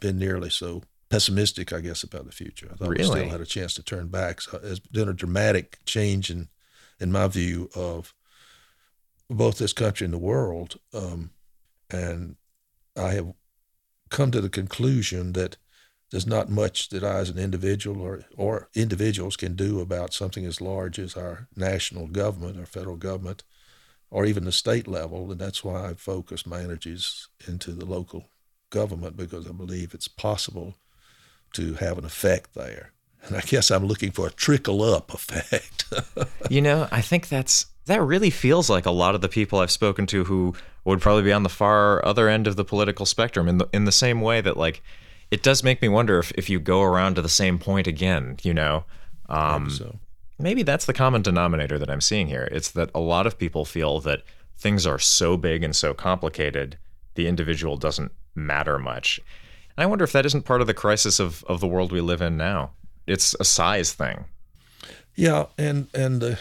been 0.00 0.18
nearly 0.18 0.50
so 0.50 0.82
pessimistic, 1.08 1.72
I 1.72 1.80
guess, 1.80 2.02
about 2.02 2.26
the 2.26 2.32
future. 2.32 2.68
I 2.72 2.76
thought 2.76 2.88
really? 2.88 3.02
we 3.02 3.20
still 3.20 3.30
had 3.30 3.40
a 3.40 3.46
chance 3.46 3.74
to 3.74 3.82
turn 3.82 4.08
back. 4.08 4.40
So 4.40 4.60
it's 4.62 4.80
been 4.80 5.08
a 5.08 5.14
dramatic 5.14 5.78
change 5.84 6.30
in 6.30 6.48
in 7.00 7.12
my 7.12 7.28
view 7.28 7.70
of 7.74 8.14
both 9.30 9.58
this 9.58 9.72
country 9.72 10.04
and 10.04 10.14
the 10.14 10.18
world. 10.18 10.78
Um, 10.92 11.30
and 11.90 12.36
I 12.96 13.12
have 13.12 13.32
come 14.10 14.30
to 14.30 14.40
the 14.40 14.48
conclusion 14.48 15.32
that 15.34 15.56
there's 16.10 16.26
not 16.26 16.48
much 16.48 16.88
that 16.88 17.04
I, 17.04 17.18
as 17.18 17.30
an 17.30 17.38
individual 17.38 18.00
or, 18.00 18.20
or 18.36 18.68
individuals, 18.74 19.36
can 19.36 19.54
do 19.54 19.80
about 19.80 20.14
something 20.14 20.46
as 20.46 20.60
large 20.60 20.98
as 20.98 21.16
our 21.16 21.48
national 21.54 22.06
government, 22.06 22.58
our 22.58 22.66
federal 22.66 22.96
government, 22.96 23.44
or 24.10 24.24
even 24.24 24.44
the 24.44 24.52
state 24.52 24.88
level. 24.88 25.30
And 25.30 25.40
that's 25.40 25.62
why 25.62 25.90
I 25.90 25.94
focus 25.94 26.46
my 26.46 26.60
energies 26.60 27.28
into 27.46 27.72
the 27.72 27.84
local 27.84 28.30
government 28.70 29.16
because 29.16 29.46
I 29.46 29.52
believe 29.52 29.92
it's 29.92 30.08
possible 30.08 30.76
to 31.54 31.74
have 31.74 31.98
an 31.98 32.04
effect 32.04 32.54
there. 32.54 32.92
And 33.24 33.36
I 33.36 33.40
guess 33.40 33.70
I'm 33.70 33.86
looking 33.86 34.10
for 34.10 34.28
a 34.28 34.32
trickle 34.32 34.82
up 34.82 35.12
effect. 35.14 35.84
you 36.48 36.62
know, 36.62 36.88
I 36.90 37.02
think 37.02 37.28
that's 37.28 37.66
that 37.86 38.02
really 38.02 38.30
feels 38.30 38.68
like 38.68 38.84
a 38.86 38.90
lot 38.90 39.14
of 39.14 39.22
the 39.22 39.28
people 39.28 39.58
I've 39.58 39.70
spoken 39.70 40.06
to 40.08 40.24
who 40.24 40.54
would 40.84 41.00
probably 41.00 41.22
be 41.22 41.32
on 41.32 41.42
the 41.42 41.48
far 41.48 42.04
other 42.04 42.28
end 42.28 42.46
of 42.46 42.56
the 42.56 42.64
political 42.64 43.06
spectrum 43.06 43.48
in 43.48 43.58
the 43.58 43.68
in 43.72 43.84
the 43.84 43.92
same 43.92 44.20
way 44.20 44.40
that 44.40 44.56
like 44.56 44.82
it 45.30 45.42
does 45.42 45.62
make 45.62 45.82
me 45.82 45.88
wonder 45.88 46.18
if, 46.18 46.32
if 46.32 46.48
you 46.48 46.58
go 46.58 46.82
around 46.82 47.14
to 47.16 47.22
the 47.22 47.28
same 47.28 47.58
point 47.58 47.86
again, 47.86 48.36
you 48.42 48.54
know. 48.54 48.84
Um, 49.28 49.70
so. 49.70 49.98
Maybe 50.38 50.62
that's 50.62 50.86
the 50.86 50.94
common 50.94 51.22
denominator 51.22 51.78
that 51.78 51.90
I'm 51.90 52.00
seeing 52.00 52.28
here. 52.28 52.48
It's 52.52 52.70
that 52.70 52.90
a 52.94 53.00
lot 53.00 53.26
of 53.26 53.38
people 53.38 53.64
feel 53.64 54.00
that 54.00 54.22
things 54.56 54.86
are 54.86 54.98
so 54.98 55.36
big 55.36 55.62
and 55.62 55.74
so 55.74 55.92
complicated, 55.94 56.78
the 57.14 57.26
individual 57.26 57.76
doesn't 57.76 58.12
matter 58.34 58.78
much. 58.78 59.20
And 59.76 59.82
I 59.82 59.86
wonder 59.86 60.04
if 60.04 60.12
that 60.12 60.26
isn't 60.26 60.44
part 60.44 60.60
of 60.60 60.66
the 60.66 60.74
crisis 60.74 61.20
of, 61.20 61.44
of 61.44 61.60
the 61.60 61.66
world 61.66 61.92
we 61.92 62.00
live 62.00 62.22
in 62.22 62.36
now. 62.36 62.70
It's 63.06 63.34
a 63.40 63.44
size 63.44 63.92
thing. 63.92 64.26
Yeah, 65.14 65.46
and 65.56 65.88
and 65.92 66.22
uh, 66.22 66.36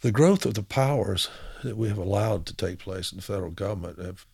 The 0.00 0.12
growth 0.12 0.46
of 0.46 0.54
the 0.54 0.62
powers 0.62 1.28
that 1.62 1.76
we 1.76 1.88
have 1.88 1.98
allowed 1.98 2.46
to 2.46 2.56
take 2.56 2.78
place 2.78 3.12
in 3.12 3.16
the 3.16 3.22
federal 3.22 3.50
government 3.50 3.98
have 3.98 4.24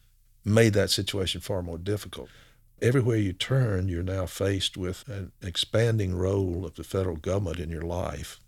made 0.44 0.74
that 0.74 0.90
situation 0.90 1.40
far 1.40 1.62
more 1.62 1.78
difficult. 1.78 2.28
Everywhere 2.82 3.16
you 3.16 3.32
turn, 3.32 3.88
you're 3.88 4.02
now 4.02 4.26
faced 4.26 4.76
with 4.76 5.08
an 5.08 5.32
expanding 5.42 6.14
role 6.14 6.66
of 6.66 6.74
the 6.74 6.84
federal 6.84 7.16
government 7.16 7.58
in 7.58 7.70
your 7.70 7.82
life. 7.82 8.38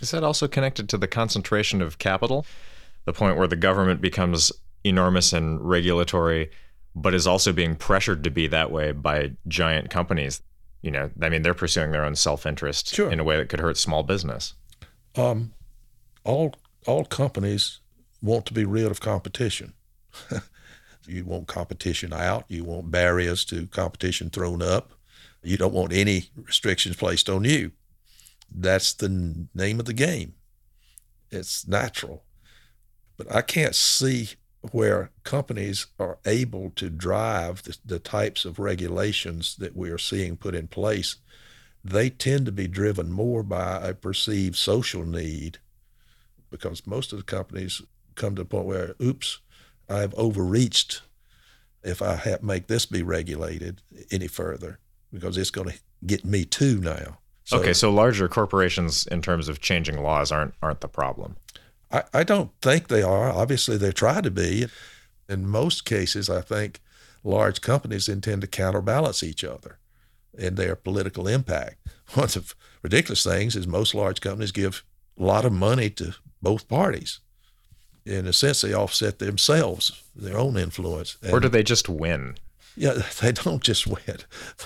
Is 0.00 0.10
that 0.12 0.24
also 0.24 0.48
connected 0.48 0.88
to 0.90 0.98
the 0.98 1.06
concentration 1.08 1.82
of 1.82 1.98
capital? 1.98 2.46
The 3.04 3.12
point 3.12 3.36
where 3.36 3.46
the 3.46 3.56
government 3.56 4.00
becomes 4.00 4.50
enormous 4.82 5.32
and 5.32 5.60
regulatory, 5.60 6.50
but 6.94 7.14
is 7.14 7.26
also 7.26 7.52
being 7.52 7.76
pressured 7.76 8.24
to 8.24 8.30
be 8.30 8.46
that 8.46 8.70
way 8.70 8.92
by 8.92 9.32
giant 9.46 9.90
companies. 9.90 10.42
You 10.82 10.90
know, 10.90 11.10
I 11.20 11.28
mean, 11.28 11.42
they're 11.42 11.54
pursuing 11.54 11.90
their 11.92 12.04
own 12.04 12.14
self 12.14 12.46
interest 12.46 12.94
Sure. 12.94 13.10
in 13.10 13.20
a 13.20 13.24
way 13.24 13.36
that 13.36 13.48
could 13.48 13.60
hurt 13.60 13.76
small 13.76 14.02
business. 14.02 14.54
Um, 15.16 15.52
all 16.24 16.54
all 16.86 17.04
companies 17.04 17.80
want 18.22 18.46
to 18.46 18.54
be 18.54 18.64
rid 18.64 18.86
of 18.90 19.00
competition. 19.00 19.74
you 21.08 21.24
want 21.24 21.46
competition 21.46 22.12
out. 22.12 22.44
You 22.48 22.64
want 22.64 22.90
barriers 22.90 23.44
to 23.46 23.66
competition 23.66 24.30
thrown 24.30 24.62
up. 24.62 24.92
You 25.42 25.56
don't 25.56 25.74
want 25.74 25.92
any 25.92 26.30
restrictions 26.36 26.96
placed 26.96 27.28
on 27.28 27.44
you. 27.44 27.72
That's 28.50 28.92
the 28.92 29.46
name 29.54 29.80
of 29.80 29.86
the 29.86 29.92
game. 29.92 30.34
It's 31.30 31.66
natural. 31.66 32.24
But 33.16 33.34
I 33.34 33.42
can't 33.42 33.74
see 33.74 34.30
where 34.72 35.10
companies 35.22 35.86
are 35.98 36.18
able 36.26 36.70
to 36.76 36.90
drive 36.90 37.62
the, 37.62 37.76
the 37.84 37.98
types 37.98 38.44
of 38.44 38.58
regulations 38.58 39.56
that 39.56 39.76
we 39.76 39.90
are 39.90 39.98
seeing 39.98 40.36
put 40.36 40.54
in 40.54 40.68
place. 40.68 41.16
They 41.84 42.10
tend 42.10 42.46
to 42.46 42.52
be 42.52 42.66
driven 42.66 43.12
more 43.12 43.42
by 43.42 43.80
a 43.82 43.94
perceived 43.94 44.56
social 44.56 45.04
need 45.04 45.58
because 46.50 46.86
most 46.86 47.12
of 47.12 47.18
the 47.18 47.24
companies 47.24 47.82
come 48.14 48.34
to 48.34 48.42
the 48.42 48.48
point 48.48 48.66
where, 48.66 48.94
oops, 49.00 49.40
I've 49.88 50.14
overreached 50.14 51.02
if 51.86 52.02
I 52.02 52.16
have, 52.16 52.42
make 52.42 52.66
this 52.66 52.84
be 52.84 53.02
regulated 53.02 53.80
any 54.10 54.26
further 54.26 54.80
because 55.12 55.36
it's 55.36 55.50
going 55.50 55.68
to 55.68 55.78
get 56.04 56.24
me 56.24 56.44
too 56.44 56.80
now. 56.80 57.18
So 57.44 57.58
okay, 57.60 57.72
so 57.72 57.90
larger 57.90 58.28
corporations, 58.28 59.06
in 59.06 59.22
terms 59.22 59.48
of 59.48 59.60
changing 59.60 60.02
laws, 60.02 60.32
aren't 60.32 60.54
aren't 60.60 60.80
the 60.80 60.88
problem. 60.88 61.36
I, 61.92 62.02
I 62.12 62.24
don't 62.24 62.50
think 62.60 62.88
they 62.88 63.02
are. 63.02 63.30
Obviously, 63.30 63.76
they 63.76 63.92
try 63.92 64.20
to 64.20 64.30
be. 64.30 64.66
In 65.28 65.46
most 65.46 65.84
cases, 65.84 66.28
I 66.28 66.40
think 66.40 66.80
large 67.22 67.60
companies 67.60 68.08
intend 68.08 68.40
to 68.42 68.48
counterbalance 68.48 69.22
each 69.22 69.44
other 69.44 69.78
in 70.36 70.56
their 70.56 70.76
political 70.76 71.28
impact. 71.28 71.78
One 72.14 72.24
of 72.24 72.34
the 72.34 72.54
ridiculous 72.82 73.22
things 73.22 73.54
is 73.54 73.66
most 73.66 73.94
large 73.94 74.20
companies 74.20 74.52
give 74.52 74.84
a 75.18 75.22
lot 75.22 75.44
of 75.44 75.52
money 75.52 75.90
to 75.90 76.14
both 76.42 76.68
parties. 76.68 77.20
In 78.06 78.26
a 78.26 78.32
sense, 78.32 78.60
they 78.60 78.72
offset 78.72 79.18
themselves, 79.18 80.02
their 80.14 80.38
own 80.38 80.56
influence. 80.56 81.18
or 81.30 81.40
do 81.40 81.48
they 81.48 81.64
just 81.64 81.88
win? 81.88 82.36
Yeah, 82.76 82.92
they 83.20 83.32
don't 83.32 83.62
just 83.62 83.86
win. 83.86 84.18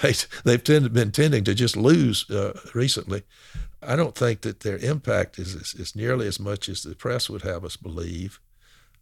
They 0.02 0.14
they've 0.44 0.62
tended, 0.62 0.92
been 0.92 1.12
tending 1.12 1.44
to 1.44 1.54
just 1.54 1.76
lose 1.76 2.28
uh, 2.30 2.60
recently. 2.74 3.22
I 3.82 3.96
don't 3.96 4.14
think 4.14 4.42
that 4.42 4.60
their 4.60 4.76
impact 4.78 5.38
is, 5.38 5.54
is 5.54 5.74
is 5.74 5.96
nearly 5.96 6.26
as 6.26 6.38
much 6.38 6.68
as 6.68 6.82
the 6.82 6.94
press 6.94 7.30
would 7.30 7.42
have 7.42 7.64
us 7.64 7.76
believe. 7.76 8.40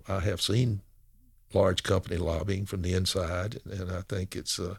I 0.06 0.20
have 0.20 0.40
seen 0.40 0.82
large 1.52 1.82
company 1.82 2.16
lobbying 2.16 2.66
from 2.66 2.82
the 2.82 2.94
inside, 2.94 3.60
and 3.64 3.90
I 3.90 4.02
think 4.02 4.36
it's 4.36 4.58
uh, 4.58 4.76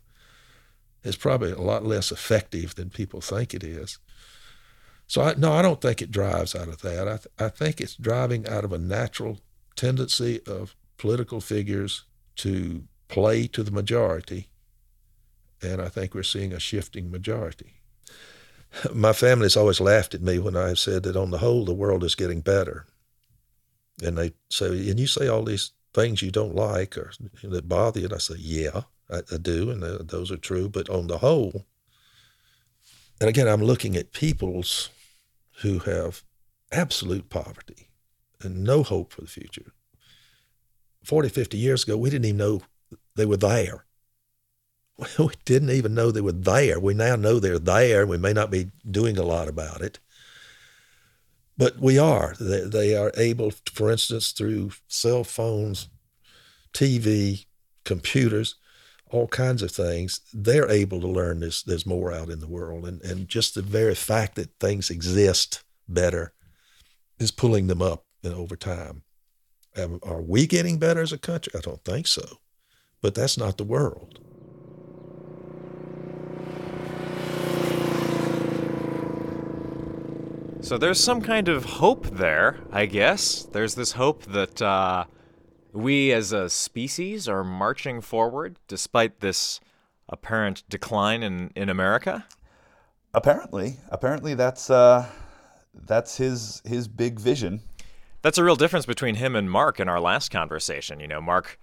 it's 1.04 1.18
probably 1.18 1.52
a 1.52 1.62
lot 1.62 1.86
less 1.86 2.12
effective 2.12 2.76
than 2.76 2.90
people 2.90 3.22
think 3.22 3.54
it 3.54 3.64
is. 3.64 3.98
So 5.08 5.24
I, 5.24 5.34
no, 5.36 5.54
I 5.54 5.64
don't 5.64 5.82
think 5.82 6.02
it 6.02 6.12
drives 6.12 6.56
out 6.56 6.68
of 6.68 6.82
that. 6.82 7.08
I 7.08 7.18
th- 7.18 7.28
I 7.40 7.50
think 7.50 7.82
it's 7.82 7.96
driving 7.96 8.48
out 8.48 8.64
of 8.64 8.72
a 8.72 8.78
natural 8.78 9.40
tendency 9.76 10.42
of 10.46 10.76
political 10.98 11.42
figures 11.42 12.04
to 12.38 12.84
play 13.08 13.48
to 13.48 13.64
the 13.64 13.72
majority, 13.72 14.50
and 15.62 15.82
I 15.82 15.90
think 15.90 16.14
we're 16.14 16.24
seeing 16.24 16.54
a 16.54 16.60
shifting 16.60 17.12
majority. 17.12 17.82
My 18.94 19.14
family's 19.14 19.58
always 19.58 19.82
laughed 19.82 20.14
at 20.14 20.22
me 20.22 20.40
when 20.40 20.56
I 20.56 20.70
have 20.70 20.80
said 20.80 21.04
that 21.04 21.16
on 21.16 21.32
the 21.32 21.40
whole 21.40 21.66
the 21.66 21.74
world 21.74 22.04
is 22.04 22.16
getting 22.16 22.42
better, 22.42 22.86
and 24.04 24.18
they 24.18 24.34
say, 24.50 24.68
and 24.90 25.00
you 25.00 25.08
say 25.08 25.28
all 25.28 25.44
these 25.44 25.72
things 25.94 26.22
you 26.22 26.32
don't 26.32 26.56
like 26.56 26.98
or 26.98 27.12
that 27.44 27.68
bother 27.68 28.00
you, 28.00 28.06
and 28.06 28.14
I 28.14 28.20
say, 28.20 28.36
yeah, 28.38 28.82
I, 29.10 29.20
I 29.34 29.38
do, 29.38 29.72
and 29.72 29.82
th- 29.82 30.02
those 30.06 30.32
are 30.32 30.38
true, 30.38 30.70
but 30.70 30.90
on 30.90 31.08
the 31.08 31.18
whole, 31.18 31.66
and 33.20 33.30
again, 33.30 33.48
I'm 33.48 33.64
looking 33.64 33.98
at 33.98 34.14
peoples 34.14 34.90
who 35.62 35.80
have 35.80 36.24
absolute 36.72 37.30
poverty 37.30 37.89
and 38.44 38.64
no 38.64 38.84
hope 38.84 39.14
for 39.14 39.22
the 39.22 39.28
future. 39.28 39.74
40, 41.04 41.30
50 41.30 41.58
years 41.58 41.84
ago, 41.84 41.98
we 41.98 42.10
didn't 42.10 42.26
even 42.26 42.38
know 42.38 42.62
they 43.16 43.26
were 43.26 43.38
there. 43.38 43.86
We 45.18 45.30
didn't 45.46 45.70
even 45.70 45.94
know 45.96 46.12
they 46.12 46.20
were 46.20 46.34
there. 46.34 46.78
We 46.78 46.94
now 46.94 47.16
know 47.16 47.40
they're 47.40 47.58
there. 47.58 48.06
We 48.06 48.18
may 48.18 48.34
not 48.34 48.52
be 48.52 48.72
doing 48.90 49.18
a 49.18 49.24
lot 49.24 49.48
about 49.48 49.82
it, 49.82 50.00
but 51.58 51.80
we 51.80 51.98
are. 51.98 52.36
They, 52.38 52.96
are 52.96 53.12
able, 53.16 53.52
for 53.74 53.92
instance, 53.92 54.34
through 54.34 54.72
cell 54.90 55.24
phones, 55.24 55.88
TV, 56.74 57.46
computers, 57.86 58.56
all 59.10 59.28
kinds 59.28 59.64
of 59.64 59.72
things, 59.72 60.22
they're 60.34 60.70
able 60.70 61.02
to 61.02 61.08
learn 61.08 61.40
this. 61.40 61.64
There's 61.64 61.86
more 61.86 62.12
out 62.14 62.30
in 62.30 62.40
the 62.40 62.48
world. 62.48 62.86
And, 62.86 63.02
and 63.02 63.28
just 63.28 63.56
the 63.56 63.62
very 63.62 63.96
fact 63.96 64.36
that 64.36 64.60
things 64.60 64.90
exist 64.90 65.64
better 65.88 66.34
is 67.20 67.32
pulling 67.32 67.68
them 67.68 67.82
up 67.82 68.06
you 68.22 68.30
know, 68.32 68.38
over 68.38 68.56
time. 68.56 69.04
Am- 69.76 70.00
Are 70.04 70.22
we 70.22 70.48
getting 70.48 70.78
better 70.78 71.02
as 71.02 71.12
a 71.12 71.18
country? 71.18 71.54
I 71.56 71.62
don't 71.62 71.84
think 71.84 72.08
so. 72.08 72.40
But 73.02 73.16
that's 73.16 73.38
not 73.38 73.58
the 73.58 73.64
world. 73.64 74.20
So 80.62 80.78
there's 80.78 81.00
some 81.02 81.22
kind 81.22 81.48
of 81.48 81.64
hope 81.66 82.06
there, 82.08 82.58
I 82.72 82.86
guess. 82.86 83.44
There's 83.44 83.76
this 83.76 83.94
hope 83.94 84.26
that 84.26 84.62
uh, 84.62 85.06
we 85.72 86.12
as 86.12 86.34
a 86.34 86.50
species 86.50 87.28
are 87.30 87.44
marching 87.44 88.02
forward 88.02 88.58
despite 88.68 89.22
this 89.22 89.62
apparent 90.10 90.64
decline 90.70 91.24
in, 91.24 91.52
in 91.56 91.70
America. 91.70 92.26
Apparently, 93.14 93.78
apparently 93.90 94.34
that's 94.36 94.70
uh, 94.70 95.08
that's 95.74 96.18
his 96.18 96.62
his 96.66 96.88
big 96.88 97.20
vision. 97.20 97.62
That's 98.22 98.38
a 98.38 98.44
real 98.44 98.56
difference 98.56 98.86
between 98.86 99.16
him 99.16 99.36
and 99.36 99.50
Mark 99.50 99.80
in 99.80 99.88
our 99.88 100.00
last 100.00 100.30
conversation. 100.30 101.00
You 101.00 101.08
know, 101.08 101.22
Mark 101.22 101.60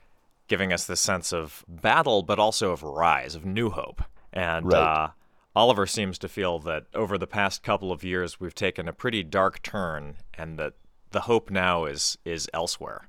giving 0.49 0.73
us 0.73 0.87
this 0.87 1.01
sense 1.01 1.33
of 1.33 1.65
battle, 1.69 2.23
but 2.23 2.39
also 2.39 2.71
of 2.73 2.83
rise, 2.83 3.35
of 3.35 3.45
new 3.45 3.71
hope. 3.71 4.03
And 4.33 4.73
Right. 4.73 4.83
uh, 4.83 5.09
Oliver 5.55 5.87
seems 5.87 6.19
to 6.19 6.29
feel 6.29 6.59
that 6.61 6.85
over 6.95 7.19
the 7.19 7.27
past 7.27 7.63
couple 7.63 7.91
of 7.91 8.05
years, 8.05 8.39
we've 8.39 8.55
taken 8.55 8.89
a 8.89 8.93
pretty 8.93 9.23
dark 9.23 9.63
turn, 9.63 10.17
and 10.35 10.59
that 10.59 10.75
the 11.11 11.23
hope 11.23 11.51
now 11.51 11.85
is 11.85 12.19
is 12.25 12.49
elsewhere. 12.53 13.09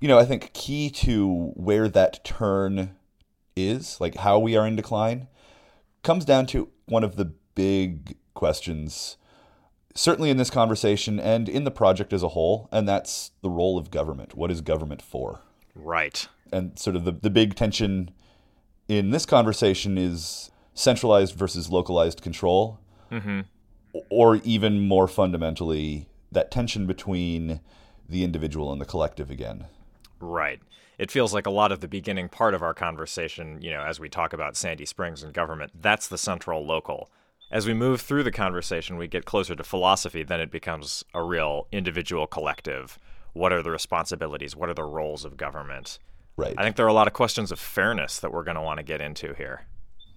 You 0.00 0.08
know, 0.08 0.18
I 0.18 0.24
think 0.24 0.52
key 0.52 0.90
to 0.90 1.52
where 1.54 1.88
that 1.88 2.24
turn 2.24 2.96
is, 3.54 4.00
like 4.00 4.16
how 4.16 4.38
we 4.38 4.56
are 4.56 4.66
in 4.66 4.74
decline, 4.76 5.28
comes 6.02 6.24
down 6.24 6.46
to 6.46 6.70
one 6.86 7.04
of 7.04 7.16
the 7.16 7.26
big 7.54 8.16
questions, 8.34 9.16
certainly 9.94 10.30
in 10.30 10.36
this 10.36 10.50
conversation 10.50 11.18
and 11.20 11.48
in 11.48 11.64
the 11.64 11.70
project 11.70 12.12
as 12.12 12.22
a 12.22 12.28
whole, 12.28 12.68
and 12.72 12.88
that's 12.88 13.32
the 13.42 13.50
role 13.50 13.76
of 13.78 13.90
government. 13.90 14.34
What 14.34 14.50
is 14.50 14.60
government 14.60 15.02
for? 15.02 15.40
Right. 15.74 16.26
and 16.52 16.78
sort 16.78 16.96
of 16.96 17.04
the, 17.04 17.12
the 17.12 17.30
big 17.30 17.54
tension 17.54 18.10
in 18.88 19.10
this 19.10 19.24
conversation 19.24 19.96
is 19.96 20.50
centralized 20.74 21.34
versus 21.34 21.68
localized 21.70 22.22
control 22.22 22.78
Mm-hmm. 23.10 23.40
or 24.08 24.36
even 24.44 24.86
more 24.86 25.08
fundamentally 25.08 26.06
that 26.30 26.50
tension 26.52 26.86
between 26.86 27.60
the 28.08 28.22
individual 28.22 28.70
and 28.72 28.80
the 28.80 28.84
collective 28.84 29.30
again 29.32 29.66
Right. 30.20 30.60
It 30.98 31.10
feels 31.10 31.32
like 31.32 31.46
a 31.46 31.50
lot 31.50 31.72
of 31.72 31.80
the 31.80 31.88
beginning 31.88 32.28
part 32.28 32.52
of 32.54 32.62
our 32.62 32.74
conversation, 32.74 33.60
you 33.62 33.70
know, 33.70 33.82
as 33.82 33.98
we 33.98 34.08
talk 34.10 34.32
about 34.32 34.54
Sandy 34.54 34.84
Springs 34.84 35.22
and 35.22 35.32
government, 35.32 35.72
that's 35.80 36.06
the 36.08 36.18
central 36.18 36.64
local. 36.64 37.10
As 37.50 37.66
we 37.66 37.74
move 37.74 38.00
through 38.00 38.22
the 38.22 38.30
conversation, 38.30 38.96
we 38.96 39.08
get 39.08 39.24
closer 39.24 39.56
to 39.56 39.64
philosophy, 39.64 40.22
then 40.22 40.40
it 40.40 40.50
becomes 40.52 41.04
a 41.12 41.22
real 41.22 41.66
individual 41.72 42.26
collective. 42.26 42.98
What 43.32 43.52
are 43.52 43.62
the 43.62 43.70
responsibilities? 43.70 44.54
What 44.54 44.68
are 44.68 44.74
the 44.74 44.84
roles 44.84 45.24
of 45.24 45.36
government? 45.36 45.98
right 46.36 46.54
I 46.56 46.62
think 46.62 46.76
there 46.76 46.86
are 46.86 46.88
a 46.88 46.94
lot 46.94 47.08
of 47.08 47.12
questions 47.12 47.50
of 47.52 47.58
fairness 47.58 48.20
that 48.20 48.32
we're 48.32 48.44
going 48.44 48.54
to 48.56 48.62
want 48.62 48.78
to 48.78 48.84
get 48.84 49.00
into 49.00 49.34
here. 49.34 49.66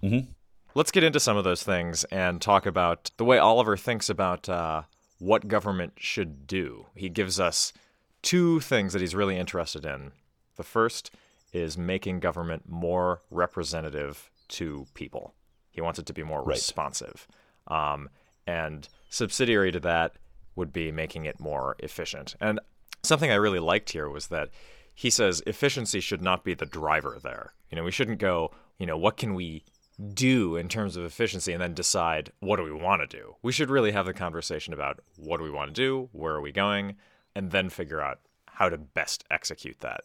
Mhm. 0.04 0.28
Let's 0.76 0.92
get 0.92 1.04
into 1.04 1.20
some 1.20 1.38
of 1.38 1.44
those 1.44 1.64
things 1.64 2.04
and 2.06 2.42
talk 2.42 2.66
about 2.66 3.12
the 3.18 3.26
way 3.26 3.38
Oliver 3.40 3.76
thinks 3.78 4.10
about 4.10 4.48
uh, 4.48 4.84
what 5.20 5.48
government 5.48 5.94
should 5.98 6.48
do. 6.48 6.86
He 6.96 7.10
gives 7.10 7.40
us 7.40 7.74
two 8.22 8.60
things 8.60 8.94
that 8.94 9.02
he's 9.02 9.16
really 9.16 9.38
interested 9.38 9.86
in. 9.86 10.12
The 10.56 10.64
first 10.64 11.12
is 11.52 11.78
making 11.78 12.20
government 12.22 12.70
more 12.70 13.22
representative 13.30 14.32
to 14.50 14.88
people. 14.94 15.34
He 15.74 15.82
wants 15.82 16.00
it 16.00 16.06
to 16.06 16.14
be 16.14 16.24
more 16.24 16.42
Right. 16.42 16.56
responsive. 16.56 17.28
Um, 17.68 18.10
and 18.48 18.88
subsidiary 19.10 19.72
to 19.74 19.80
that 19.82 20.16
would 20.56 20.72
be 20.72 20.92
making 20.92 21.26
it 21.26 21.40
more 21.40 21.76
efficient. 21.80 22.36
And 22.40 22.60
something 23.02 23.32
I 23.32 23.36
really 23.36 23.60
liked 23.60 23.90
here 23.90 24.08
was 24.10 24.28
that 24.28 24.50
he 24.94 25.10
says 25.10 25.42
efficiency 25.48 26.00
should 26.00 26.22
not 26.22 26.44
be 26.44 26.54
the 26.54 26.66
driver 26.68 27.18
there. 27.22 27.54
You 27.72 27.76
know, 27.78 27.84
we 27.84 27.92
shouldn't 27.92 28.20
go, 28.20 28.54
you 28.78 28.86
know, 28.86 28.98
what 28.98 29.18
can 29.18 29.34
we 29.34 29.66
do 30.14 30.56
in 30.56 30.70
terms 30.70 30.96
of 30.96 31.04
efficiency 31.04 31.54
and 31.54 31.62
then 31.62 31.74
decide 31.74 32.32
what 32.40 32.58
do 32.58 32.64
we 32.64 32.72
want 32.72 33.02
to 33.02 33.18
do. 33.18 33.36
We 33.42 33.52
should 33.52 33.70
really 33.70 33.92
have 33.92 34.06
the 34.06 34.14
conversation 34.14 34.74
about 34.74 35.00
what 35.18 35.38
do 35.38 35.44
we 35.44 35.52
want 35.52 35.70
to 35.70 35.82
do, 35.82 36.10
where 36.12 36.34
are 36.34 36.42
we 36.42 36.52
going, 36.52 36.96
and 37.36 37.52
then 37.52 37.70
figure 37.70 38.02
out 38.02 38.20
how 38.48 38.70
to 38.70 38.78
best 38.78 39.24
execute 39.32 39.80
that. 39.80 40.02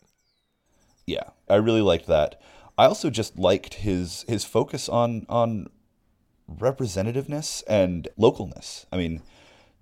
Yeah, 1.07 1.31
I 1.49 1.57
really 1.57 1.81
liked 1.81 2.07
that. 2.07 2.41
I 2.79 2.87
also 2.87 3.11
just 3.11 3.37
liked 3.37 3.75
his 3.75 4.25
his 4.29 4.45
focus 4.45 4.89
on 4.89 5.27
on 5.29 5.69
representativeness 6.51 7.65
and 7.69 8.09
localness. 8.19 8.87
I 8.93 8.97
mean, 8.97 9.21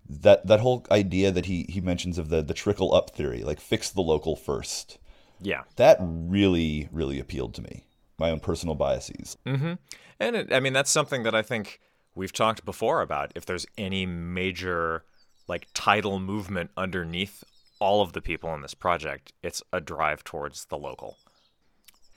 that 0.08 0.46
that 0.46 0.60
whole 0.60 0.86
idea 0.90 1.30
that 1.30 1.44
he 1.44 1.66
he 1.68 1.82
mentions 1.82 2.16
of 2.16 2.30
the 2.30 2.42
the 2.42 2.54
trickle 2.54 2.94
up 2.94 3.10
theory, 3.10 3.42
like 3.42 3.60
fix 3.60 3.90
the 3.90 4.00
local 4.00 4.34
first. 4.34 4.98
Yeah, 5.40 5.64
that 5.76 5.98
really 6.00 6.88
really 6.90 7.20
appealed 7.20 7.54
to 7.54 7.62
me. 7.62 7.84
My 8.18 8.30
own 8.30 8.40
personal 8.40 8.74
biases. 8.74 9.36
Mm-hmm. 9.46 9.74
And 10.18 10.36
it, 10.36 10.50
I 10.50 10.60
mean, 10.60 10.72
that's 10.72 10.90
something 10.90 11.22
that 11.24 11.34
I 11.34 11.42
think 11.42 11.80
we've 12.14 12.32
talked 12.32 12.64
before 12.64 13.02
about. 13.02 13.30
If 13.34 13.44
there's 13.44 13.66
any 13.76 14.06
major 14.06 15.04
like 15.48 15.68
tidal 15.74 16.18
movement 16.18 16.70
underneath 16.78 17.44
all 17.78 18.00
of 18.00 18.14
the 18.14 18.22
people 18.22 18.54
in 18.54 18.62
this 18.62 18.72
project, 18.72 19.34
it's 19.42 19.62
a 19.70 19.82
drive 19.82 20.24
towards 20.24 20.64
the 20.64 20.78
local. 20.78 21.18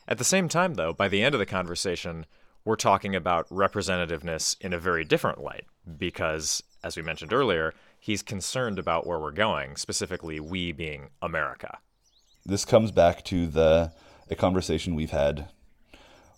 At 0.09 0.17
the 0.17 0.23
same 0.23 0.49
time, 0.49 0.73
though, 0.73 0.91
by 0.91 1.07
the 1.07 1.21
end 1.21 1.35
of 1.35 1.39
the 1.39 1.45
conversation, 1.45 2.25
we're 2.65 2.75
talking 2.75 3.15
about 3.15 3.47
representativeness 3.49 4.59
in 4.59 4.73
a 4.73 4.79
very 4.79 5.05
different 5.05 5.39
light 5.39 5.65
because, 5.97 6.63
as 6.83 6.97
we 6.97 7.03
mentioned 7.03 7.31
earlier, 7.31 7.75
he's 7.99 8.23
concerned 8.23 8.79
about 8.79 9.05
where 9.05 9.19
we're 9.19 9.31
going, 9.31 9.75
specifically 9.75 10.39
we 10.39 10.71
being 10.71 11.09
America. 11.21 11.77
This 12.43 12.65
comes 12.65 12.89
back 12.89 13.23
to 13.25 13.45
the 13.45 13.91
a 14.31 14.35
conversation 14.35 14.95
we've 14.95 15.11
had 15.11 15.49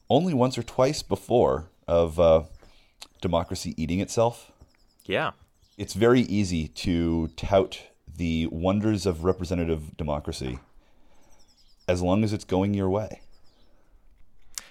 only 0.09 0.33
once 0.33 0.57
or 0.57 0.63
twice 0.63 1.01
before 1.01 1.69
of 1.87 2.19
uh, 2.19 2.43
democracy 3.21 3.73
eating 3.77 4.01
itself. 4.01 4.51
Yeah. 5.05 5.31
It's 5.77 5.93
very 5.93 6.21
easy 6.21 6.67
to 6.67 7.29
tout 7.37 7.83
the 8.17 8.47
wonders 8.47 9.05
of 9.05 9.23
representative 9.23 9.95
democracy 9.95 10.59
as 11.87 12.01
long 12.01 12.25
as 12.25 12.33
it's 12.33 12.43
going 12.43 12.73
your 12.73 12.89
way. 12.89 13.20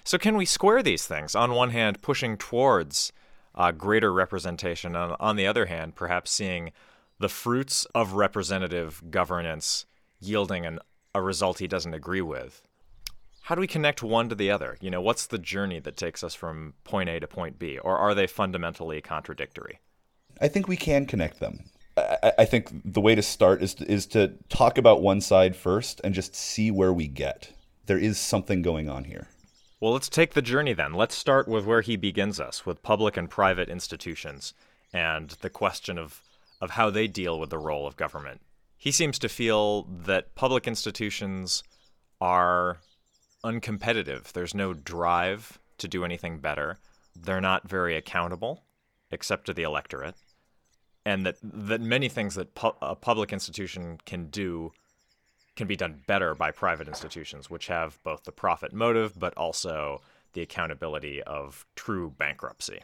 So, 0.03 0.17
can 0.17 0.35
we 0.37 0.45
square 0.45 0.81
these 0.81 1.05
things? 1.05 1.35
On 1.35 1.53
one 1.53 1.69
hand, 1.69 2.01
pushing 2.01 2.37
towards 2.37 3.11
uh, 3.55 3.71
greater 3.71 4.11
representation, 4.11 4.95
and 4.95 5.15
on 5.19 5.35
the 5.35 5.47
other 5.47 5.67
hand, 5.67 5.95
perhaps 5.95 6.31
seeing 6.31 6.71
the 7.19 7.29
fruits 7.29 7.85
of 7.93 8.13
representative 8.13 9.01
governance 9.11 9.85
yielding 10.19 10.65
an, 10.65 10.79
a 11.13 11.21
result 11.21 11.59
he 11.59 11.67
doesn't 11.67 11.93
agree 11.93 12.21
with. 12.21 12.61
How 13.43 13.55
do 13.55 13.61
we 13.61 13.67
connect 13.67 14.03
one 14.03 14.29
to 14.29 14.35
the 14.35 14.51
other? 14.51 14.77
You 14.81 14.89
know, 14.89 15.01
what's 15.01 15.27
the 15.27 15.37
journey 15.37 15.79
that 15.79 15.97
takes 15.97 16.23
us 16.23 16.35
from 16.35 16.73
point 16.83 17.09
A 17.09 17.19
to 17.19 17.27
point 17.27 17.59
B, 17.59 17.77
or 17.77 17.97
are 17.97 18.15
they 18.15 18.27
fundamentally 18.27 19.01
contradictory? 19.01 19.79
I 20.39 20.47
think 20.47 20.67
we 20.67 20.77
can 20.77 21.05
connect 21.05 21.39
them. 21.39 21.65
I, 21.97 22.33
I 22.39 22.45
think 22.45 22.71
the 22.85 23.01
way 23.01 23.15
to 23.15 23.21
start 23.21 23.61
is 23.61 23.75
is 23.75 24.05
to 24.07 24.33
talk 24.49 24.77
about 24.77 25.01
one 25.01 25.21
side 25.21 25.55
first 25.55 26.01
and 26.03 26.13
just 26.13 26.35
see 26.35 26.71
where 26.71 26.93
we 26.93 27.07
get. 27.07 27.51
There 27.87 27.97
is 27.97 28.19
something 28.19 28.61
going 28.61 28.89
on 28.89 29.03
here. 29.03 29.27
Well, 29.81 29.93
let's 29.93 30.09
take 30.09 30.35
the 30.35 30.43
journey 30.43 30.73
then. 30.73 30.93
Let's 30.93 31.15
start 31.15 31.47
with 31.47 31.65
where 31.65 31.81
he 31.81 31.95
begins 31.95 32.39
us, 32.39 32.67
with 32.67 32.83
public 32.83 33.17
and 33.17 33.27
private 33.27 33.67
institutions, 33.67 34.53
and 34.93 35.31
the 35.41 35.49
question 35.49 35.97
of, 35.97 36.21
of 36.61 36.69
how 36.71 36.91
they 36.91 37.07
deal 37.07 37.39
with 37.39 37.49
the 37.49 37.57
role 37.57 37.87
of 37.87 37.95
government. 37.95 38.41
He 38.77 38.91
seems 38.91 39.17
to 39.17 39.27
feel 39.27 39.83
that 40.05 40.35
public 40.35 40.67
institutions 40.67 41.63
are 42.21 42.77
uncompetitive. 43.43 44.31
There's 44.33 44.53
no 44.53 44.75
drive 44.75 45.57
to 45.79 45.87
do 45.87 46.05
anything 46.05 46.37
better. 46.37 46.77
They're 47.15 47.41
not 47.41 47.67
very 47.67 47.95
accountable, 47.97 48.63
except 49.09 49.47
to 49.47 49.53
the 49.53 49.63
electorate. 49.63 50.13
And 51.07 51.25
that, 51.25 51.37
that 51.41 51.81
many 51.81 52.07
things 52.07 52.35
that 52.35 52.53
pu- 52.53 52.75
a 52.83 52.95
public 52.95 53.33
institution 53.33 53.99
can 54.05 54.27
do 54.27 54.73
can 55.55 55.67
be 55.67 55.75
done 55.75 56.01
better 56.07 56.33
by 56.33 56.51
private 56.51 56.87
institutions, 56.87 57.49
which 57.49 57.67
have 57.67 58.01
both 58.03 58.23
the 58.23 58.31
profit 58.31 58.73
motive 58.73 59.19
but 59.19 59.33
also 59.37 60.01
the 60.33 60.41
accountability 60.41 61.21
of 61.23 61.65
true 61.75 62.13
bankruptcy. 62.17 62.79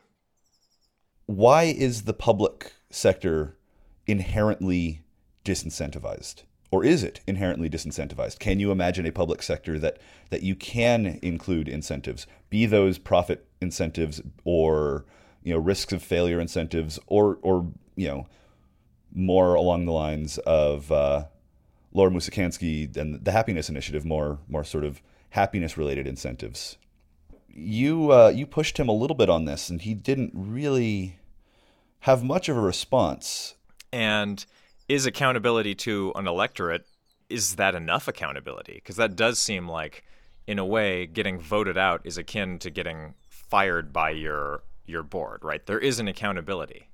Why 1.25 1.63
is 1.63 2.03
the 2.03 2.13
public 2.13 2.73
sector 2.89 3.57
inherently 4.05 5.01
disincentivized? 5.45 6.43
Or 6.69 6.83
is 6.83 7.03
it 7.03 7.21
inherently 7.25 7.69
disincentivized? 7.69 8.39
Can 8.39 8.59
you 8.59 8.71
imagine 8.71 9.05
a 9.05 9.11
public 9.11 9.41
sector 9.41 9.79
that, 9.79 9.99
that 10.29 10.43
you 10.43 10.55
can 10.55 11.19
include 11.21 11.69
incentives, 11.69 12.27
be 12.49 12.65
those 12.65 12.97
profit 12.97 13.47
incentives 13.61 14.21
or 14.43 15.05
you 15.43 15.53
know 15.53 15.59
risks 15.59 15.93
of 15.93 16.03
failure 16.03 16.41
incentives, 16.41 16.99
or 17.07 17.39
or 17.41 17.71
you 17.95 18.07
know 18.07 18.27
more 19.13 19.55
along 19.55 19.85
the 19.85 19.93
lines 19.93 20.37
of 20.39 20.91
uh, 20.91 21.23
Laura 21.97 22.11
Musikanski 22.11 22.95
and 22.95 23.25
the 23.25 23.31
Happiness 23.31 23.69
Initiative, 23.69 24.05
more 24.05 24.39
more 24.47 24.63
sort 24.63 24.83
of 24.83 25.01
happiness 25.31 25.77
related 25.77 26.05
incentives. 26.05 26.77
You 27.49 28.11
uh, 28.11 28.29
you 28.29 28.45
pushed 28.45 28.77
him 28.77 28.87
a 28.87 28.93
little 28.93 29.15
bit 29.15 29.29
on 29.29 29.45
this, 29.45 29.69
and 29.69 29.81
he 29.81 29.95
didn't 29.95 30.31
really 30.35 31.17
have 32.01 32.23
much 32.23 32.49
of 32.49 32.55
a 32.55 32.61
response. 32.61 33.55
And 33.91 34.45
is 34.87 35.05
accountability 35.05 35.73
to 35.75 36.13
an 36.15 36.27
electorate 36.27 36.85
is 37.29 37.55
that 37.55 37.75
enough 37.75 38.07
accountability? 38.07 38.75
Because 38.75 38.95
that 38.97 39.15
does 39.15 39.39
seem 39.39 39.67
like, 39.67 40.03
in 40.45 40.59
a 40.59 40.65
way, 40.65 41.05
getting 41.05 41.39
voted 41.39 41.77
out 41.77 42.01
is 42.05 42.17
akin 42.17 42.59
to 42.59 42.69
getting 42.69 43.15
fired 43.27 43.91
by 43.91 44.11
your 44.11 44.61
your 44.85 45.03
board, 45.03 45.43
right? 45.43 45.65
There 45.65 45.79
is 45.79 45.99
an 45.99 46.07
accountability. 46.07 46.89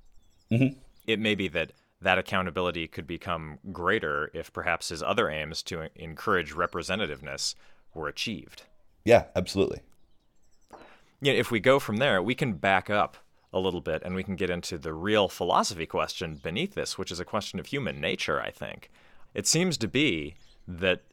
Mm-hmm. 0.49 0.79
It 1.05 1.19
may 1.19 1.35
be 1.35 1.49
that 1.49 1.73
that 2.03 2.17
accountability 2.17 2.87
could 2.87 3.07
become 3.07 3.59
greater 3.71 4.29
if 4.33 4.53
perhaps 4.53 4.89
his 4.89 5.01
other 5.01 5.29
aims 5.29 5.63
to 5.63 5.89
encourage 5.95 6.53
representativeness 6.53 7.55
were 7.93 8.07
achieved. 8.07 8.63
Yeah, 9.05 9.25
absolutely. 9.35 9.81
If 11.21 11.51
we 11.51 11.59
go 11.59 11.79
from 11.79 11.97
there, 11.97 12.21
we 12.21 12.35
can 12.35 12.53
back 12.53 12.89
up 12.89 13.17
a 13.53 13.59
little 13.59 13.81
bit 13.81 14.01
and 14.03 14.15
we 14.15 14.23
can 14.23 14.35
get 14.35 14.49
into 14.49 14.77
the 14.77 14.93
real 14.93 15.27
philosophy 15.27 15.85
question 15.85 16.39
beneath 16.43 16.73
this, 16.73 16.97
which 16.97 17.11
is 17.11 17.19
a 17.19 17.25
question 17.25 17.59
of 17.59 17.67
human 17.67 18.01
nature, 18.01 18.41
I 18.41 18.51
think. 18.51 18.91
It 19.33 19.47
seems 19.47 19.77
to 19.77 19.87
be 19.87 20.35
that 20.67 21.03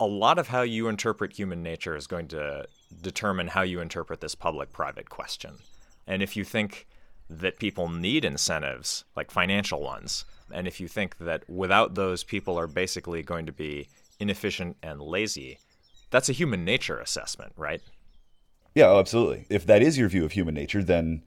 a 0.00 0.06
lot 0.06 0.38
of 0.38 0.48
how 0.48 0.62
you 0.62 0.88
interpret 0.88 1.38
human 1.38 1.62
nature 1.62 1.96
is 1.96 2.06
going 2.06 2.28
to 2.28 2.66
determine 3.02 3.48
how 3.48 3.62
you 3.62 3.80
interpret 3.80 4.20
this 4.20 4.34
public 4.34 4.72
private 4.72 5.10
question. 5.10 5.58
And 6.06 6.22
if 6.22 6.36
you 6.36 6.44
think 6.44 6.86
that 7.30 7.58
people 7.58 7.88
need 7.88 8.24
incentives, 8.24 9.04
like 9.14 9.30
financial 9.30 9.82
ones, 9.82 10.24
and 10.52 10.66
if 10.66 10.80
you 10.80 10.88
think 10.88 11.18
that 11.18 11.48
without 11.48 11.94
those, 11.94 12.24
people 12.24 12.58
are 12.58 12.66
basically 12.66 13.22
going 13.22 13.46
to 13.46 13.52
be 13.52 13.88
inefficient 14.18 14.76
and 14.82 15.00
lazy, 15.00 15.58
that's 16.10 16.28
a 16.28 16.32
human 16.32 16.64
nature 16.64 16.98
assessment, 16.98 17.52
right? 17.56 17.82
Yeah, 18.74 18.86
oh, 18.86 18.98
absolutely. 18.98 19.46
If 19.50 19.66
that 19.66 19.82
is 19.82 19.98
your 19.98 20.08
view 20.08 20.24
of 20.24 20.32
human 20.32 20.54
nature, 20.54 20.82
then 20.82 21.22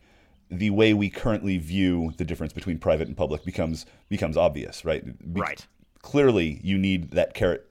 the 0.50 0.70
way 0.70 0.94
we 0.94 1.10
currently 1.10 1.58
view 1.58 2.14
the 2.18 2.26
difference 2.26 2.54
between 2.54 2.78
private 2.78 3.08
and 3.08 3.16
public 3.16 3.46
becomes 3.46 3.86
becomes 4.10 4.38
obvious, 4.38 4.84
right? 4.84 5.04
Be- 5.34 5.42
right. 5.42 5.66
Clearly, 6.02 6.60
you 6.64 6.78
need 6.78 7.12
that 7.12 7.34
carrot. 7.34 7.68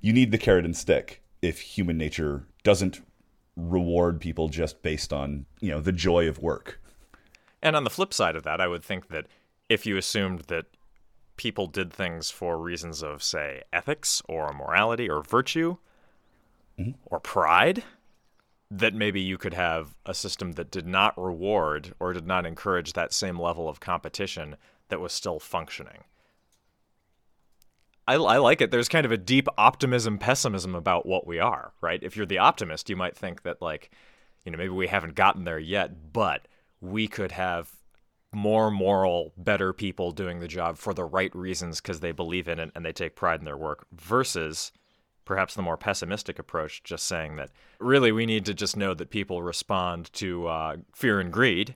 You 0.00 0.12
need 0.12 0.30
the 0.30 0.38
carrot 0.38 0.64
and 0.64 0.76
stick 0.76 1.22
if 1.40 1.60
human 1.60 1.96
nature 1.96 2.46
doesn't 2.62 3.00
reward 3.68 4.20
people 4.20 4.48
just 4.48 4.82
based 4.82 5.12
on 5.12 5.46
you 5.60 5.70
know 5.70 5.80
the 5.80 5.92
joy 5.92 6.28
of 6.28 6.38
work. 6.38 6.80
And 7.62 7.76
on 7.76 7.84
the 7.84 7.90
flip 7.90 8.14
side 8.14 8.36
of 8.36 8.42
that, 8.44 8.60
I 8.60 8.68
would 8.68 8.84
think 8.84 9.08
that 9.08 9.26
if 9.68 9.86
you 9.86 9.96
assumed 9.96 10.40
that 10.48 10.66
people 11.36 11.66
did 11.66 11.92
things 11.92 12.30
for 12.30 12.58
reasons 12.58 13.02
of, 13.02 13.22
say, 13.22 13.62
ethics 13.72 14.22
or 14.28 14.52
morality 14.52 15.08
or 15.08 15.22
virtue 15.22 15.76
mm-hmm. 16.78 16.90
or 17.06 17.20
pride, 17.20 17.82
that 18.70 18.94
maybe 18.94 19.20
you 19.20 19.36
could 19.36 19.54
have 19.54 19.96
a 20.06 20.14
system 20.14 20.52
that 20.52 20.70
did 20.70 20.86
not 20.86 21.16
reward 21.16 21.94
or 21.98 22.12
did 22.12 22.26
not 22.26 22.46
encourage 22.46 22.92
that 22.92 23.12
same 23.12 23.38
level 23.38 23.68
of 23.68 23.80
competition 23.80 24.56
that 24.88 25.00
was 25.00 25.12
still 25.12 25.38
functioning. 25.38 26.04
I, 28.06 28.14
I, 28.14 28.38
like 28.38 28.60
it. 28.60 28.70
There's 28.70 28.88
kind 28.88 29.06
of 29.06 29.12
a 29.12 29.16
deep 29.16 29.46
optimism, 29.56 30.18
pessimism 30.18 30.74
about 30.74 31.06
what 31.06 31.26
we 31.26 31.38
are, 31.38 31.72
right? 31.80 32.02
If 32.02 32.16
you're 32.16 32.26
the 32.26 32.38
optimist, 32.38 32.90
you 32.90 32.96
might 32.96 33.16
think 33.16 33.42
that, 33.42 33.62
like, 33.62 33.90
you 34.44 34.50
know, 34.50 34.58
maybe 34.58 34.70
we 34.70 34.88
haven't 34.88 35.14
gotten 35.14 35.44
there 35.44 35.58
yet, 35.58 36.12
but 36.12 36.48
we 36.80 37.06
could 37.06 37.32
have 37.32 37.70
more 38.32 38.70
moral, 38.70 39.32
better 39.36 39.72
people 39.72 40.12
doing 40.12 40.40
the 40.40 40.48
job 40.48 40.78
for 40.78 40.94
the 40.94 41.04
right 41.04 41.34
reasons 41.34 41.80
because 41.80 42.00
they 42.00 42.12
believe 42.12 42.48
in 42.48 42.58
it 42.58 42.70
and 42.74 42.84
they 42.84 42.92
take 42.92 43.16
pride 43.16 43.40
in 43.40 43.44
their 43.44 43.56
work 43.56 43.86
versus 43.92 44.72
perhaps 45.24 45.54
the 45.54 45.62
more 45.62 45.76
pessimistic 45.76 46.38
approach, 46.38 46.82
just 46.82 47.06
saying 47.06 47.36
that 47.36 47.50
really 47.78 48.12
we 48.12 48.26
need 48.26 48.44
to 48.44 48.54
just 48.54 48.76
know 48.76 48.94
that 48.94 49.10
people 49.10 49.42
respond 49.42 50.12
to 50.12 50.46
uh, 50.46 50.76
fear 50.94 51.20
and 51.20 51.32
greed. 51.32 51.74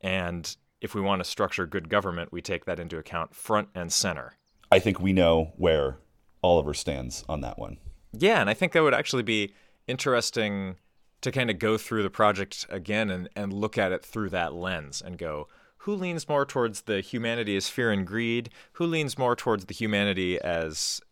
And 0.00 0.56
if 0.80 0.94
we 0.94 1.00
want 1.00 1.20
to 1.20 1.28
structure 1.28 1.66
good 1.66 1.88
government, 1.88 2.32
we 2.32 2.42
take 2.42 2.64
that 2.64 2.80
into 2.80 2.98
account 2.98 3.34
front 3.34 3.68
and 3.74 3.92
center. 3.92 4.34
I 4.72 4.78
think 4.78 4.98
we 4.98 5.12
know 5.12 5.52
where 5.56 5.98
Oliver 6.42 6.72
stands 6.72 7.24
on 7.28 7.42
that 7.42 7.58
one. 7.58 7.76
Yeah, 8.12 8.40
and 8.40 8.48
I 8.48 8.54
think 8.54 8.72
that 8.72 8.82
would 8.82 8.94
actually 8.94 9.22
be 9.22 9.52
interesting 9.86 10.76
to 11.20 11.30
kind 11.30 11.50
of 11.50 11.58
go 11.58 11.76
through 11.76 12.02
the 12.02 12.10
project 12.10 12.66
again 12.70 13.10
and, 13.10 13.28
and 13.36 13.52
look 13.52 13.76
at 13.76 13.92
it 13.92 14.02
through 14.02 14.30
that 14.30 14.54
lens 14.54 15.02
and 15.02 15.18
go, 15.18 15.46
who 15.78 15.94
leans 15.94 16.26
more 16.26 16.46
towards 16.46 16.82
the 16.82 17.02
humanity 17.02 17.54
as 17.54 17.68
fear 17.68 17.90
and 17.90 18.06
greed? 18.06 18.48
Who 18.74 18.86
leans 18.86 19.18
more 19.18 19.36
towards 19.36 19.66
the 19.66 19.74
humanity 19.74 20.40
as 20.40 21.02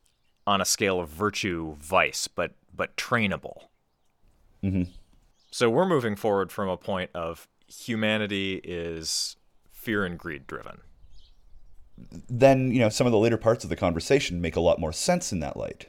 on 0.46 0.62
a 0.62 0.64
scale 0.64 0.98
of 0.98 1.11
virtue, 1.11 1.76
vice, 1.78 2.28
but 2.28 2.52
but 2.74 2.96
trainable? 2.96 3.64
Mm-hmm. 4.64 4.84
So 5.50 5.68
we're 5.68 5.86
moving 5.86 6.16
forward 6.16 6.50
from 6.50 6.70
a 6.70 6.78
point 6.78 7.11
of 7.14 7.46
humanity 7.66 8.61
is 8.64 9.36
fear 9.70 10.06
and 10.06 10.18
greed 10.18 10.46
driven. 10.46 10.80
Then, 12.28 12.70
you 12.70 12.78
know, 12.78 12.88
some 12.88 13.07
of 13.07 13.12
the 13.12 13.18
later 13.18 13.36
parts 13.36 13.64
of 13.64 13.70
the 13.70 13.76
conversation 13.76 14.40
make 14.40 14.57
a 14.57 14.61
lot 14.61 14.78
more 14.78 14.92
sense 14.92 15.32
in 15.32 15.40
that 15.40 15.57
light. 15.57 15.86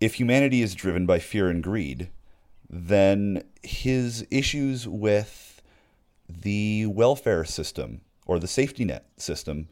If 0.00 0.14
humanity 0.14 0.62
is 0.62 0.74
driven 0.74 1.06
by 1.06 1.18
fear 1.18 1.48
and 1.48 1.62
greed, 1.62 2.10
then 2.68 3.42
his 3.62 4.26
issues 4.30 4.88
with 4.88 5.62
the 6.28 6.86
welfare 6.86 7.44
system 7.44 8.00
or 8.26 8.38
the 8.38 8.46
safety 8.46 8.84
net 8.84 9.06
system 9.16 9.68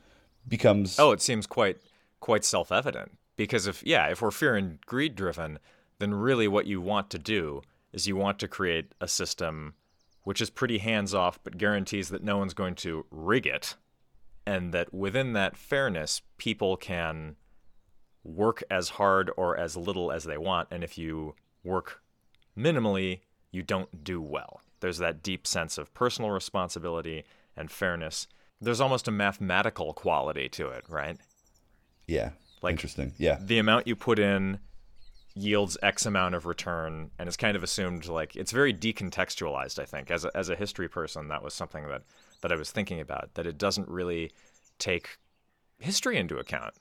becomes 0.46 0.98
Oh, 0.98 1.12
it 1.12 1.22
seems 1.22 1.46
quite 1.46 1.78
quite 2.20 2.44
self-evident 2.44 3.12
because 3.36 3.66
if 3.66 3.82
yeah, 3.86 4.08
if 4.08 4.20
we're 4.20 4.30
fear 4.30 4.56
and 4.56 4.80
greed 4.86 5.14
driven, 5.14 5.58
then 5.98 6.14
really 6.14 6.48
what 6.48 6.66
you 6.66 6.80
want 6.80 7.10
to 7.10 7.18
do 7.18 7.62
is 7.92 8.06
you 8.06 8.16
want 8.16 8.38
to 8.40 8.48
create 8.48 8.92
a 9.00 9.08
system 9.08 9.74
which 10.24 10.40
is 10.40 10.50
pretty 10.50 10.78
hands 10.78 11.14
off 11.14 11.38
but 11.42 11.56
guarantees 11.56 12.08
that 12.08 12.22
no 12.22 12.36
one's 12.36 12.54
going 12.54 12.74
to 12.74 13.06
rig 13.10 13.46
it 13.46 13.76
and 14.48 14.72
that 14.72 14.94
within 14.94 15.34
that 15.34 15.58
fairness 15.58 16.22
people 16.38 16.76
can 16.78 17.36
work 18.24 18.62
as 18.70 18.90
hard 18.90 19.30
or 19.36 19.56
as 19.56 19.76
little 19.76 20.10
as 20.10 20.24
they 20.24 20.38
want 20.38 20.66
and 20.70 20.82
if 20.82 20.96
you 20.96 21.34
work 21.62 22.02
minimally 22.56 23.20
you 23.50 23.62
don't 23.62 24.02
do 24.02 24.20
well. 24.20 24.60
There's 24.80 24.98
that 24.98 25.22
deep 25.22 25.46
sense 25.46 25.76
of 25.76 25.92
personal 25.92 26.30
responsibility 26.30 27.24
and 27.56 27.70
fairness. 27.70 28.26
There's 28.60 28.80
almost 28.80 29.06
a 29.06 29.12
mathematical 29.12 29.92
quality 29.92 30.48
to 30.50 30.68
it 30.68 30.84
right? 30.88 31.18
Yeah 32.06 32.30
like 32.62 32.72
interesting. 32.72 33.12
Yeah. 33.18 33.38
the 33.40 33.58
amount 33.58 33.86
you 33.86 33.96
put 33.96 34.18
in 34.18 34.60
yields 35.34 35.76
X 35.82 36.06
amount 36.06 36.34
of 36.34 36.46
return, 36.46 37.10
and 37.18 37.28
it's 37.28 37.36
kind 37.36 37.56
of 37.56 37.62
assumed 37.62 38.06
like 38.06 38.34
it's 38.34 38.50
very 38.50 38.74
decontextualized. 38.74 39.78
I 39.78 39.84
think. 39.84 40.10
As 40.10 40.24
a, 40.24 40.36
as 40.36 40.48
a 40.48 40.56
history 40.56 40.88
person, 40.88 41.28
that 41.28 41.42
was 41.42 41.54
something 41.54 41.86
that 41.88 42.02
that 42.40 42.52
I 42.52 42.56
was 42.56 42.70
thinking 42.70 43.00
about. 43.00 43.34
That 43.34 43.46
it 43.46 43.58
doesn't 43.58 43.88
really 43.88 44.32
take 44.78 45.18
history 45.78 46.16
into 46.16 46.38
account. 46.38 46.74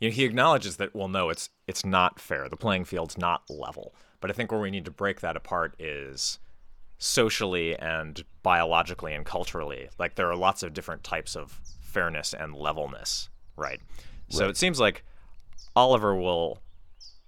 You 0.00 0.08
know, 0.08 0.14
he 0.14 0.24
acknowledges 0.24 0.76
that 0.76 0.94
well, 0.94 1.08
no, 1.08 1.30
it's 1.30 1.50
it's 1.66 1.84
not 1.84 2.20
fair. 2.20 2.48
The 2.48 2.56
playing 2.56 2.84
field's 2.84 3.18
not 3.18 3.42
level. 3.48 3.94
But 4.20 4.30
I 4.30 4.34
think 4.34 4.50
where 4.50 4.60
we 4.60 4.70
need 4.70 4.86
to 4.86 4.90
break 4.90 5.20
that 5.20 5.36
apart 5.36 5.74
is 5.78 6.38
socially 6.98 7.76
and 7.78 8.24
biologically 8.42 9.12
and 9.14 9.24
culturally. 9.26 9.90
Like 9.98 10.14
there 10.14 10.30
are 10.30 10.36
lots 10.36 10.62
of 10.62 10.72
different 10.72 11.04
types 11.04 11.36
of 11.36 11.60
fairness 11.82 12.34
and 12.34 12.54
levelness, 12.54 13.28
right? 13.56 13.80
right. 13.80 13.80
So 14.28 14.48
it 14.48 14.56
seems 14.56 14.80
like 14.80 15.04
Oliver 15.76 16.14
will 16.16 16.60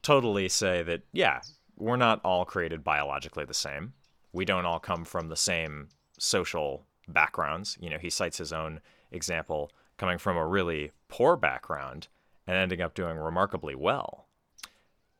totally 0.02 0.48
say 0.48 0.82
that, 0.84 1.02
yeah, 1.12 1.40
we're 1.76 1.96
not 1.96 2.20
all 2.24 2.44
created 2.44 2.82
biologically 2.82 3.44
the 3.44 3.54
same. 3.54 3.92
We 4.32 4.44
don't 4.44 4.64
all 4.64 4.78
come 4.78 5.04
from 5.04 5.28
the 5.28 5.36
same 5.36 5.88
social 6.18 6.86
backgrounds. 7.08 7.76
You 7.80 7.90
know, 7.90 7.98
he 7.98 8.10
cites 8.10 8.38
his 8.38 8.52
own 8.52 8.80
example 9.10 9.70
coming 9.96 10.18
from 10.18 10.36
a 10.36 10.46
really 10.46 10.92
poor 11.08 11.36
background 11.36 12.08
and 12.46 12.56
ending 12.56 12.80
up 12.80 12.94
doing 12.94 13.16
remarkably 13.16 13.74
well. 13.74 14.26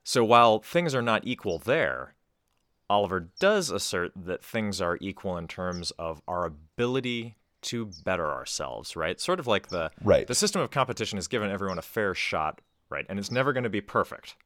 So 0.05 0.25
while 0.25 0.61
things 0.61 0.95
are 0.95 1.03
not 1.03 1.27
equal 1.27 1.59
there, 1.59 2.15
Oliver 2.89 3.29
does 3.41 3.71
assert 3.71 4.13
that 4.15 4.45
things 4.45 4.81
are 4.81 4.99
equal 5.01 5.37
in 5.37 5.49
terms 5.49 5.91
of 5.93 6.23
our 6.29 6.45
ability 6.45 7.37
to 7.63 7.91
better 8.05 8.31
ourselves, 8.31 8.95
right? 8.95 9.21
Sort 9.21 9.41
of 9.41 9.49
like 9.49 9.69
the 9.69 9.91
right. 10.05 10.27
the 10.27 10.35
system 10.37 10.61
of 10.61 10.71
competition 10.71 11.17
has 11.17 11.27
given 11.27 11.51
everyone 11.51 11.79
a 11.79 11.83
fair 11.83 12.15
shot, 12.15 12.61
right? 12.89 13.05
And 13.09 13.19
it's 13.19 13.33
never 13.33 13.53
going 13.53 13.65
to 13.65 13.71
be 13.71 13.81
perfect 13.81 14.37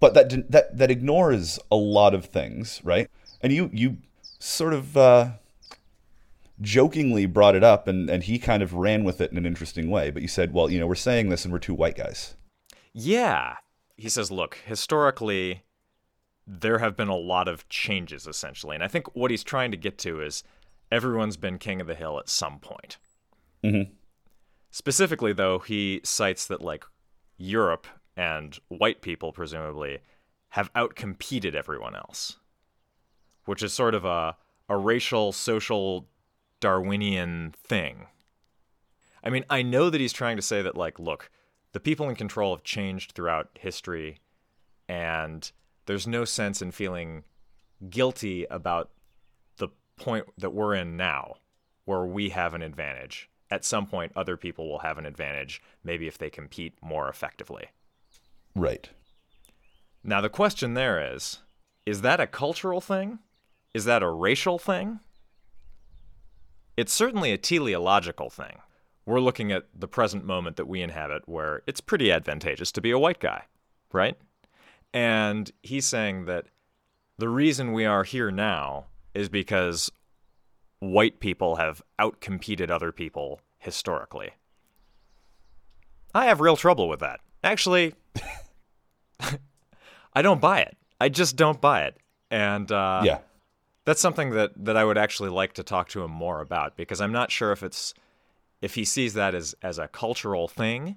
but 0.00 0.14
that 0.14 0.50
that 0.50 0.76
that 0.76 0.90
ignores 0.90 1.58
a 1.70 1.76
lot 1.76 2.14
of 2.14 2.26
things, 2.26 2.80
right? 2.84 3.10
And 3.40 3.52
you 3.52 3.70
you 3.72 3.98
sort 4.38 4.74
of 4.74 4.96
uh, 4.96 5.30
jokingly 6.60 7.26
brought 7.26 7.54
it 7.54 7.64
up, 7.64 7.88
and 7.88 8.08
and 8.08 8.22
he 8.24 8.38
kind 8.38 8.62
of 8.62 8.74
ran 8.74 9.04
with 9.04 9.20
it 9.20 9.30
in 9.30 9.38
an 9.38 9.46
interesting 9.46 9.90
way. 9.90 10.10
But 10.10 10.22
you 10.22 10.28
said, 10.28 10.52
well, 10.52 10.70
you 10.70 10.78
know, 10.78 10.86
we're 10.86 10.94
saying 10.94 11.28
this, 11.28 11.44
and 11.44 11.52
we're 11.52 11.58
two 11.58 11.74
white 11.74 11.96
guys. 11.96 12.36
Yeah, 12.92 13.56
he 13.96 14.08
says, 14.08 14.30
look, 14.30 14.58
historically, 14.64 15.64
there 16.46 16.78
have 16.78 16.96
been 16.96 17.08
a 17.08 17.16
lot 17.16 17.48
of 17.48 17.68
changes, 17.68 18.26
essentially, 18.26 18.74
and 18.74 18.84
I 18.84 18.88
think 18.88 19.14
what 19.14 19.30
he's 19.30 19.44
trying 19.44 19.70
to 19.70 19.76
get 19.76 19.98
to 19.98 20.22
is 20.22 20.42
everyone's 20.90 21.36
been 21.36 21.58
king 21.58 21.80
of 21.80 21.86
the 21.86 21.94
hill 21.94 22.18
at 22.18 22.28
some 22.28 22.58
point. 22.58 22.98
Mm-hmm. 23.64 23.92
Specifically, 24.70 25.32
though, 25.32 25.58
he 25.58 26.00
cites 26.04 26.46
that 26.46 26.62
like 26.62 26.84
Europe 27.38 27.86
and 28.16 28.58
white 28.68 29.02
people, 29.02 29.32
presumably, 29.32 29.98
have 30.50 30.72
outcompeted 30.74 31.54
everyone 31.54 31.94
else, 31.94 32.38
which 33.44 33.62
is 33.62 33.72
sort 33.72 33.94
of 33.94 34.04
a, 34.04 34.36
a 34.68 34.76
racial, 34.76 35.32
social, 35.32 36.08
Darwinian 36.60 37.54
thing. 37.56 38.06
I 39.22 39.30
mean, 39.30 39.44
I 39.50 39.62
know 39.62 39.90
that 39.90 40.00
he's 40.00 40.12
trying 40.12 40.36
to 40.36 40.42
say 40.42 40.62
that, 40.62 40.76
like, 40.76 40.98
look, 40.98 41.30
the 41.72 41.80
people 41.80 42.08
in 42.08 42.14
control 42.14 42.54
have 42.54 42.64
changed 42.64 43.12
throughout 43.12 43.50
history, 43.58 44.20
and 44.88 45.50
there's 45.86 46.06
no 46.06 46.24
sense 46.24 46.62
in 46.62 46.70
feeling 46.70 47.24
guilty 47.90 48.46
about 48.50 48.90
the 49.56 49.68
point 49.96 50.26
that 50.38 50.54
we're 50.54 50.74
in 50.74 50.96
now, 50.96 51.36
where 51.84 52.04
we 52.04 52.30
have 52.30 52.54
an 52.54 52.62
advantage. 52.62 53.28
At 53.50 53.64
some 53.64 53.86
point, 53.86 54.12
other 54.16 54.36
people 54.36 54.68
will 54.68 54.80
have 54.80 54.98
an 54.98 55.06
advantage, 55.06 55.62
maybe 55.84 56.06
if 56.06 56.18
they 56.18 56.30
compete 56.30 56.74
more 56.80 57.08
effectively. 57.08 57.66
Right. 58.54 58.88
Now, 60.02 60.20
the 60.20 60.28
question 60.28 60.74
there 60.74 61.14
is 61.14 61.42
is 61.84 62.02
that 62.02 62.20
a 62.20 62.26
cultural 62.26 62.80
thing? 62.80 63.18
Is 63.74 63.84
that 63.84 64.02
a 64.02 64.10
racial 64.10 64.58
thing? 64.58 65.00
It's 66.76 66.92
certainly 66.92 67.32
a 67.32 67.38
teleological 67.38 68.30
thing. 68.30 68.58
We're 69.06 69.20
looking 69.20 69.52
at 69.52 69.66
the 69.74 69.88
present 69.88 70.24
moment 70.24 70.56
that 70.56 70.66
we 70.66 70.82
inhabit 70.82 71.28
where 71.28 71.62
it's 71.66 71.80
pretty 71.80 72.10
advantageous 72.10 72.72
to 72.72 72.80
be 72.80 72.90
a 72.90 72.98
white 72.98 73.20
guy, 73.20 73.44
right? 73.92 74.16
And 74.92 75.50
he's 75.62 75.86
saying 75.86 76.24
that 76.26 76.46
the 77.18 77.28
reason 77.28 77.72
we 77.72 77.84
are 77.84 78.04
here 78.04 78.30
now 78.30 78.86
is 79.14 79.28
because 79.28 79.90
white 80.80 81.20
people 81.20 81.56
have 81.56 81.82
outcompeted 81.98 82.70
other 82.70 82.92
people 82.92 83.40
historically. 83.58 84.30
I 86.14 86.26
have 86.26 86.40
real 86.40 86.56
trouble 86.56 86.88
with 86.88 87.00
that. 87.00 87.20
Actually, 87.44 87.94
I 90.14 90.22
don't 90.22 90.40
buy 90.40 90.60
it. 90.60 90.76
I 91.00 91.08
just 91.08 91.36
don't 91.36 91.60
buy 91.60 91.82
it. 91.82 91.96
And 92.30 92.70
uh, 92.72 93.02
yeah, 93.04 93.18
that's 93.86 94.00
something 94.00 94.30
that 94.30 94.52
that 94.56 94.76
I 94.76 94.84
would 94.84 94.98
actually 94.98 95.30
like 95.30 95.54
to 95.54 95.62
talk 95.62 95.88
to 95.90 96.02
him 96.02 96.10
more 96.10 96.42
about 96.42 96.76
because 96.76 97.00
I'm 97.00 97.12
not 97.12 97.30
sure 97.30 97.52
if 97.52 97.62
it's 97.62 97.94
if 98.60 98.74
he 98.74 98.84
sees 98.84 99.14
that 99.14 99.34
as 99.34 99.54
as 99.62 99.78
a 99.78 99.88
cultural 99.88 100.48
thing, 100.48 100.96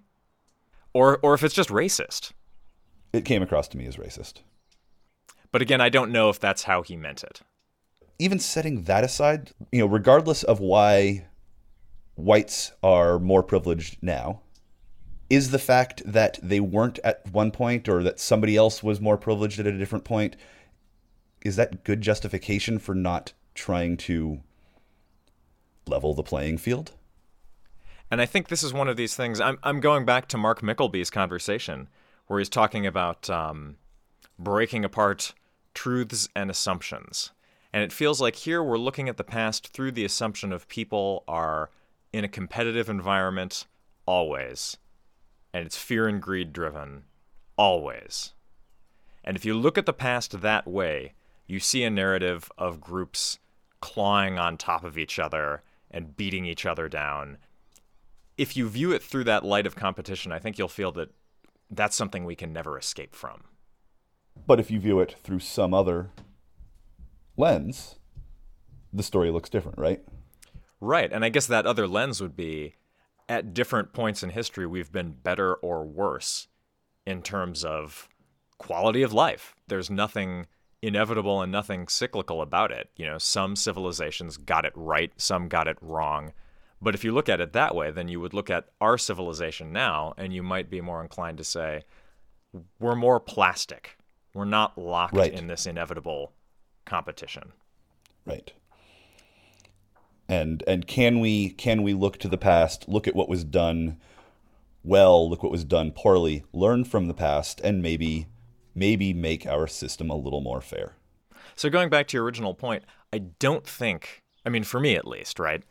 or 0.94 1.20
or 1.24 1.34
if 1.34 1.44
it's 1.44 1.56
just 1.56 1.70
racist. 1.70 2.34
It 3.14 3.26
came 3.26 3.42
across 3.42 3.68
to 3.70 3.78
me 3.78 3.86
as 3.86 3.96
racist. 3.96 4.42
But 5.52 5.62
again, 5.62 5.82
I 5.82 5.90
don't 5.90 6.12
know 6.12 6.30
if 6.30 6.40
that's 6.40 6.64
how 6.64 6.82
he 6.82 6.96
meant 6.96 7.24
it. 7.24 7.42
Even 8.20 8.38
setting 8.38 8.84
that 8.84 9.04
aside, 9.04 9.52
you 9.72 9.80
know, 9.80 9.88
regardless 9.88 10.44
of 10.44 10.60
why 10.60 11.26
whites 12.16 12.72
are 12.84 13.18
more 13.18 13.42
privileged 13.42 13.98
now, 14.02 14.42
is 15.30 15.52
the 15.52 15.60
fact 15.60 16.02
that 16.06 16.38
they 16.44 16.60
weren't 16.60 17.00
at 17.04 17.28
one 17.32 17.50
point 17.50 17.88
or 17.88 18.04
that 18.04 18.20
somebody 18.20 18.56
else 18.56 18.84
was 18.84 19.00
more 19.00 19.18
privileged 19.18 19.60
at 19.60 19.68
a 19.68 19.78
different 19.78 20.04
point 20.04 20.36
is 21.44 21.56
that 21.56 21.84
good 21.84 22.02
justification 22.02 22.80
for 22.80 22.96
not 22.96 23.34
trying 23.54 23.98
to 23.98 24.40
level 25.88 26.14
the 26.14 26.24
playing 26.24 26.58
field 26.58 26.92
and 28.12 28.22
i 28.22 28.26
think 28.26 28.48
this 28.48 28.64
is 28.64 28.74
one 28.74 28.88
of 28.88 28.98
these 28.98 29.16
things 29.16 29.40
i'm, 29.40 29.58
I'm 29.64 29.80
going 29.80 30.06
back 30.06 30.28
to 30.30 30.38
mark 30.38 30.62
mickleby's 30.62 31.10
conversation 31.10 31.88
where 32.28 32.40
he's 32.40 32.50
talking 32.50 32.86
about 32.86 33.30
um, 33.30 33.78
breaking 34.38 34.86
apart 34.86 35.34
truths 35.74 36.30
and 36.36 36.50
assumptions 36.52 37.32
and 37.74 37.84
it 37.84 37.92
feels 37.92 38.22
like 38.22 38.36
here 38.36 38.64
we're 38.64 38.78
looking 38.78 39.10
at 39.10 39.18
the 39.18 39.24
past 39.24 39.70
through 39.70 39.92
the 39.92 40.06
assumption 40.06 40.52
of 40.52 40.68
people 40.68 41.24
are 41.28 41.70
in 42.14 42.24
a 42.24 42.30
competitive 42.30 42.90
environment 42.90 43.66
always 44.06 44.78
and 45.54 45.66
it's 45.66 45.78
fear 45.78 46.08
and 46.08 46.22
greed 46.22 46.54
driven 46.54 47.04
always. 47.60 48.34
And 49.24 49.36
if 49.36 49.44
you 49.44 49.54
look 49.54 49.78
at 49.78 49.86
the 49.86 49.94
past 49.94 50.42
that 50.42 50.66
way, 50.66 51.14
you 51.50 51.60
see 51.60 51.84
a 51.84 51.90
narrative 51.90 52.52
of 52.58 52.80
groups 52.80 53.40
clawing 53.82 54.38
on 54.38 54.56
top 54.56 54.84
of 54.84 54.98
each 54.98 55.18
other 55.18 55.64
and 55.90 56.16
beating 56.16 56.46
each 56.46 56.66
other 56.66 56.88
down. 56.88 57.38
If 58.38 58.56
you 58.56 58.70
view 58.70 58.92
it 58.92 59.02
through 59.02 59.24
that 59.26 59.44
light 59.44 59.66
of 59.66 59.76
competition, 59.76 60.32
I 60.32 60.38
think 60.38 60.58
you'll 60.58 60.68
feel 60.68 60.92
that 60.94 61.10
that's 61.72 61.96
something 61.96 62.24
we 62.24 62.36
can 62.36 62.54
never 62.54 62.78
escape 62.78 63.16
from. 63.16 63.42
But 64.46 64.60
if 64.60 64.70
you 64.70 64.80
view 64.80 65.00
it 65.00 65.16
through 65.24 65.40
some 65.40 65.74
other 65.74 66.12
lens, 67.36 67.98
the 68.94 69.04
story 69.04 69.32
looks 69.32 69.50
different, 69.50 69.80
right? 69.80 70.04
Right. 70.80 71.12
And 71.12 71.26
I 71.26 71.30
guess 71.30 71.48
that 71.48 71.66
other 71.66 71.88
lens 71.88 72.22
would 72.22 72.36
be 72.36 72.76
at 73.28 73.54
different 73.56 73.92
points 73.92 74.22
in 74.22 74.30
history, 74.30 74.68
we've 74.68 74.92
been 74.92 75.12
better 75.12 75.56
or 75.56 75.84
worse 75.84 76.48
in 77.08 77.24
terms 77.24 77.64
of 77.66 78.08
quality 78.60 79.02
of 79.02 79.14
life. 79.14 79.56
There's 79.68 79.90
nothing 79.90 80.46
inevitable 80.82 81.42
and 81.42 81.52
nothing 81.52 81.88
cyclical 81.88 82.42
about 82.42 82.72
it. 82.72 82.90
You 82.96 83.06
know, 83.06 83.18
some 83.18 83.56
civilizations 83.56 84.38
got 84.38 84.66
it 84.66 84.74
right, 84.76 85.12
some 85.18 85.48
got 85.48 85.68
it 85.68 85.78
wrong. 85.82 86.34
But 86.82 86.96
if 86.96 87.04
you 87.04 87.12
look 87.12 87.28
at 87.28 87.42
it 87.42 87.54
that 87.54 87.76
way, 87.76 87.92
then 87.92 88.08
you 88.08 88.20
would 88.22 88.34
look 88.34 88.50
at 88.50 88.70
our 88.80 88.98
civilization 88.98 89.74
now 89.74 90.14
and 90.18 90.34
you 90.34 90.42
might 90.42 90.70
be 90.70 90.80
more 90.80 91.02
inclined 91.02 91.38
to 91.40 91.44
say, 91.44 91.84
we're 92.80 92.96
more 92.96 93.20
plastic. 93.20 93.98
We're 94.34 94.46
not 94.46 94.78
locked 94.78 95.16
Right. 95.16 95.34
in 95.34 95.48
this 95.48 95.66
inevitable 95.66 96.32
competition. 96.86 97.52
Right. 98.26 98.54
And 100.28 100.64
and 100.68 100.86
can 100.88 101.20
we 101.20 101.50
can 101.50 101.82
we 101.82 101.94
look 101.94 102.18
to 102.20 102.28
the 102.28 102.38
past, 102.38 102.88
look 102.88 103.08
at 103.08 103.16
what 103.16 103.28
was 103.30 103.44
done 103.44 103.98
well, 104.84 105.30
look 105.30 105.44
what 105.44 105.52
was 105.52 105.66
done 105.66 105.92
poorly, 105.92 106.44
learn 106.54 106.86
from 106.86 107.08
the 107.08 107.14
past, 107.14 107.60
and 107.64 107.82
maybe 107.82 108.28
maybe 108.76 109.14
make 109.14 109.46
our 109.46 109.68
system 109.68 110.10
a 110.10 110.16
little 110.16 110.42
more 110.42 110.62
fair. 110.62 110.96
So 111.56 111.70
going 111.70 111.90
back 111.90 112.08
to 112.08 112.18
your 112.18 112.24
original 112.24 112.54
point, 112.54 112.84
I 113.12 113.20
don't 113.20 113.66
think, 113.66 114.24
I 114.46 114.50
mean, 114.50 114.64
for 114.64 114.80
me 114.80 114.96
at 114.96 115.08
least, 115.08 115.40
right? 115.40 115.64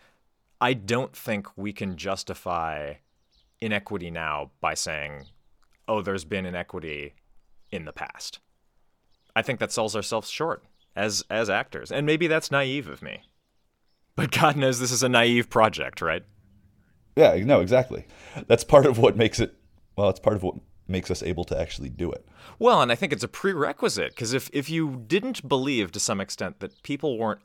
I 0.61 0.74
don't 0.74 1.14
think 1.14 1.46
we 1.57 1.72
can 1.72 1.96
justify 1.96 2.94
inequity 3.61 4.11
now 4.11 4.51
by 4.61 4.74
saying, 4.74 5.26
oh, 5.86 6.03
there's 6.03 6.24
been 6.24 6.46
inequity 6.46 7.14
in 7.70 7.84
the 7.84 7.92
past. 7.92 8.40
I 9.34 9.42
think 9.42 9.61
that 9.61 9.72
sells 9.72 9.94
ourselves 9.94 10.28
short 10.30 10.64
as 10.96 11.24
as 11.30 11.49
actors. 11.49 11.92
And 11.92 12.05
maybe 12.05 12.26
that's 12.26 12.51
naive 12.51 12.88
of 12.88 13.03
me. 13.03 13.22
But 14.16 14.32
God 14.32 14.57
knows 14.57 14.80
this 14.80 14.90
is 14.90 15.05
a 15.05 15.09
naive 15.09 15.49
project, 15.49 16.01
right? 16.03 16.24
Yeah, 17.14 17.34
no, 17.44 17.61
exactly. 17.61 18.05
That's 18.49 18.64
part 18.64 18.84
of 18.84 18.99
what 18.99 19.16
makes 19.16 19.38
it 19.38 19.55
well, 19.96 20.09
it's 20.09 20.20
part 20.20 20.36
of 20.36 20.42
what 20.42 20.55
makes 20.89 21.11
us 21.11 21.22
able 21.22 21.45
to 21.45 21.61
actually 21.61 21.91
do 21.91 22.11
it. 22.11 22.26
Well, 22.59 22.80
and 22.80 22.91
I 22.91 22.95
think 22.95 23.12
it's 23.12 23.24
a 23.24 23.28
prerequisite 23.28 24.11
because 24.11 24.32
if, 24.32 24.49
if 24.53 24.70
you 24.70 25.05
didn't 25.07 25.49
believe 25.49 25.93
to 25.93 26.01
some 26.01 26.20
extent 26.20 26.61
that 26.61 26.82
people 26.82 27.18
weren't 27.18 27.41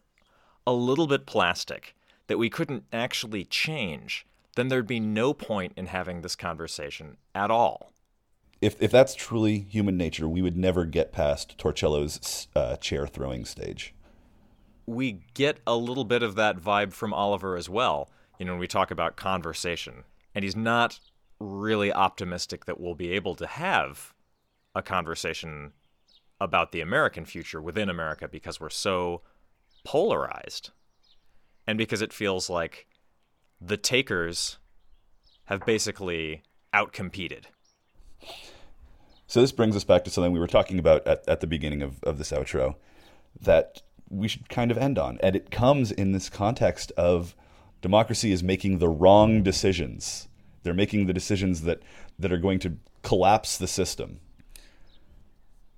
a 0.66 0.74
little 0.74 1.08
bit 1.08 1.26
plastic, 1.26 1.96
that 2.28 2.38
we 2.38 2.50
couldn't 2.50 2.86
actually 2.94 3.44
change, 3.44 4.26
then 4.56 4.68
there'd 4.68 4.88
be 4.88 5.00
no 5.00 5.34
point 5.34 5.74
in 5.76 5.88
having 5.88 6.22
this 6.22 6.36
conversation 6.36 7.18
at 7.36 7.52
all. 7.52 7.92
If 8.62 8.82
if 8.82 8.92
that's 8.92 9.14
truly 9.14 9.60
human 9.70 9.98
nature, 9.98 10.28
we 10.28 10.42
would 10.42 10.56
never 10.56 10.86
get 10.86 11.12
past 11.12 11.58
Torcello's 11.58 12.48
uh, 12.56 12.78
chair 12.78 13.08
throwing 13.08 13.44
stage. 13.44 13.94
We 14.86 15.24
get 15.34 15.60
a 15.68 15.76
little 15.76 16.06
bit 16.06 16.24
of 16.24 16.36
that 16.36 16.60
vibe 16.60 16.94
from 16.94 17.14
Oliver 17.14 17.58
as 17.58 17.70
well, 17.70 18.10
you 18.40 18.46
know, 18.46 18.54
when 18.54 18.60
we 18.60 18.68
talk 18.68 18.90
about 18.90 19.18
conversation. 19.18 20.04
And 20.34 20.44
he's 20.44 20.56
not 20.56 21.00
really 21.44 21.92
optimistic 21.92 22.66
that 22.66 22.80
we'll 22.80 22.96
be 22.96 23.12
able 23.12 23.36
to 23.36 23.48
have 23.48 24.14
a 24.76 24.82
conversation 24.82 25.74
about 26.40 26.72
the 26.72 26.82
American 26.82 27.26
future 27.26 27.62
within 27.62 27.90
America 27.90 28.28
because 28.28 28.60
we're 28.60 28.70
so 28.70 29.22
polarized. 29.84 30.72
And 31.66 31.78
because 31.78 32.02
it 32.02 32.12
feels 32.12 32.50
like 32.50 32.88
the 33.62 33.78
takers 33.78 34.58
have 35.46 35.66
basically 35.66 36.44
outcompeted. 36.74 37.46
So 39.28 39.42
this 39.42 39.52
brings 39.52 39.76
us 39.76 39.84
back 39.84 40.04
to 40.04 40.10
something 40.10 40.34
we 40.34 40.40
were 40.40 40.48
talking 40.48 40.80
about 40.80 41.08
at, 41.08 41.28
at 41.28 41.40
the 41.40 41.48
beginning 41.48 41.82
of, 41.82 42.04
of 42.04 42.18
this 42.18 42.32
outro 42.32 42.76
that 43.40 43.82
we 44.10 44.28
should 44.28 44.50
kind 44.50 44.72
of 44.72 44.78
end 44.78 45.00
on. 45.00 45.18
And 45.24 45.36
it 45.36 45.50
comes 45.50 45.92
in 45.92 46.12
this 46.12 46.30
context 46.30 46.92
of 46.98 47.36
democracy 47.82 48.32
is 48.32 48.44
making 48.44 48.80
the 48.80 48.90
wrong 48.90 49.44
decisions. 49.44 50.28
They're 50.64 50.74
making 50.74 51.06
the 51.06 51.14
decisions 51.14 51.62
that, 51.62 51.82
that 52.18 52.32
are 52.32 52.38
going 52.38 52.60
to 52.60 52.78
collapse 53.02 53.58
the 53.58 53.68
system. 53.68 54.20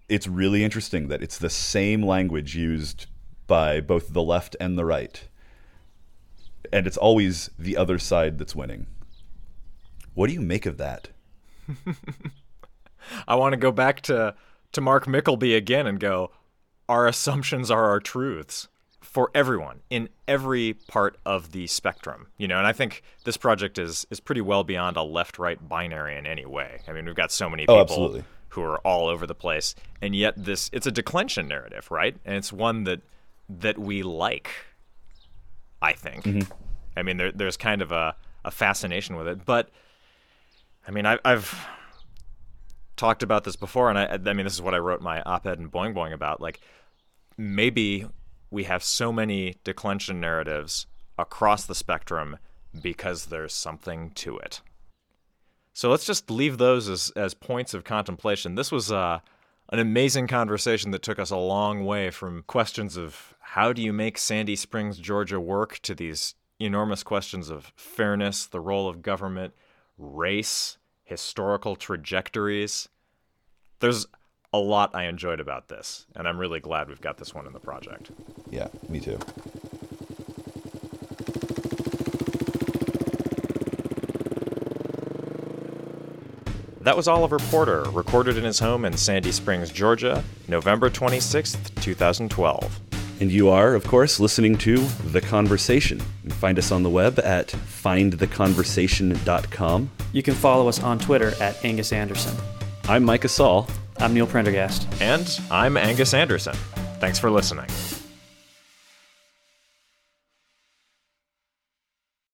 It's 0.08 0.28
really 0.28 0.64
interesting 0.64 1.08
that 1.08 1.24
it's 1.24 1.38
the 1.38 1.50
same 1.50 2.04
language 2.04 2.56
used 2.56 3.08
by 3.48 3.82
both 3.82 4.14
the 4.14 4.22
left 4.22 4.56
and 4.60 4.78
the 4.78 4.86
right. 4.86 5.28
And 6.72 6.88
it's 6.88 6.98
always 6.98 7.50
the 7.58 7.78
other 7.78 8.00
side 8.00 8.38
that's 8.38 8.56
winning. 8.56 8.88
What 10.14 10.28
do 10.28 10.34
you 10.34 10.42
make 10.42 10.66
of 10.66 10.78
that? 10.78 11.10
I 13.28 13.36
want 13.36 13.54
to 13.54 13.58
go 13.58 13.72
back 13.72 14.02
to 14.02 14.36
to 14.72 14.82
Mark 14.82 15.08
Mickleby 15.08 15.56
again 15.56 15.88
and 15.88 16.00
go 16.00 16.32
our 16.90 17.08
assumptions 17.08 17.72
are 17.72 17.86
our 17.86 18.00
truths 18.00 18.68
for 19.16 19.32
everyone 19.34 19.80
in 19.90 20.10
every 20.28 20.74
part 20.90 21.18
of 21.26 21.54
the 21.54 21.66
spectrum 21.68 22.28
you 22.38 22.50
know 22.50 22.58
and 22.58 22.68
i 22.68 22.74
think 22.74 23.02
this 23.24 23.38
project 23.38 23.78
is 23.78 24.06
is 24.10 24.20
pretty 24.20 24.42
well 24.42 24.66
beyond 24.66 24.98
a 24.98 25.02
left 25.02 25.40
right 25.40 25.70
binary 25.70 26.18
in 26.18 26.26
any 26.26 26.46
way 26.46 26.82
i 26.90 26.92
mean 26.92 27.06
we've 27.06 27.16
got 27.16 27.32
so 27.32 27.50
many 27.50 27.64
oh, 27.64 27.66
people 27.66 27.76
Oh, 27.78 27.82
absolutely. 27.82 28.24
who 28.50 28.62
are 28.62 28.78
all 28.80 29.08
over 29.08 29.26
the 29.26 29.34
place 29.34 29.74
and 30.02 30.14
yet 30.14 30.34
this 30.36 30.70
it's 30.74 30.86
a 30.86 30.92
declension 30.92 31.48
narrative 31.48 31.90
right 31.90 32.18
and 32.26 32.36
it's 32.36 32.52
one 32.52 32.84
that 32.84 33.04
that 33.48 33.78
we 33.80 34.04
like 34.04 34.50
i 35.82 35.94
think 35.94 36.26
mm-hmm. 36.26 36.52
i 36.98 37.02
mean 37.02 37.16
there, 37.16 37.32
there's 37.32 37.56
kind 37.56 37.82
of 37.82 37.94
a, 37.94 38.18
a 38.44 38.52
fascination 38.52 39.16
with 39.16 39.30
it 39.30 39.46
but 39.46 39.70
i 40.90 40.92
mean 40.92 41.06
I, 41.06 41.20
i've 41.24 41.58
talked 42.98 43.24
about 43.24 43.44
this 43.44 43.58
before, 43.58 43.90
and 43.90 44.00
I, 44.00 44.06
I 44.06 44.34
mean, 44.34 44.46
this 44.46 44.54
is 44.54 44.62
what 44.62 44.74
I 44.74 44.78
wrote 44.78 45.02
my 45.02 45.22
op-ed 45.24 45.60
in 45.60 45.70
Boing 45.70 45.94
Boing 45.94 46.14
about. 46.14 46.40
Like, 46.40 46.62
maybe 47.36 48.08
we 48.56 48.64
have 48.64 48.84
so 48.84 49.12
many 49.12 49.58
declension 49.66 50.22
narratives 50.22 50.88
across 51.20 51.66
the 51.66 51.76
spectrum 51.76 52.38
because 52.82 53.26
there's 53.26 53.54
something 53.54 54.12
to 54.12 54.38
it. 54.38 54.62
So 55.74 55.90
let's 55.90 56.06
just 56.06 56.32
leave 56.32 56.58
those 56.58 56.88
as 56.88 57.12
as 57.18 57.34
points 57.34 57.74
of 57.74 57.84
contemplation. 57.84 58.56
This 58.56 58.72
was 58.72 58.94
uh, 58.94 59.20
an 59.74 59.80
amazing 59.80 60.28
conversation 60.28 60.92
that 60.92 61.02
took 61.02 61.20
us 61.20 61.32
a 61.32 61.38
long 61.38 61.86
way 61.86 62.10
from 62.10 62.44
questions 62.44 62.96
of 62.96 63.36
how 63.42 63.74
do 63.74 63.82
you 63.82 63.92
make 63.92 64.18
Sandy 64.18 64.56
Springs, 64.56 64.98
Georgia 64.98 65.40
work 65.40 65.80
to 65.80 65.94
these 65.94 66.36
enormous 66.58 67.04
questions 67.04 67.50
of 67.50 67.74
fairness, 67.76 68.46
the 68.46 68.62
role 68.62 68.88
of 68.88 69.02
government, 69.02 69.54
race, 69.98 70.78
historical 71.04 71.76
trajectories. 71.76 72.88
There's 73.82 74.08
a 74.56 74.60
lot 74.60 74.96
I 74.96 75.06
enjoyed 75.06 75.40
about 75.40 75.68
this, 75.68 76.06
and 76.16 76.28
I'm 76.28 76.38
really 76.38 76.60
glad 76.60 76.88
we've 76.88 77.02
got 77.02 77.18
this 77.18 77.34
one 77.34 77.46
in 77.46 77.54
the 77.54 77.60
project. 77.60 78.12
Yeah, 78.50 78.68
me 78.88 79.00
too. 79.00 79.20
That 86.82 86.96
was 86.96 87.08
Oliver 87.08 87.40
Porter, 87.40 87.82
recorded 87.90 88.38
in 88.38 88.44
his 88.44 88.60
home 88.60 88.86
in 88.86 88.96
Sandy 88.96 89.32
Springs, 89.32 89.72
Georgia, 89.72 90.24
November 90.48 90.90
26th, 90.90 91.82
2012. 91.82 92.80
And 93.20 93.32
you 93.32 93.50
are, 93.50 93.74
of 93.74 93.86
course, 93.86 94.20
listening 94.20 94.58
to 94.60 94.78
The 94.78 95.22
Conversation. 95.22 96.00
You 96.24 96.30
find 96.30 96.60
us 96.60 96.72
on 96.72 96.84
the 96.84 96.90
web 96.90 97.18
at 97.20 97.48
findtheconversation.com. 97.48 99.90
You 100.14 100.22
can 100.22 100.36
follow 100.36 100.68
us 100.68 100.84
on 100.84 101.00
Twitter 101.00 101.34
at 101.42 101.66
Angus 101.66 101.92
Anderson. 101.92 102.36
I'm 102.88 103.04
Micah 103.04 103.30
Saul. 103.30 103.68
I'm 103.98 104.14
Neil 104.14 104.28
Prendergast. 104.28 104.88
And 105.02 105.40
I'm 105.50 105.78
Angus 105.78 106.14
Anderson. 106.14 106.56
Thanks 107.00 107.20
for 107.20 107.32
listening. 107.32 107.68